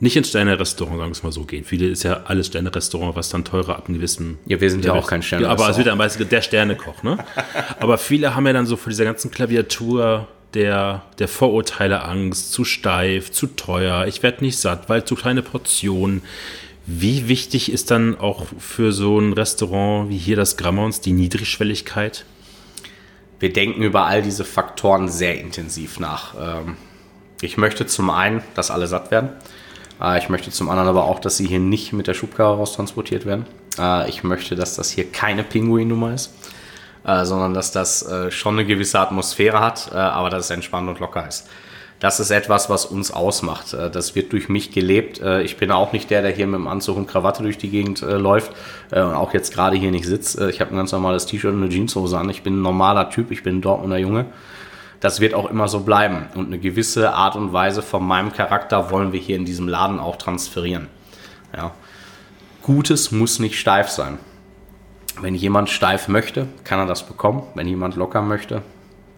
nicht 0.00 0.16
ins 0.16 0.28
Sterne-Restaurant, 0.28 0.98
sagen 0.98 1.10
wir 1.10 1.12
es 1.12 1.22
mal 1.22 1.32
so, 1.32 1.44
gehen. 1.44 1.64
Viele 1.64 1.86
ist 1.86 2.02
ja 2.02 2.24
alles 2.24 2.48
Sterne-Restaurant, 2.48 3.16
was 3.16 3.30
dann 3.30 3.44
teurer 3.44 3.76
ab 3.76 3.86
einem 3.86 3.96
gewissen. 3.96 4.38
Ja, 4.44 4.60
wir 4.60 4.70
sind 4.70 4.84
ja 4.84 4.92
auch 4.92 5.06
kein 5.06 5.22
Sterne. 5.22 5.48
aber 5.48 5.70
es 5.70 5.78
wird 5.78 5.86
dann 5.86 5.98
meistens 5.98 6.28
der 6.28 6.42
Sternekoch, 6.42 7.02
ne? 7.02 7.18
aber 7.80 7.96
viele 7.96 8.34
haben 8.34 8.46
ja 8.46 8.52
dann 8.52 8.66
so 8.66 8.76
vor 8.76 8.90
dieser 8.90 9.04
ganzen 9.04 9.30
Klaviatur 9.30 10.28
der, 10.52 11.02
der 11.18 11.28
Vorurteile 11.28 12.02
Angst, 12.04 12.52
zu 12.52 12.64
steif, 12.64 13.32
zu 13.32 13.46
teuer, 13.48 14.06
ich 14.06 14.22
werde 14.22 14.44
nicht 14.44 14.58
satt, 14.58 14.88
weil 14.88 15.04
zu 15.04 15.14
kleine 15.14 15.42
Portionen. 15.42 16.22
Wie 16.86 17.28
wichtig 17.28 17.72
ist 17.72 17.90
dann 17.90 18.18
auch 18.18 18.44
für 18.58 18.92
so 18.92 19.18
ein 19.18 19.32
Restaurant 19.32 20.10
wie 20.10 20.18
hier 20.18 20.36
das 20.36 20.58
Grammons 20.58 21.00
die 21.00 21.12
Niedrigschwelligkeit? 21.12 22.26
Wir 23.40 23.52
denken 23.52 23.82
über 23.82 24.04
all 24.04 24.20
diese 24.20 24.44
Faktoren 24.44 25.08
sehr 25.08 25.40
intensiv 25.40 25.98
nach. 25.98 26.34
Ähm, 26.38 26.76
ich 27.40 27.56
möchte 27.56 27.86
zum 27.86 28.10
einen, 28.10 28.42
dass 28.54 28.70
alle 28.70 28.86
satt 28.86 29.10
werden. 29.10 29.30
Äh, 30.00 30.18
ich 30.18 30.28
möchte 30.28 30.50
zum 30.50 30.68
anderen 30.68 30.88
aber 30.88 31.04
auch, 31.04 31.20
dass 31.20 31.38
sie 31.38 31.46
hier 31.46 31.58
nicht 31.58 31.94
mit 31.94 32.06
der 32.06 32.14
Schubkarre 32.14 32.56
raustransportiert 32.56 33.24
werden. 33.24 33.46
Äh, 33.78 34.08
ich 34.10 34.22
möchte, 34.22 34.54
dass 34.54 34.76
das 34.76 34.90
hier 34.90 35.10
keine 35.10 35.42
Pinguin-Nummer 35.42 36.12
ist, 36.12 36.34
äh, 37.06 37.24
sondern 37.24 37.54
dass 37.54 37.72
das 37.72 38.06
schon 38.28 38.54
eine 38.54 38.66
gewisse 38.66 39.00
Atmosphäre 39.00 39.60
hat, 39.60 39.92
aber 39.92 40.28
dass 40.28 40.46
es 40.46 40.50
entspannt 40.50 40.88
und 40.88 41.00
locker 41.00 41.26
ist 41.26 41.48
das 42.00 42.20
ist 42.20 42.30
etwas, 42.30 42.68
was 42.68 42.86
uns 42.86 43.10
ausmacht. 43.10 43.72
Äh, 43.72 43.90
das 43.90 44.14
wird 44.14 44.32
durch 44.32 44.48
mich 44.48 44.72
gelebt. 44.72 45.20
Äh, 45.20 45.42
ich 45.42 45.56
bin 45.56 45.70
auch 45.70 45.92
nicht 45.92 46.10
der, 46.10 46.22
der 46.22 46.32
hier 46.32 46.46
mit 46.46 46.56
dem 46.56 46.68
Anzug 46.68 46.96
und 46.96 47.06
Krawatte 47.06 47.42
durch 47.42 47.58
die 47.58 47.70
Gegend 47.70 48.02
äh, 48.02 48.16
läuft 48.16 48.52
und 48.90 48.98
auch 48.98 49.32
jetzt 49.32 49.52
gerade 49.52 49.76
hier 49.76 49.90
nicht 49.90 50.04
sitzt. 50.04 50.40
Ich 50.40 50.60
habe 50.60 50.72
ein 50.72 50.76
ganz 50.76 50.92
normales 50.92 51.26
T-Shirt 51.26 51.52
und 51.52 51.62
eine 51.62 51.72
Jeanshose 51.72 52.18
an. 52.18 52.28
Ich 52.30 52.42
bin 52.42 52.58
ein 52.58 52.62
normaler 52.62 53.10
Typ, 53.10 53.30
ich 53.30 53.42
bin 53.42 53.56
ein 53.56 53.62
Dortmunder 53.62 53.98
Junge. 53.98 54.26
Das 55.00 55.20
wird 55.20 55.34
auch 55.34 55.50
immer 55.50 55.68
so 55.68 55.80
bleiben. 55.80 56.26
Und 56.34 56.46
eine 56.46 56.58
gewisse 56.58 57.12
Art 57.12 57.36
und 57.36 57.52
Weise 57.52 57.82
von 57.82 58.06
meinem 58.06 58.32
Charakter 58.32 58.90
wollen 58.90 59.12
wir 59.12 59.20
hier 59.20 59.36
in 59.36 59.44
diesem 59.44 59.68
Laden 59.68 59.98
auch 59.98 60.16
transferieren. 60.16 60.88
Ja. 61.56 61.72
Gutes 62.62 63.10
muss 63.10 63.38
nicht 63.38 63.58
steif 63.58 63.88
sein. 63.88 64.18
Wenn 65.20 65.34
jemand 65.34 65.70
steif 65.70 66.08
möchte, 66.08 66.46
kann 66.64 66.78
er 66.78 66.86
das 66.86 67.06
bekommen. 67.06 67.42
Wenn 67.54 67.68
jemand 67.68 67.96
locker 67.96 68.22
möchte, 68.22 68.62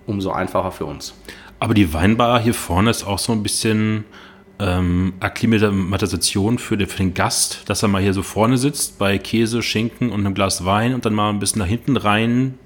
umso 0.06 0.32
einfacher 0.32 0.72
für 0.72 0.86
uns. 0.86 1.14
Aber 1.58 1.74
die 1.74 1.92
Weinbar 1.92 2.40
hier 2.40 2.54
vorne 2.54 2.90
ist 2.90 3.04
auch 3.04 3.18
so 3.18 3.32
ein 3.32 3.42
bisschen 3.42 4.04
ähm, 4.58 5.14
Akklimatisation 5.20 6.58
für 6.58 6.76
den, 6.76 6.88
für 6.88 6.98
den 6.98 7.14
Gast, 7.14 7.62
dass 7.66 7.82
er 7.82 7.88
mal 7.88 8.02
hier 8.02 8.14
so 8.14 8.22
vorne 8.22 8.58
sitzt 8.58 8.98
bei 8.98 9.18
Käse, 9.18 9.62
Schinken 9.62 10.10
und 10.10 10.20
einem 10.20 10.34
Glas 10.34 10.64
Wein 10.64 10.94
und 10.94 11.04
dann 11.04 11.14
mal 11.14 11.30
ein 11.30 11.38
bisschen 11.38 11.60
nach 11.60 11.68
hinten 11.68 11.96
rein 11.96 12.58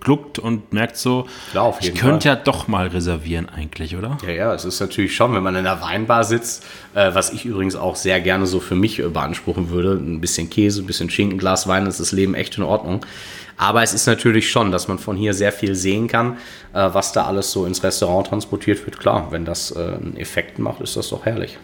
gluckt 0.00 0.38
und 0.38 0.72
merkt 0.72 0.96
so, 0.96 1.26
Klar, 1.50 1.76
ich 1.80 1.94
könnte 1.94 2.28
ja 2.28 2.36
doch 2.36 2.68
mal 2.68 2.86
reservieren 2.86 3.48
eigentlich, 3.48 3.96
oder? 3.96 4.16
Ja, 4.22 4.30
ja, 4.30 4.54
es 4.54 4.64
ist 4.64 4.80
natürlich 4.80 5.14
schon, 5.14 5.34
wenn 5.34 5.42
man 5.42 5.56
in 5.56 5.64
der 5.64 5.80
Weinbar 5.82 6.24
sitzt, 6.24 6.64
äh, 6.94 7.12
was 7.14 7.32
ich 7.32 7.44
übrigens 7.44 7.74
auch 7.74 7.96
sehr 7.96 8.20
gerne 8.20 8.46
so 8.46 8.60
für 8.60 8.76
mich 8.76 9.00
äh, 9.00 9.08
beanspruchen 9.08 9.70
würde, 9.70 9.94
ein 9.94 10.20
bisschen 10.20 10.50
Käse, 10.50 10.82
ein 10.82 10.86
bisschen 10.86 11.10
Schinken, 11.10 11.38
Glas 11.38 11.66
Wein, 11.66 11.86
ist 11.86 12.00
das 12.00 12.12
Leben 12.12 12.34
echt 12.34 12.56
in 12.56 12.62
Ordnung. 12.62 13.04
Aber 13.58 13.82
es 13.82 13.92
ist 13.92 14.06
natürlich 14.06 14.50
schon, 14.50 14.70
dass 14.70 14.88
man 14.88 14.98
von 14.98 15.16
hier 15.16 15.34
sehr 15.34 15.52
viel 15.52 15.74
sehen 15.74 16.06
kann, 16.06 16.38
äh, 16.72 16.88
was 16.92 17.12
da 17.12 17.26
alles 17.26 17.50
so 17.50 17.66
ins 17.66 17.82
Restaurant 17.82 18.28
transportiert 18.28 18.84
wird. 18.86 18.98
Klar, 18.98 19.28
wenn 19.30 19.44
das 19.44 19.72
äh, 19.72 19.80
einen 19.80 20.16
Effekt 20.16 20.58
macht, 20.58 20.80
ist 20.80 20.96
das 20.96 21.10
doch 21.10 21.26
herrlich. 21.26 21.58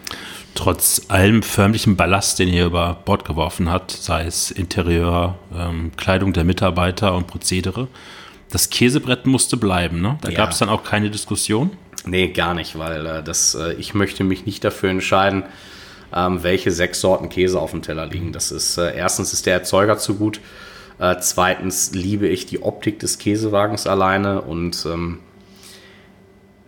Trotz 0.55 1.01
allem 1.07 1.41
förmlichen 1.41 1.95
Ballast, 1.95 2.39
den 2.39 2.49
ihr 2.49 2.65
über 2.65 2.97
Bord 3.05 3.25
geworfen 3.25 3.71
habt, 3.71 3.91
sei 3.91 4.25
es 4.25 4.51
Interieur, 4.51 5.37
ähm, 5.53 5.91
Kleidung 5.97 6.33
der 6.33 6.43
Mitarbeiter 6.43 7.15
und 7.15 7.27
Prozedere, 7.27 7.87
das 8.51 8.69
Käsebrett 8.69 9.25
musste 9.25 9.57
bleiben. 9.57 10.01
Ne? 10.01 10.17
Da 10.21 10.29
ja. 10.29 10.37
gab 10.37 10.51
es 10.51 10.59
dann 10.59 10.69
auch 10.69 10.83
keine 10.83 11.09
Diskussion. 11.09 11.71
Nee, 12.05 12.29
gar 12.29 12.53
nicht, 12.53 12.77
weil 12.77 13.05
äh, 13.05 13.23
das, 13.23 13.55
äh, 13.55 13.73
ich 13.73 13.93
möchte 13.93 14.23
mich 14.23 14.45
nicht 14.45 14.63
dafür 14.63 14.89
entscheiden, 14.89 15.43
ähm, 16.13 16.43
welche 16.43 16.71
sechs 16.71 17.01
Sorten 17.01 17.29
Käse 17.29 17.59
auf 17.59 17.71
dem 17.71 17.81
Teller 17.81 18.05
liegen. 18.05 18.31
Das 18.31 18.51
ist 18.51 18.77
äh, 18.77 18.95
erstens 18.95 19.33
ist 19.33 19.45
der 19.45 19.55
Erzeuger 19.55 19.97
zu 19.97 20.15
gut, 20.15 20.39
äh, 20.99 21.15
zweitens 21.19 21.93
liebe 21.93 22.27
ich 22.27 22.45
die 22.45 22.61
Optik 22.61 22.99
des 22.99 23.17
Käsewagens 23.17 23.87
alleine 23.87 24.41
und 24.41 24.85
ähm, 24.85 25.19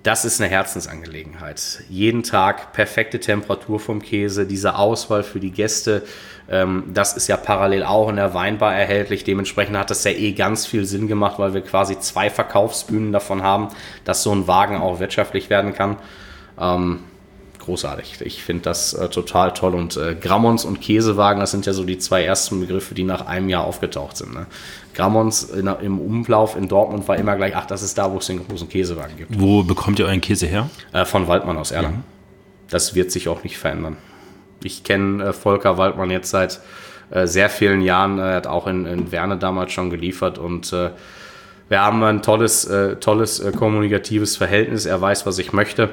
das 0.03 0.23
ist 0.23 0.39
eine 0.39 0.49
Herzensangelegenheit. 0.49 1.83
Jeden 1.89 2.23
Tag 2.23 2.71
perfekte 2.71 3.19
Temperatur 3.19 3.79
vom 3.79 4.01
Käse, 4.01 4.45
diese 4.45 4.75
Auswahl 4.75 5.23
für 5.23 5.41
die 5.41 5.51
Gäste, 5.51 6.03
ähm, 6.49 6.85
das 6.93 7.17
ist 7.17 7.27
ja 7.27 7.35
parallel 7.35 7.83
auch 7.83 8.09
in 8.09 8.15
der 8.15 8.33
Weinbar 8.33 8.73
erhältlich. 8.73 9.23
Dementsprechend 9.23 9.77
hat 9.77 9.89
das 9.89 10.03
ja 10.03 10.11
eh 10.11 10.31
ganz 10.31 10.65
viel 10.65 10.85
Sinn 10.85 11.07
gemacht, 11.07 11.39
weil 11.39 11.53
wir 11.53 11.61
quasi 11.61 11.99
zwei 11.99 12.29
Verkaufsbühnen 12.29 13.11
davon 13.11 13.43
haben, 13.43 13.69
dass 14.05 14.23
so 14.23 14.31
ein 14.31 14.47
Wagen 14.47 14.77
auch 14.77 14.99
wirtschaftlich 14.99 15.49
werden 15.49 15.73
kann. 15.73 15.97
Ähm, 16.59 16.99
großartig. 17.67 18.21
Ich 18.21 18.41
finde 18.43 18.63
das 18.63 18.93
äh, 18.93 19.09
total 19.09 19.53
toll. 19.53 19.75
Und 19.75 19.97
äh, 19.97 20.15
Grammons 20.15 20.65
und 20.65 20.81
Käsewagen, 20.81 21.39
das 21.39 21.51
sind 21.51 21.65
ja 21.65 21.73
so 21.73 21.83
die 21.83 21.97
zwei 21.97 22.23
ersten 22.23 22.59
Begriffe, 22.61 22.95
die 22.95 23.03
nach 23.03 23.27
einem 23.27 23.49
Jahr 23.49 23.65
aufgetaucht 23.65 24.17
sind. 24.17 24.33
Ne? 24.33 24.47
Grammons 24.95 25.43
in, 25.43 25.67
im 25.67 25.99
Umlauf 25.99 26.55
in 26.55 26.69
Dortmund 26.69 27.07
war 27.07 27.17
immer 27.17 27.35
gleich, 27.35 27.55
ach, 27.55 27.65
das 27.65 27.83
ist 27.83 27.97
da, 27.97 28.11
wo 28.11 28.17
es 28.17 28.27
den 28.27 28.47
großen 28.47 28.69
Käsewagen 28.69 29.17
gibt. 29.17 29.39
Wo 29.39 29.63
bekommt 29.63 29.99
ihr 29.99 30.05
euren 30.05 30.21
Käse 30.21 30.47
her? 30.47 30.69
Äh, 30.93 31.03
von 31.05 31.27
Waldmann 31.27 31.57
aus 31.57 31.71
Erlangen. 31.71 32.03
Ja. 32.07 32.69
Das 32.69 32.95
wird 32.95 33.11
sich 33.11 33.27
auch 33.27 33.43
nicht 33.43 33.57
verändern. 33.57 33.97
Ich 34.63 34.83
kenne 34.83 35.23
äh, 35.23 35.33
Volker 35.33 35.77
Waldmann 35.77 36.09
jetzt 36.09 36.29
seit 36.29 36.61
äh, 37.11 37.27
sehr 37.27 37.49
vielen 37.49 37.81
Jahren. 37.81 38.17
Er 38.17 38.35
hat 38.35 38.47
auch 38.47 38.65
in, 38.65 38.85
in 38.85 39.11
Werne 39.11 39.37
damals 39.37 39.73
schon 39.73 39.89
geliefert 39.89 40.37
und 40.37 40.71
äh, 40.73 40.91
wir 41.69 41.81
haben 41.81 42.01
ein 42.03 42.21
tolles, 42.21 42.65
tolles 43.01 43.43
kommunikatives 43.57 44.37
Verhältnis. 44.37 44.85
Er 44.85 45.01
weiß, 45.01 45.25
was 45.25 45.37
ich 45.37 45.51
möchte. 45.51 45.89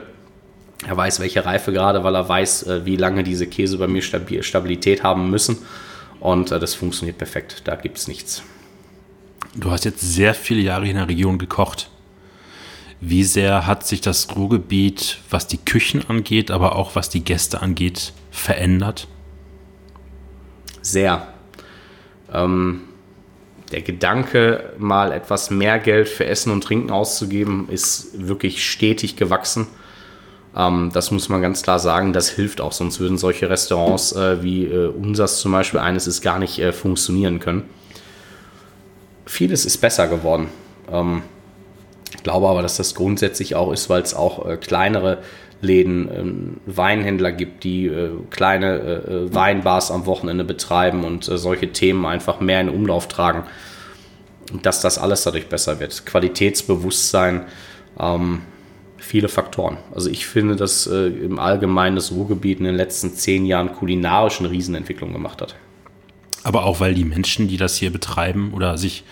Er 0.86 0.96
weiß, 0.96 1.20
welche 1.20 1.44
Reife 1.44 1.72
gerade, 1.72 2.04
weil 2.04 2.14
er 2.14 2.28
weiß, 2.28 2.64
äh, 2.64 2.86
wie 2.86 2.96
lange 2.96 3.24
diese 3.24 3.46
Käse 3.46 3.78
bei 3.78 3.86
mir 3.86 4.02
Stabil 4.02 4.42
Stabilität 4.42 5.02
haben 5.02 5.30
müssen. 5.30 5.58
Und 6.20 6.52
äh, 6.52 6.58
das 6.58 6.74
funktioniert 6.74 7.18
perfekt. 7.18 7.62
Da 7.64 7.76
gibt 7.76 7.98
es 7.98 8.08
nichts. 8.08 8.42
Du 9.54 9.70
hast 9.70 9.84
jetzt 9.84 10.00
sehr 10.00 10.34
viele 10.34 10.60
Jahre 10.60 10.88
in 10.88 10.96
der 10.96 11.08
Region 11.08 11.38
gekocht. 11.38 11.88
Wie 13.00 13.24
sehr 13.24 13.66
hat 13.66 13.86
sich 13.86 14.00
das 14.00 14.34
Ruhrgebiet, 14.34 15.18
was 15.30 15.46
die 15.46 15.58
Küchen 15.58 16.08
angeht, 16.08 16.50
aber 16.50 16.76
auch 16.76 16.94
was 16.94 17.08
die 17.08 17.22
Gäste 17.22 17.60
angeht, 17.60 18.12
verändert? 18.30 19.08
Sehr. 20.80 21.26
Ähm, 22.32 22.82
der 23.72 23.82
Gedanke, 23.82 24.72
mal 24.78 25.12
etwas 25.12 25.50
mehr 25.50 25.78
Geld 25.78 26.08
für 26.08 26.26
Essen 26.26 26.52
und 26.52 26.64
Trinken 26.64 26.90
auszugeben, 26.90 27.68
ist 27.70 28.26
wirklich 28.26 28.68
stetig 28.68 29.16
gewachsen. 29.16 29.66
Ähm, 30.56 30.90
das 30.92 31.10
muss 31.10 31.28
man 31.28 31.42
ganz 31.42 31.62
klar 31.62 31.78
sagen, 31.78 32.12
das 32.12 32.28
hilft 32.28 32.60
auch, 32.60 32.72
sonst 32.72 33.00
würden 33.00 33.18
solche 33.18 33.50
Restaurants 33.50 34.12
äh, 34.12 34.42
wie 34.42 34.64
äh, 34.66 34.88
unseres 34.88 35.38
zum 35.38 35.52
Beispiel 35.52 35.80
eines 35.80 36.06
ist 36.06 36.20
gar 36.20 36.38
nicht 36.38 36.58
äh, 36.58 36.72
funktionieren 36.72 37.40
können. 37.40 37.64
Vieles 39.26 39.64
ist 39.64 39.78
besser 39.78 40.06
geworden. 40.06 40.48
Ähm, 40.90 41.22
ich 42.14 42.22
glaube 42.22 42.48
aber, 42.48 42.62
dass 42.62 42.76
das 42.76 42.94
grundsätzlich 42.94 43.54
auch 43.56 43.72
ist, 43.72 43.90
weil 43.90 44.02
es 44.02 44.14
auch 44.14 44.46
äh, 44.46 44.56
kleinere 44.56 45.18
Läden, 45.60 46.08
ähm, 46.14 46.56
Weinhändler 46.66 47.32
gibt, 47.32 47.64
die 47.64 47.86
äh, 47.86 48.10
kleine 48.30 48.78
äh, 48.78 49.34
Weinbars 49.34 49.90
am 49.90 50.06
Wochenende 50.06 50.44
betreiben 50.44 51.04
und 51.04 51.24
solche 51.24 51.72
Themen 51.72 52.04
einfach 52.06 52.40
mehr 52.40 52.60
in 52.60 52.68
Umlauf 52.68 53.08
tragen. 53.08 53.44
Dass 54.62 54.82
das 54.82 54.98
alles 54.98 55.22
dadurch 55.22 55.48
besser 55.48 55.80
wird. 55.80 56.04
Qualitätsbewusstsein, 56.04 57.46
ähm, 57.98 58.42
viele 59.04 59.28
Faktoren. 59.28 59.76
Also 59.94 60.10
ich 60.10 60.26
finde, 60.26 60.56
dass 60.56 60.86
äh, 60.86 61.06
im 61.06 61.38
Allgemeinen 61.38 61.96
das 61.96 62.12
Ruhrgebiet 62.12 62.58
in 62.58 62.64
den 62.64 62.74
letzten 62.74 63.14
zehn 63.14 63.46
Jahren 63.46 63.72
kulinarisch 63.72 64.40
eine 64.40 64.50
Riesenentwicklung 64.50 65.12
gemacht 65.12 65.42
hat. 65.42 65.54
Aber 66.42 66.64
auch 66.64 66.80
weil 66.80 66.94
die 66.94 67.04
Menschen, 67.04 67.48
die 67.48 67.56
das 67.56 67.76
hier 67.76 67.90
betreiben 67.90 68.52
oder 68.52 68.76
sich 68.76 69.04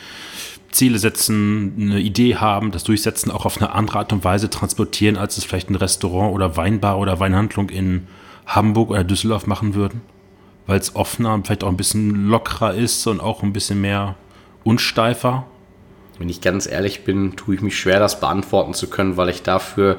Ziele 0.71 0.99
setzen, 0.99 1.75
eine 1.79 2.01
Idee 2.01 2.37
haben, 2.37 2.71
das 2.71 2.85
durchsetzen, 2.85 3.31
auch 3.31 3.45
auf 3.45 3.59
eine 3.59 3.73
andere 3.73 3.99
Art 3.99 4.13
und 4.13 4.25
Weise 4.25 4.51
transportieren, 4.51 5.17
als 5.17 5.37
es 5.37 5.45
vielleicht 5.45 5.71
ein 5.71 5.77
Restaurant 5.77 6.35
oder 6.35 6.57
Weinbar 6.57 6.99
oder 6.99 7.21
Weinhandlung 7.21 7.69
in 7.69 8.07
Hamburg 8.47 8.91
oder 8.91 9.05
Düsseldorf 9.05 9.47
machen 9.47 9.75
würden. 9.75 10.01
Weil 10.67 10.79
es 10.79 10.97
offener, 10.97 11.39
vielleicht 11.45 11.65
auch 11.65 11.69
ein 11.69 11.77
bisschen 11.77 12.27
lockerer 12.29 12.75
ist 12.75 13.07
und 13.07 13.21
auch 13.21 13.43
ein 13.43 13.53
bisschen 13.53 13.81
mehr 13.81 14.17
unsteifer. 14.65 15.47
Wenn 16.19 16.29
ich 16.29 16.41
ganz 16.41 16.67
ehrlich 16.67 17.05
bin, 17.05 17.37
tue 17.37 17.55
ich 17.55 17.63
mich 17.63 17.79
schwer, 17.79 17.99
das 17.99 18.21
beantworten 18.21 18.75
zu 18.75 18.89
können, 18.89 19.17
weil 19.17 19.29
ich 19.29 19.43
dafür 19.43 19.99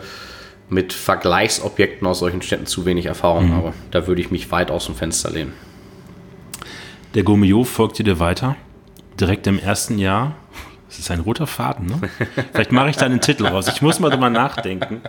mit 0.70 0.93
Vergleichsobjekten 0.93 2.07
aus 2.07 2.20
solchen 2.20 2.41
Städten 2.41 2.66
zu 2.66 2.86
wenig 2.86 3.05
Erfahrung 3.05 3.49
mhm. 3.49 3.53
habe. 3.53 3.74
Da 3.91 4.07
würde 4.07 4.22
ich 4.22 4.32
mich 4.32 4.51
weit 4.51 4.72
aus 4.72 4.86
dem 4.86 4.95
Fenster 4.95 5.32
lehnen. 5.32 5.53
Der 7.14 7.24
Gourmillot 7.24 7.68
folgte 7.68 8.03
dir 8.03 8.20
weiter. 8.20 8.55
Direkt 9.20 9.45
im 9.47 9.59
ersten 9.59 9.99
Jahr. 9.99 10.36
Das 10.88 10.99
ist 10.99 11.11
ein 11.11 11.20
roter 11.20 11.47
Faden, 11.47 11.88
ne? 11.88 12.01
Vielleicht 12.53 12.72
mache 12.72 12.89
ich 12.89 12.97
da 12.97 13.05
einen 13.05 13.22
Titel 13.22 13.45
raus. 13.47 13.68
Ich 13.68 13.82
muss 13.82 13.99
mal 13.99 14.09
drüber 14.09 14.30
nachdenken. 14.30 15.01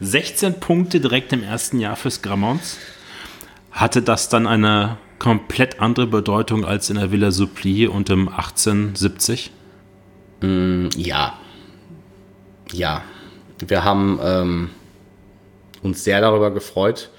16 0.00 0.60
Punkte 0.60 1.00
direkt 1.00 1.32
im 1.32 1.42
ersten 1.42 1.78
Jahr 1.78 1.96
fürs 1.96 2.22
Grammons. 2.22 2.78
Hatte 3.70 4.02
das 4.02 4.28
dann 4.28 4.46
eine 4.46 4.96
komplett 5.18 5.80
andere 5.80 6.06
Bedeutung 6.06 6.64
als 6.64 6.90
in 6.90 6.96
der 6.96 7.12
Villa 7.12 7.30
Suppli 7.30 7.86
und 7.86 8.10
im 8.10 8.28
1870? 8.28 9.52
Mm, 10.40 10.88
ja. 10.96 11.34
Ja. 12.72 13.02
Wir 13.66 13.84
haben 13.84 14.18
ähm, 14.22 14.70
uns 15.82 16.04
sehr 16.04 16.20
darüber 16.20 16.50
gefreut. 16.50 17.10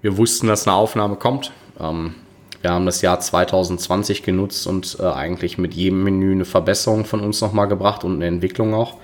Wir 0.00 0.16
wussten, 0.16 0.46
dass 0.46 0.66
eine 0.66 0.76
Aufnahme 0.76 1.16
kommt. 1.16 1.52
Ähm, 1.80 2.14
wir 2.62 2.70
haben 2.70 2.86
das 2.86 3.02
Jahr 3.02 3.20
2020 3.20 4.22
genutzt 4.22 4.66
und 4.66 4.96
äh, 5.00 5.04
eigentlich 5.04 5.58
mit 5.58 5.74
jedem 5.74 6.04
Menü 6.04 6.32
eine 6.32 6.44
Verbesserung 6.44 7.04
von 7.04 7.20
uns 7.20 7.40
nochmal 7.40 7.68
gebracht 7.68 8.04
und 8.04 8.14
eine 8.14 8.26
Entwicklung 8.26 8.74
auch. 8.74 8.96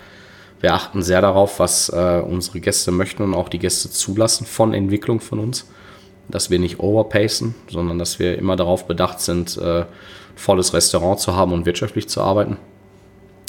Wir 0.61 0.75
achten 0.75 1.03
sehr 1.03 1.21
darauf, 1.21 1.59
was 1.59 1.89
äh, 1.89 2.23
unsere 2.25 2.61
Gäste 2.61 2.93
möchten 2.93 3.25
und 3.25 3.35
auch 3.35 3.49
die 3.49 3.59
Gäste 3.59 3.91
zulassen 3.91 4.47
von 4.47 4.75
Entwicklung 4.75 5.21
von 5.21 5.41
uns. 5.41 5.69
Dass 6.29 6.51
wir 6.51 6.61
nicht 6.61 6.79
overpacen, 6.79 7.57
sondern 7.69 7.99
dass 7.99 8.21
wir 8.21 8.39
immer 8.39 8.55
darauf 8.55 8.87
bedacht 8.87 9.21
sind, 9.21 9.57
äh, 9.59 9.85
volles 10.37 10.73
Restaurant 10.73 11.19
zu 11.19 11.35
haben 11.35 11.53
und 11.53 11.67
wirtschaftlich 11.67 12.09
zu 12.09 12.21
arbeiten 12.21 12.57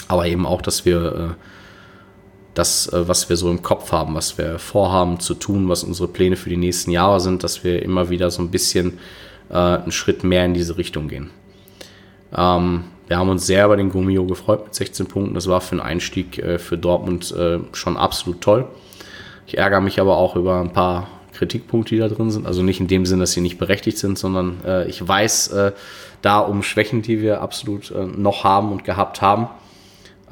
aber 0.08 0.28
eben 0.28 0.46
auch, 0.46 0.62
dass 0.62 0.86
wir 0.86 1.36
äh, 1.38 1.44
das, 2.54 2.92
äh, 2.92 3.08
was 3.08 3.30
wir 3.30 3.38
so 3.38 3.50
im 3.50 3.62
Kopf 3.62 3.92
haben, 3.92 4.16
was 4.16 4.38
wir 4.38 4.60
vorhaben 4.60 5.20
zu 5.20 5.34
tun, 5.34 5.70
was 5.70 5.84
unsere 5.84 6.08
Pläne 6.08 6.36
für 6.36 6.50
die 6.50 6.58
nächsten 6.58 6.92
Jahre 6.92 7.20
sind, 7.20 7.44
dass 7.44 7.64
wir 7.64 7.82
immer 7.84 8.10
wieder 8.10 8.32
so 8.32 8.42
ein 8.42 8.52
bisschen 8.52 9.00
äh, 9.50 9.56
einen 9.56 9.92
Schritt 9.92 10.24
mehr 10.24 10.46
in 10.46 10.54
diese 10.54 10.78
Richtung 10.78 11.08
gehen. 11.08 11.32
Ähm, 12.36 12.86
wir 13.08 13.18
haben 13.18 13.30
uns 13.30 13.46
sehr 13.46 13.66
über 13.66 13.78
den 13.78 13.90
Gummio 13.90 14.26
gefreut 14.26 14.66
mit 14.66 14.76
16 14.76 15.08
Punkten. 15.08 15.34
Das 15.34 15.48
war 15.48 15.62
für 15.62 15.74
einen 15.74 15.82
Einstieg 15.82 16.40
äh, 16.40 16.58
für 16.58 16.78
Dortmund 16.78 17.32
äh, 17.32 17.60
schon 17.74 17.98
absolut 17.98 18.42
toll. 18.42 18.68
Ich 19.46 19.58
ärgere 19.58 19.82
mich 19.82 20.00
aber 20.00 20.18
auch 20.18 20.36
über 20.36 20.62
ein 20.62 20.72
paar 20.72 21.08
Kritikpunkte, 21.34 21.96
die 21.96 22.00
da 22.00 22.08
drin 22.08 22.32
sind. 22.32 22.46
Also 22.46 22.64
nicht 22.64 22.80
in 22.80 22.88
dem 22.88 23.06
Sinn, 23.06 23.20
dass 23.20 23.34
sie 23.34 23.42
nicht 23.42 23.58
berechtigt 23.58 23.98
sind, 23.98 24.18
sondern 24.18 24.64
äh, 24.66 24.88
ich 24.88 25.06
weiß 25.06 25.56
da 26.22 26.40
um 26.40 26.64
Schwächen, 26.64 27.02
die 27.02 27.22
wir 27.22 27.42
absolut 27.42 27.94
noch 28.16 28.46
haben 28.46 28.72
und 28.72 28.86
gehabt 28.86 29.22
haben. 29.22 29.50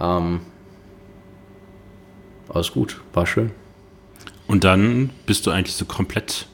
Ähm, 0.02 0.42
alles 2.50 2.72
gut, 2.72 3.00
war 3.14 3.26
schön. 3.26 3.52
Und 4.48 4.64
dann 4.64 5.12
bist 5.26 5.46
du 5.46 5.52
eigentlich 5.52 5.76
so 5.76 5.86
komplett, 5.86 6.48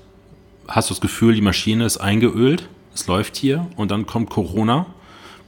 hast 0.68 0.90
du 0.90 0.94
das 0.94 1.02
Gefühl, 1.02 1.34
die 1.34 1.42
Maschine 1.42 1.86
ist 1.86 1.98
eingeölt, 1.98 2.70
es 2.94 3.08
läuft 3.08 3.38
hier 3.38 3.68
und 3.78 3.90
dann 3.90 4.06
kommt 4.06 4.30
Corona, 4.30 4.86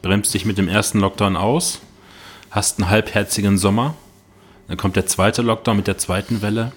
bremst 0.01 0.33
dich 0.33 0.45
mit 0.45 0.57
dem 0.57 0.67
ersten 0.67 0.99
Lockdown 0.99 1.35
aus, 1.35 1.81
hast 2.49 2.79
einen 2.79 2.89
halbherzigen 2.89 3.57
Sommer, 3.57 3.95
dann 4.67 4.77
kommt 4.77 4.95
der 4.95 5.05
zweite 5.05 5.41
Lockdown 5.41 5.77
mit 5.77 5.87
der 5.87 5.97
zweiten 5.97 6.41
Welle. 6.41 6.71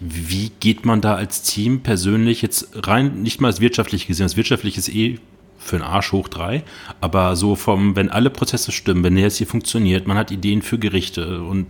Wie 0.00 0.50
geht 0.60 0.84
man 0.84 1.00
da 1.00 1.14
als 1.14 1.42
Team 1.42 1.82
persönlich 1.82 2.42
jetzt 2.42 2.70
rein, 2.74 3.22
nicht 3.22 3.40
mal 3.40 3.48
als 3.48 3.60
wirtschaftlich 3.60 4.06
gesehen, 4.06 4.24
das 4.24 4.36
wirtschaftliche 4.36 4.80
ist 4.80 4.88
eh 4.88 5.20
für 5.58 5.76
einen 5.76 5.84
Arsch 5.84 6.12
hoch 6.12 6.28
drei. 6.28 6.62
Aber 7.00 7.36
so 7.36 7.56
vom, 7.56 7.96
wenn 7.96 8.10
alle 8.10 8.30
Prozesse 8.30 8.72
stimmen, 8.72 9.02
wenn 9.04 9.14
der 9.14 9.24
jetzt 9.24 9.38
hier 9.38 9.46
funktioniert, 9.46 10.06
man 10.06 10.16
hat 10.16 10.30
Ideen 10.30 10.62
für 10.62 10.78
Gerichte 10.78 11.42
und 11.42 11.66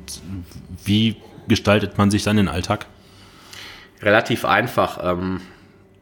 wie 0.85 1.16
gestaltet 1.49 1.99
man 1.99 2.11
sich 2.11 2.24
dann 2.24 2.37
den 2.37 2.49
Alltag? 2.49 2.87
Relativ 4.03 4.45
einfach. 4.45 4.99
Ähm, 5.03 5.41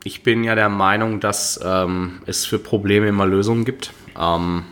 ich 0.05 0.23
bin 0.23 0.45
ja 0.45 0.55
der 0.55 0.69
Meinung, 0.69 1.21
dass 1.21 1.61
ähm, 1.63 2.21
es 2.27 2.47
für 2.47 2.59
Probleme 2.59 3.09
immer 3.09 3.27
Lösungen 3.27 3.65
gibt. 3.65 3.93
Ähm, 4.19 4.65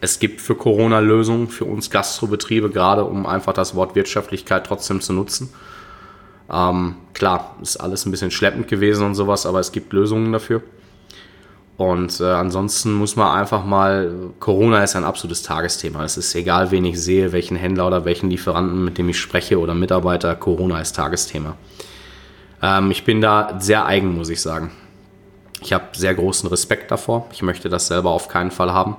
es 0.00 0.18
gibt 0.18 0.40
für 0.40 0.54
Corona 0.54 0.98
Lösungen 0.98 1.48
für 1.48 1.64
uns 1.64 1.90
Gastrobetriebe, 1.90 2.70
gerade 2.70 3.04
um 3.04 3.26
einfach 3.26 3.52
das 3.52 3.74
Wort 3.74 3.94
Wirtschaftlichkeit 3.94 4.66
trotzdem 4.66 5.00
zu 5.00 5.12
nutzen. 5.14 5.48
Klar, 6.46 7.56
ist 7.62 7.78
alles 7.78 8.04
ein 8.04 8.10
bisschen 8.10 8.30
schleppend 8.30 8.68
gewesen 8.68 9.06
und 9.06 9.14
sowas, 9.14 9.46
aber 9.46 9.60
es 9.60 9.72
gibt 9.72 9.94
Lösungen 9.94 10.30
dafür. 10.30 10.62
Und 11.76 12.20
äh, 12.20 12.24
ansonsten 12.24 12.92
muss 12.92 13.16
man 13.16 13.36
einfach 13.36 13.64
mal, 13.64 14.30
Corona 14.38 14.84
ist 14.84 14.94
ein 14.94 15.04
absolutes 15.04 15.42
Tagesthema. 15.42 16.04
Es 16.04 16.16
ist 16.16 16.34
egal, 16.34 16.70
wen 16.70 16.84
ich 16.84 17.00
sehe, 17.00 17.32
welchen 17.32 17.56
Händler 17.56 17.88
oder 17.88 18.04
welchen 18.04 18.30
Lieferanten, 18.30 18.84
mit 18.84 18.96
dem 18.96 19.08
ich 19.08 19.18
spreche 19.18 19.58
oder 19.58 19.74
Mitarbeiter, 19.74 20.36
Corona 20.36 20.80
ist 20.80 20.94
Tagesthema. 20.94 21.56
Ähm, 22.62 22.92
ich 22.92 23.04
bin 23.04 23.20
da 23.20 23.56
sehr 23.58 23.86
eigen, 23.86 24.14
muss 24.14 24.28
ich 24.28 24.40
sagen. 24.40 24.70
Ich 25.62 25.72
habe 25.72 25.84
sehr 25.94 26.14
großen 26.14 26.48
Respekt 26.48 26.90
davor. 26.92 27.26
Ich 27.32 27.42
möchte 27.42 27.68
das 27.68 27.88
selber 27.88 28.10
auf 28.10 28.28
keinen 28.28 28.52
Fall 28.52 28.72
haben. 28.72 28.96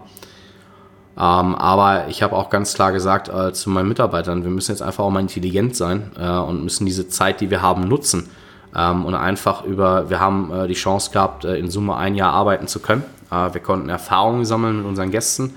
Ähm, 1.17 1.55
aber 1.55 2.07
ich 2.09 2.21
habe 2.23 2.35
auch 2.35 2.49
ganz 2.49 2.73
klar 2.73 2.91
gesagt 2.91 3.29
äh, 3.29 3.53
zu 3.53 3.69
meinen 3.69 3.87
Mitarbeitern, 3.87 4.43
wir 4.43 4.51
müssen 4.51 4.71
jetzt 4.71 4.81
einfach 4.81 5.05
auch 5.05 5.11
mal 5.11 5.21
intelligent 5.21 5.73
sein 5.77 6.11
äh, 6.19 6.27
und 6.27 6.61
müssen 6.63 6.85
diese 6.85 7.07
Zeit, 7.07 7.39
die 7.39 7.49
wir 7.49 7.61
haben, 7.61 7.87
nutzen 7.87 8.29
ähm, 8.75 9.05
und 9.05 9.15
einfach 9.15 9.63
über, 9.63 10.09
wir 10.09 10.19
haben 10.19 10.51
äh, 10.51 10.67
die 10.67 10.73
Chance 10.73 11.11
gehabt, 11.11 11.45
äh, 11.45 11.55
in 11.57 11.69
Summe 11.69 11.95
ein 11.95 12.15
Jahr 12.15 12.33
arbeiten 12.33 12.67
zu 12.67 12.79
können. 12.79 13.03
Äh, 13.31 13.53
wir 13.53 13.61
konnten 13.61 13.89
Erfahrungen 13.89 14.45
sammeln 14.45 14.77
mit 14.77 14.85
unseren 14.85 15.11
Gästen. 15.11 15.55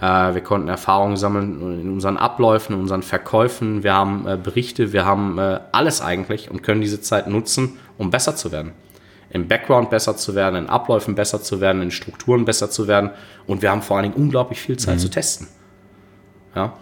Äh, 0.00 0.34
wir 0.34 0.42
konnten 0.42 0.68
Erfahrungen 0.68 1.16
sammeln 1.16 1.80
in 1.80 1.92
unseren 1.92 2.16
Abläufen, 2.16 2.74
in 2.74 2.80
unseren 2.80 3.02
Verkäufen. 3.02 3.82
Wir 3.82 3.94
haben 3.94 4.26
äh, 4.26 4.36
Berichte, 4.36 4.92
wir 4.92 5.04
haben 5.04 5.38
äh, 5.38 5.60
alles 5.72 6.00
eigentlich 6.00 6.50
und 6.50 6.62
können 6.62 6.80
diese 6.80 7.00
Zeit 7.00 7.28
nutzen, 7.28 7.78
um 7.98 8.10
besser 8.10 8.36
zu 8.36 8.52
werden. 8.52 8.72
Im 9.30 9.48
Background 9.48 9.90
besser 9.90 10.16
zu 10.16 10.34
werden, 10.34 10.56
in 10.56 10.68
Abläufen 10.68 11.14
besser 11.14 11.42
zu 11.42 11.60
werden, 11.60 11.80
in 11.80 11.90
Strukturen 11.90 12.44
besser 12.44 12.70
zu 12.70 12.86
werden. 12.86 13.10
Und 13.46 13.62
wir 13.62 13.70
haben 13.70 13.80
vor 13.80 13.96
allen 13.96 14.10
Dingen 14.10 14.22
unglaublich 14.22 14.60
viel 14.60 14.76
Zeit 14.76 14.96
mhm. 14.96 15.00
zu 15.00 15.08
testen. 15.08 15.48
Ja. 16.54 16.74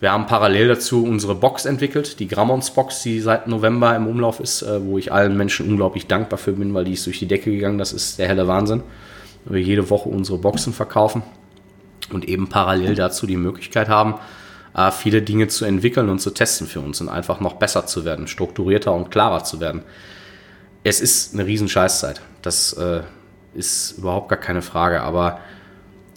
Wir 0.00 0.12
haben 0.12 0.26
parallel 0.26 0.68
dazu 0.68 1.04
unsere 1.04 1.34
Box 1.34 1.64
entwickelt, 1.64 2.20
die 2.20 2.28
Grammons 2.28 2.70
Box, 2.70 3.02
die 3.02 3.20
seit 3.20 3.48
November 3.48 3.96
im 3.96 4.06
Umlauf 4.06 4.38
ist, 4.38 4.62
äh, 4.62 4.84
wo 4.84 4.96
ich 4.96 5.12
allen 5.12 5.36
Menschen 5.36 5.68
unglaublich 5.68 6.06
dankbar 6.06 6.38
für 6.38 6.52
bin, 6.52 6.72
weil 6.72 6.84
die 6.84 6.92
ist 6.92 7.06
durch 7.06 7.18
die 7.18 7.26
Decke 7.26 7.50
gegangen. 7.50 7.78
Das 7.78 7.92
ist 7.92 8.18
der 8.18 8.28
helle 8.28 8.46
Wahnsinn. 8.46 8.82
Wir 9.44 9.60
jede 9.60 9.90
Woche 9.90 10.08
unsere 10.08 10.38
Boxen 10.38 10.72
verkaufen 10.72 11.22
und 12.12 12.28
eben 12.28 12.48
parallel 12.48 12.94
dazu 12.94 13.26
die 13.26 13.36
Möglichkeit 13.36 13.88
haben, 13.88 14.14
äh, 14.76 14.92
viele 14.92 15.22
Dinge 15.22 15.48
zu 15.48 15.64
entwickeln 15.64 16.08
und 16.08 16.20
zu 16.20 16.30
testen 16.30 16.68
für 16.68 16.80
uns 16.80 17.00
und 17.00 17.08
einfach 17.08 17.40
noch 17.40 17.54
besser 17.54 17.86
zu 17.86 18.04
werden, 18.04 18.28
strukturierter 18.28 18.92
und 18.94 19.10
klarer 19.10 19.42
zu 19.42 19.60
werden. 19.60 19.82
Es 20.84 21.00
ist 21.00 21.34
eine 21.34 21.44
riesen 21.44 21.68
Scheißzeit. 21.68 22.20
Das 22.42 22.72
äh, 22.74 23.00
ist 23.54 23.98
überhaupt 23.98 24.28
gar 24.28 24.38
keine 24.38 24.62
Frage, 24.62 25.02
aber 25.02 25.40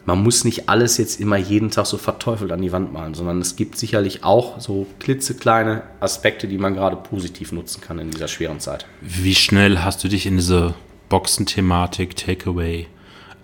man 0.06 0.22
muss 0.24 0.44
nicht 0.44 0.70
alles 0.70 0.98
jetzt 0.98 1.20
immer 1.20 1.38
jeden 1.38 1.70
Tag 1.70 1.86
so 1.86 1.98
verteufelt 1.98 2.52
an 2.52 2.62
die 2.62 2.72
Wand 2.72 2.92
malen, 2.92 3.14
sondern 3.14 3.40
es 3.40 3.56
gibt 3.56 3.78
sicherlich 3.78 4.24
auch 4.24 4.60
so 4.60 4.88
klitzekleine 5.00 5.84
Aspekte, 6.00 6.48
die 6.48 6.58
man 6.58 6.74
gerade 6.74 6.96
positiv 6.96 7.52
nutzen 7.52 7.82
kann 7.82 8.00
in 8.00 8.12
dieser 8.12 8.28
schweren 8.28 8.60
Zeit. 8.60 8.86
Wie 9.02 9.36
schnell 9.36 9.80
hast 9.80 10.04
du 10.04 10.08
dich 10.08 10.26
in 10.26 10.38
diese 10.38 10.74
Boxen-Thematik, 11.10 12.16
Takeaway 12.16 12.88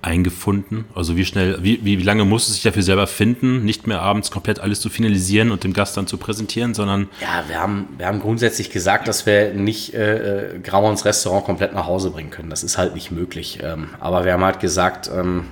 eingefunden? 0.02 0.86
Also 0.96 1.16
wie 1.16 1.26
schnell, 1.26 1.58
wie, 1.62 1.84
wie 1.84 1.96
lange 1.98 2.26
musst 2.26 2.48
du 2.48 2.54
sich 2.54 2.64
dafür 2.64 2.84
selber 2.84 3.06
finden, 3.06 3.64
nicht 3.64 3.86
mehr 3.86 4.02
abends 4.02 4.32
komplett 4.32 4.60
alles 4.60 4.80
zu 4.80 4.90
finalisieren 4.90 5.52
und 5.52 5.64
dem 5.64 5.74
Gast 5.74 5.96
dann 5.98 6.08
zu 6.08 6.18
präsentieren, 6.18 6.74
sondern. 6.74 7.10
Ja, 7.22 7.44
wir 7.48 7.60
haben, 7.60 7.88
wir 7.98 8.08
haben 8.08 8.20
grundsätzlich 8.20 8.72
gesagt, 8.72 9.08
dass 9.08 9.26
wir 9.26 9.54
nicht 9.54 9.94
äh, 9.94 10.56
äh 10.56 10.60
Grauons 10.60 11.06
Restaurant 11.06 11.46
komplett 11.46 11.74
nach 11.74 11.86
Hause 11.86 12.10
bringen 12.10 12.32
können. 12.32 12.50
Das 12.50 12.64
ist 12.64 12.78
halt 12.78 12.96
nicht 12.96 13.12
möglich. 13.12 13.60
Ähm, 13.62 13.90
aber 14.00 14.26
wir 14.26 14.34
haben 14.34 14.44
halt 14.44 14.60
gesagt, 14.60 15.10
ähm, 15.14 15.46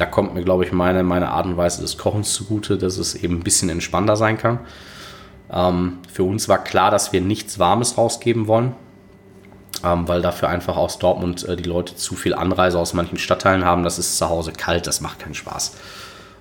da 0.00 0.06
kommt 0.06 0.34
mir, 0.34 0.42
glaube 0.42 0.64
ich, 0.64 0.72
meine, 0.72 1.02
meine 1.02 1.30
Art 1.30 1.44
und 1.44 1.58
Weise 1.58 1.82
des 1.82 1.98
Kochens 1.98 2.32
zugute, 2.32 2.78
dass 2.78 2.96
es 2.96 3.14
eben 3.14 3.36
ein 3.36 3.42
bisschen 3.42 3.68
entspannter 3.68 4.16
sein 4.16 4.38
kann. 4.38 4.60
Ähm, 5.52 5.98
für 6.10 6.22
uns 6.24 6.48
war 6.48 6.58
klar, 6.64 6.90
dass 6.90 7.12
wir 7.12 7.20
nichts 7.20 7.58
Warmes 7.58 7.98
rausgeben 7.98 8.46
wollen, 8.46 8.74
ähm, 9.84 10.08
weil 10.08 10.22
dafür 10.22 10.48
einfach 10.48 10.76
aus 10.76 10.98
Dortmund 10.98 11.46
äh, 11.46 11.56
die 11.56 11.68
Leute 11.68 11.96
zu 11.96 12.14
viel 12.14 12.34
Anreise 12.34 12.78
aus 12.78 12.94
manchen 12.94 13.18
Stadtteilen 13.18 13.64
haben. 13.64 13.82
Das 13.82 13.98
ist 13.98 14.16
zu 14.16 14.30
Hause 14.30 14.52
kalt, 14.52 14.86
das 14.86 15.02
macht 15.02 15.18
keinen 15.18 15.34
Spaß. 15.34 15.76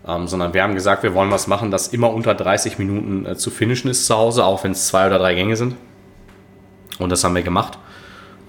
Ähm, 0.07 0.27
sondern 0.27 0.53
wir 0.53 0.63
haben 0.63 0.75
gesagt, 0.75 1.03
wir 1.03 1.13
wollen 1.13 1.29
was 1.29 1.47
machen, 1.47 1.69
das 1.69 1.89
immer 1.89 2.13
unter 2.13 2.33
30 2.33 2.79
Minuten 2.79 3.25
äh, 3.25 3.35
zu 3.35 3.51
finishen 3.51 3.89
ist 3.89 4.05
zu 4.05 4.15
Hause, 4.15 4.45
auch 4.45 4.63
wenn 4.63 4.71
es 4.71 4.87
zwei 4.87 5.07
oder 5.07 5.19
drei 5.19 5.35
Gänge 5.35 5.57
sind. 5.57 5.75
Und 6.97 7.09
das 7.11 7.25
haben 7.25 7.35
wir 7.35 7.43
gemacht 7.43 7.77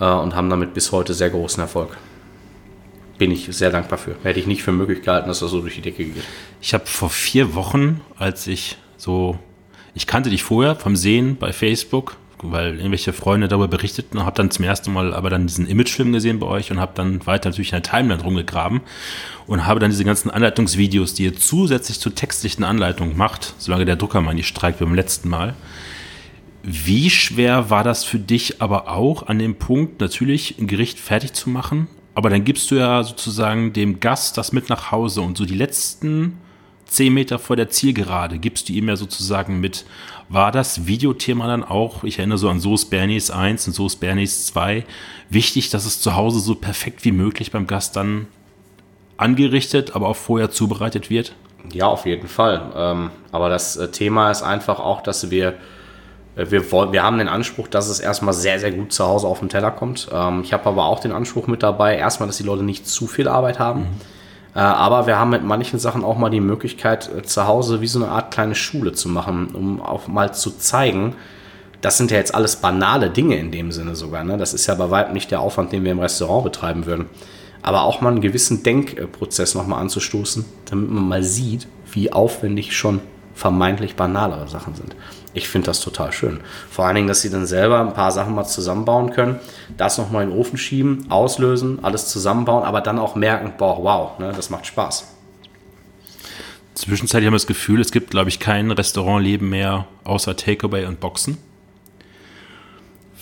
äh, 0.01 0.05
und 0.05 0.37
haben 0.37 0.51
damit 0.51 0.73
bis 0.73 0.93
heute 0.93 1.15
sehr 1.15 1.31
großen 1.31 1.61
Erfolg 1.61 1.97
bin 3.21 3.31
ich 3.31 3.47
sehr 3.51 3.71
dankbar 3.71 3.99
für. 3.99 4.17
Hätte 4.23 4.41
ich 4.41 4.47
nicht 4.47 4.63
für 4.63 4.73
möglich 4.73 5.03
gehalten, 5.03 5.29
dass 5.29 5.41
das 5.41 5.51
so 5.51 5.61
durch 5.61 5.75
die 5.75 5.83
Decke 5.83 6.07
geht. 6.07 6.25
Ich 6.63 6.73
habe 6.73 6.87
vor 6.87 7.11
vier 7.11 7.55
Wochen, 7.55 8.01
als 8.19 8.47
ich 8.47 8.79
so, 8.97 9.39
ich 9.95 10.07
kannte 10.07 10.31
dich 10.31 10.43
vorher 10.43 10.75
vom 10.75 10.97
Sehen 10.97 11.37
bei 11.37 11.53
Facebook, 11.53 12.17
weil 12.43 12.77
irgendwelche 12.77 13.13
Freunde 13.13 13.47
darüber 13.47 13.69
berichteten 13.69 14.17
und 14.17 14.25
habe 14.25 14.37
dann 14.37 14.51
zum 14.51 14.65
ersten 14.65 14.91
Mal 14.91 15.13
aber 15.13 15.29
dann 15.29 15.47
diesen 15.47 15.67
Imagefilm 15.67 16.13
gesehen 16.13 16.39
bei 16.39 16.47
euch 16.47 16.71
und 16.71 16.81
habe 16.81 16.93
dann 16.95 17.27
weiter 17.27 17.51
natürlich 17.51 17.73
in 17.73 17.83
der 17.83 17.91
Timeline 17.91 18.23
rumgegraben 18.23 18.81
und 19.47 19.67
habe 19.67 19.81
dann 19.81 19.91
diese 19.91 20.07
ganzen 20.07 20.31
Anleitungsvideos, 20.31 21.13
die 21.13 21.25
ihr 21.25 21.37
zusätzlich 21.37 22.01
zur 22.01 22.15
textlichen 22.15 22.65
Anleitung 22.65 23.19
macht, 23.19 23.53
solange 23.59 23.85
der 23.85 23.97
Drucker 23.97 24.23
mal 24.23 24.35
nicht 24.35 24.49
streikt 24.49 24.79
beim 24.79 24.95
letzten 24.95 25.29
Mal. 25.29 25.55
Wie 26.63 27.11
schwer 27.11 27.69
war 27.69 27.85
das 27.85 28.03
für 28.03 28.19
dich 28.19 28.63
aber 28.63 28.89
auch 28.89 29.27
an 29.27 29.39
dem 29.39 29.57
Punkt, 29.57 30.01
natürlich 30.01 30.59
ein 30.59 30.67
Gericht 30.67 30.99
fertig 30.99 31.35
zu 31.35 31.51
machen 31.51 31.87
aber 32.15 32.31
dann 32.31 32.45
gibst 32.45 32.71
du 32.71 32.77
ja 32.77 33.03
sozusagen 33.03 33.73
dem 33.73 34.01
Gast 34.01 34.37
das 34.37 34.53
mit 34.53 34.69
nach 34.69 34.91
Hause 34.91 35.23
und 35.23 35.37
so 35.37 35.45
die 35.45 35.55
letzten 35.55 36.39
zehn 36.87 37.15
Meter 37.15 37.39
vor 37.39 37.57
der 37.57 37.71
Zielgerade 37.71 38.39
gibst 38.39 38.69
du 38.69 38.73
ihm 38.73 38.89
ja 38.89 38.97
sozusagen 38.97 39.61
mit. 39.61 39.85
War 40.29 40.53
das 40.53 40.87
Videothema 40.87 41.47
dann 41.47 41.65
auch, 41.65 42.05
ich 42.05 42.19
erinnere 42.19 42.39
so 42.39 42.49
an 42.49 42.61
Soße 42.61 42.89
Bernies 42.89 43.31
1 43.31 43.69
und 43.69 43.73
Soße 43.75 43.99
Bernies 43.99 44.47
2, 44.47 44.85
wichtig, 45.29 45.71
dass 45.71 45.87
es 45.87 46.01
zu 46.01 46.17
Hause 46.17 46.41
so 46.41 46.55
perfekt 46.55 47.05
wie 47.05 47.13
möglich 47.13 47.53
beim 47.53 47.67
Gast 47.67 47.97
dann 47.97 48.27
angerichtet, 49.17 49.95
aber 49.95 50.09
auch 50.09 50.17
vorher 50.17 50.51
zubereitet 50.51 51.11
wird? 51.11 51.35
Ja, 51.73 51.87
auf 51.87 52.07
jeden 52.07 52.29
Fall. 52.29 52.73
Ähm, 52.75 53.11
aber 53.33 53.49
das 53.49 53.77
äh, 53.77 53.91
Thema 53.91 54.31
ist 54.31 54.43
einfach 54.43 54.81
auch, 54.81 55.03
dass 55.03 55.31
wir 55.31 55.55
äh, 56.41 56.51
wir, 56.51 56.71
wir 56.93 57.03
haben 57.03 57.19
den 57.19 57.29
Anspruch, 57.29 57.69
dass 57.69 57.89
es 57.89 58.01
erstmal 58.01 58.35
sehr, 58.35 58.59
sehr 58.59 58.73
gut 58.73 58.93
zu 58.93 59.07
Hause 59.07 59.27
auf 59.27 59.41
den 59.41 59.49
Teller 59.49 59.71
kommt. 59.71 60.09
Ähm, 60.13 60.43
ich 60.43 60.53
habe 60.53 60.67
aber 60.67 60.87
auch 60.87 61.01
den 61.01 61.13
Anspruch 61.13 61.47
mit 61.47 61.63
dabei, 61.63 61.97
erstmal, 61.97 62.27
dass 62.27 62.37
die 62.37 62.43
Leute 62.43 62.63
nicht 62.63 62.87
zu 62.87 63.07
viel 63.07 63.29
Arbeit 63.29 63.59
haben. 63.59 63.81
Mhm. 63.81 63.87
Äh, 64.55 64.59
aber 64.61 65.07
wir 65.07 65.19
haben 65.19 65.31
mit 65.31 65.45
manchen 65.45 65.79
Sachen 65.79 66.05
auch 66.05 66.19
mal 66.19 66.31
die 66.31 66.41
Möglichkeit, 66.41 67.11
äh, 67.17 67.23
zu 67.23 67.47
Hause 67.47 67.81
wie 67.81 67.87
so 67.87 68.03
eine 68.03 68.11
Art 68.11 68.33
kleine 68.33 68.55
Schule 68.55 68.93
zu 68.93 69.09
machen, 69.09 69.49
um 69.53 69.81
auch 69.81 70.09
mal 70.09 70.35
zu 70.35 70.51
zeigen, 70.51 71.15
das 71.81 71.97
sind 71.97 72.11
ja 72.11 72.19
jetzt 72.19 72.35
alles 72.35 72.57
banale 72.57 73.11
Dinge 73.11 73.37
in 73.37 73.51
dem 73.51 73.73
Sinne 73.73 73.97
sogar. 73.97 74.23
Ne? 74.25 74.37
Das 74.37 74.53
ist 74.53 74.67
ja 74.67 74.75
bei 74.75 74.91
weitem 74.91 75.15
nicht 75.15 75.31
der 75.31 75.41
Aufwand, 75.41 75.73
den 75.73 75.85
wir 75.85 75.93
im 75.93 75.99
Restaurant 75.99 76.45
betreiben 76.45 76.85
würden. 76.85 77.07
Aber 77.63 77.85
auch 77.85 78.01
mal 78.01 78.11
einen 78.11 78.21
gewissen 78.21 78.63
Denkprozess 78.63 79.55
nochmal 79.55 79.81
anzustoßen, 79.81 80.45
damit 80.67 80.91
man 80.91 81.09
mal 81.09 81.23
sieht, 81.23 81.67
wie 81.93 82.13
aufwendig 82.13 82.77
schon 82.77 83.01
vermeintlich 83.41 83.97
banalere 83.97 84.47
Sachen 84.49 84.75
sind. 84.75 84.95
Ich 85.33 85.49
finde 85.49 85.67
das 85.67 85.81
total 85.81 86.13
schön. 86.13 86.41
Vor 86.71 86.85
allen 86.85 86.97
Dingen, 86.97 87.09
dass 87.09 87.23
sie 87.23 87.31
dann 87.31 87.47
selber 87.47 87.81
ein 87.81 87.95
paar 87.95 88.13
Sachen 88.13 88.35
mal 88.35 88.45
zusammenbauen 88.45 89.13
können, 89.13 89.41
das 89.79 89.97
nochmal 89.97 90.25
in 90.25 90.31
den 90.31 90.39
Ofen 90.39 90.59
schieben, 90.59 91.07
auslösen, 91.11 91.83
alles 91.83 92.09
zusammenbauen, 92.09 92.65
aber 92.65 92.83
dann 92.83 92.99
auch 92.99 93.15
merken, 93.15 93.55
boah, 93.57 93.83
wow, 93.83 94.19
ne, 94.19 94.33
das 94.37 94.51
macht 94.51 94.67
Spaß. 94.67 95.09
Zwischenzeitlich 96.75 97.27
haben 97.27 97.33
wir 97.33 97.39
das 97.39 97.47
Gefühl, 97.47 97.81
es 97.81 97.93
gibt, 97.93 98.11
glaube 98.11 98.29
ich, 98.29 98.41
kein 98.41 98.71
Restaurantleben 98.71 99.49
mehr 99.49 99.87
außer 100.05 100.37
Takeaway 100.37 100.85
und 100.85 101.01
Boxen. 101.01 101.39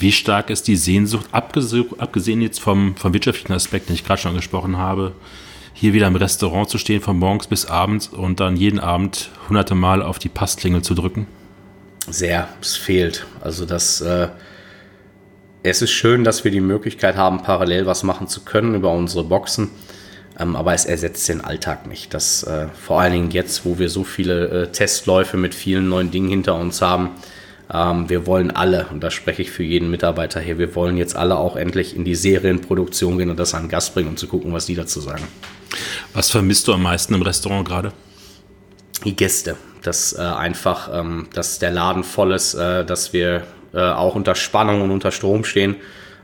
Wie 0.01 0.13
stark 0.13 0.51
ist 0.51 0.67
die 0.67 0.77
Sehnsucht, 0.77 1.27
abgesehen 1.31 2.41
jetzt 2.41 2.61
vom, 2.61 2.97
vom 2.97 3.13
wirtschaftlichen 3.13 3.53
Aspekt, 3.53 3.89
den 3.89 3.95
ich 3.95 4.05
gerade 4.05 4.21
schon 4.21 4.31
angesprochen 4.31 4.79
habe, 4.79 5.13
hier 5.79 5.93
wieder 5.93 6.07
im 6.07 6.17
Restaurant 6.17 6.69
zu 6.69 6.79
stehen, 6.79 7.01
von 7.01 7.19
morgens 7.19 7.47
bis 7.47 7.67
abends 7.67 8.09
und 8.09 8.41
dann 8.41 8.57
jeden 8.57 8.81
Abend 8.81 9.31
hunderte 9.49 9.75
Mal 9.75 10.03
auf 10.03 10.19
die 10.19 10.29
Passklingel 10.29 10.83
zu 10.83 10.95
drücken? 10.95 11.27
sehr. 12.11 12.49
Es 12.61 12.77
fehlt. 12.77 13.27
Also 13.41 13.65
das, 13.65 14.01
äh, 14.01 14.29
es 15.63 15.83
ist 15.83 15.91
schön, 15.91 16.25
dass 16.25 16.45
wir 16.45 16.51
die 16.51 16.61
Möglichkeit 16.61 17.17
haben, 17.17 17.43
parallel 17.43 17.87
was 17.87 18.03
machen 18.03 18.29
zu 18.29 18.45
können 18.45 18.75
über 18.75 18.91
unsere 18.93 19.25
Boxen. 19.25 19.71
Ähm, 20.39 20.57
aber 20.57 20.75
es 20.75 20.85
ersetzt 20.85 21.29
den 21.29 21.41
Alltag 21.41 21.87
nicht. 21.87 22.15
Das, 22.15 22.43
äh, 22.45 22.69
vor 22.69 23.01
allen 23.01 23.13
Dingen 23.13 23.31
jetzt, 23.31 23.65
wo 23.65 23.79
wir 23.79 23.89
so 23.89 24.05
viele 24.05 24.49
äh, 24.49 24.73
Testläufe 24.73 25.37
mit 25.37 25.55
vielen 25.55 25.89
neuen 25.89 26.11
Dingen 26.11 26.29
hinter 26.29 26.55
uns 26.57 26.81
haben. 26.81 27.11
Ähm, 27.73 28.09
wir 28.09 28.27
wollen 28.27 28.51
alle, 28.51 28.87
und 28.91 29.03
da 29.03 29.11
spreche 29.11 29.43
ich 29.43 29.51
für 29.51 29.63
jeden 29.63 29.91
Mitarbeiter 29.91 30.41
hier, 30.41 30.59
wir 30.59 30.75
wollen 30.75 30.97
jetzt 30.97 31.17
alle 31.17 31.37
auch 31.37 31.57
endlich 31.57 31.95
in 31.95 32.05
die 32.05 32.15
Serienproduktion 32.15 33.19
gehen 33.19 33.31
und 33.31 33.39
das 33.39 33.55
an 33.55 33.69
Gast 33.69 33.95
bringen, 33.95 34.09
um 34.09 34.17
zu 34.17 34.27
gucken, 34.27 34.53
was 34.53 34.67
die 34.67 34.75
dazu 34.75 35.01
sagen. 35.01 35.25
Was 36.15 36.31
vermisst 36.31 36.67
du 36.69 36.73
am 36.73 36.83
meisten 36.83 37.15
im 37.15 37.23
Restaurant 37.23 37.67
gerade? 37.67 37.93
Die 39.05 39.15
Gäste 39.15 39.57
dass 39.83 40.13
äh, 40.13 40.21
einfach, 40.21 40.91
ähm, 40.93 41.27
dass 41.33 41.59
der 41.59 41.71
Laden 41.71 42.05
voll 42.05 42.33
ist, 42.33 42.55
äh, 42.55 42.85
dass 42.85 43.13
wir 43.13 43.45
äh, 43.73 43.81
auch 43.81 44.15
unter 44.15 44.35
Spannung 44.35 44.83
und 44.83 44.91
unter 44.91 45.11
Strom 45.11 45.45
stehen 45.45 45.77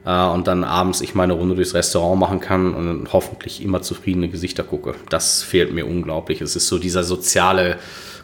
äh, 0.04 0.24
und 0.24 0.46
dann 0.46 0.64
abends 0.64 1.00
ich 1.00 1.14
meine 1.14 1.34
Runde 1.34 1.54
durchs 1.54 1.74
Restaurant 1.74 2.20
machen 2.20 2.40
kann 2.40 2.74
und 2.74 3.12
hoffentlich 3.12 3.62
immer 3.62 3.82
zufriedene 3.82 4.28
Gesichter 4.28 4.62
gucke. 4.62 4.94
Das 5.08 5.42
fehlt 5.42 5.72
mir 5.72 5.86
unglaublich. 5.86 6.40
Es 6.40 6.56
ist 6.56 6.68
so 6.68 6.78
dieser 6.78 7.04
soziale 7.04 7.78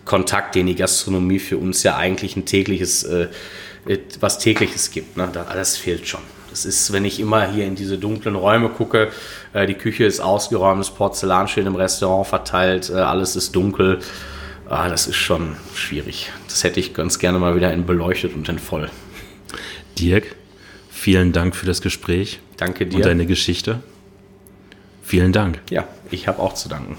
Kontakt, 0.05 0.55
den 0.55 0.67
die 0.67 0.75
Gastronomie 0.75 1.39
für 1.39 1.59
uns 1.59 1.83
ja 1.83 1.97
eigentlich 1.97 2.37
ein 2.37 2.45
tägliches, 2.45 3.05
äh, 3.05 3.29
was 4.21 4.39
tägliches 4.39 4.91
gibt. 4.91 5.17
Ne? 5.17 5.29
Das 5.33 5.77
fehlt 5.77 6.07
schon. 6.07 6.21
das 6.51 6.65
ist, 6.65 6.93
wenn 6.93 7.05
ich 7.05 7.21
immer 7.21 7.51
hier 7.51 7.67
in 7.67 7.77
diese 7.77 7.97
dunklen 7.99 8.35
Räume 8.35 8.69
gucke, 8.69 9.11
äh, 9.53 9.67
die 9.67 9.75
Küche 9.75 10.05
ist 10.05 10.21
ausgeräumt, 10.21 10.81
das 10.81 10.91
Porzellan 10.91 11.49
steht 11.49 11.67
im 11.67 11.77
Restaurant 11.77 12.27
verteilt, 12.27 12.91
äh, 12.91 12.95
alles 12.95 13.37
ist 13.37 13.55
dunkel. 13.55 14.01
Ah, 14.69 14.89
das 14.89 15.09
ist 15.09 15.17
schon 15.17 15.57
schwierig. 15.75 16.31
Das 16.49 16.63
hätte 16.63 16.79
ich 16.79 16.95
ganz 16.95 17.19
gerne 17.19 17.41
mal 17.41 17.57
wieder 17.57 17.73
in 17.73 17.87
beleuchtet 17.87 18.35
und 18.35 18.49
in 18.49 18.61
voll. 18.61 18.89
Dirk, 19.99 20.37
vielen 20.91 21.33
Dank 21.33 21.57
für 21.57 21.67
das 21.67 21.83
Gespräch. 21.83 22.39
Danke 22.57 22.87
dir. 22.87 22.97
Und 22.97 23.05
deine 23.05 23.27
Geschichte. 23.27 23.83
Vielen 25.03 25.33
Dank. 25.33 25.61
Ja, 25.71 25.89
ich 26.13 26.29
habe 26.29 26.39
auch 26.39 26.55
zu 26.55 26.69
danken. 26.69 26.97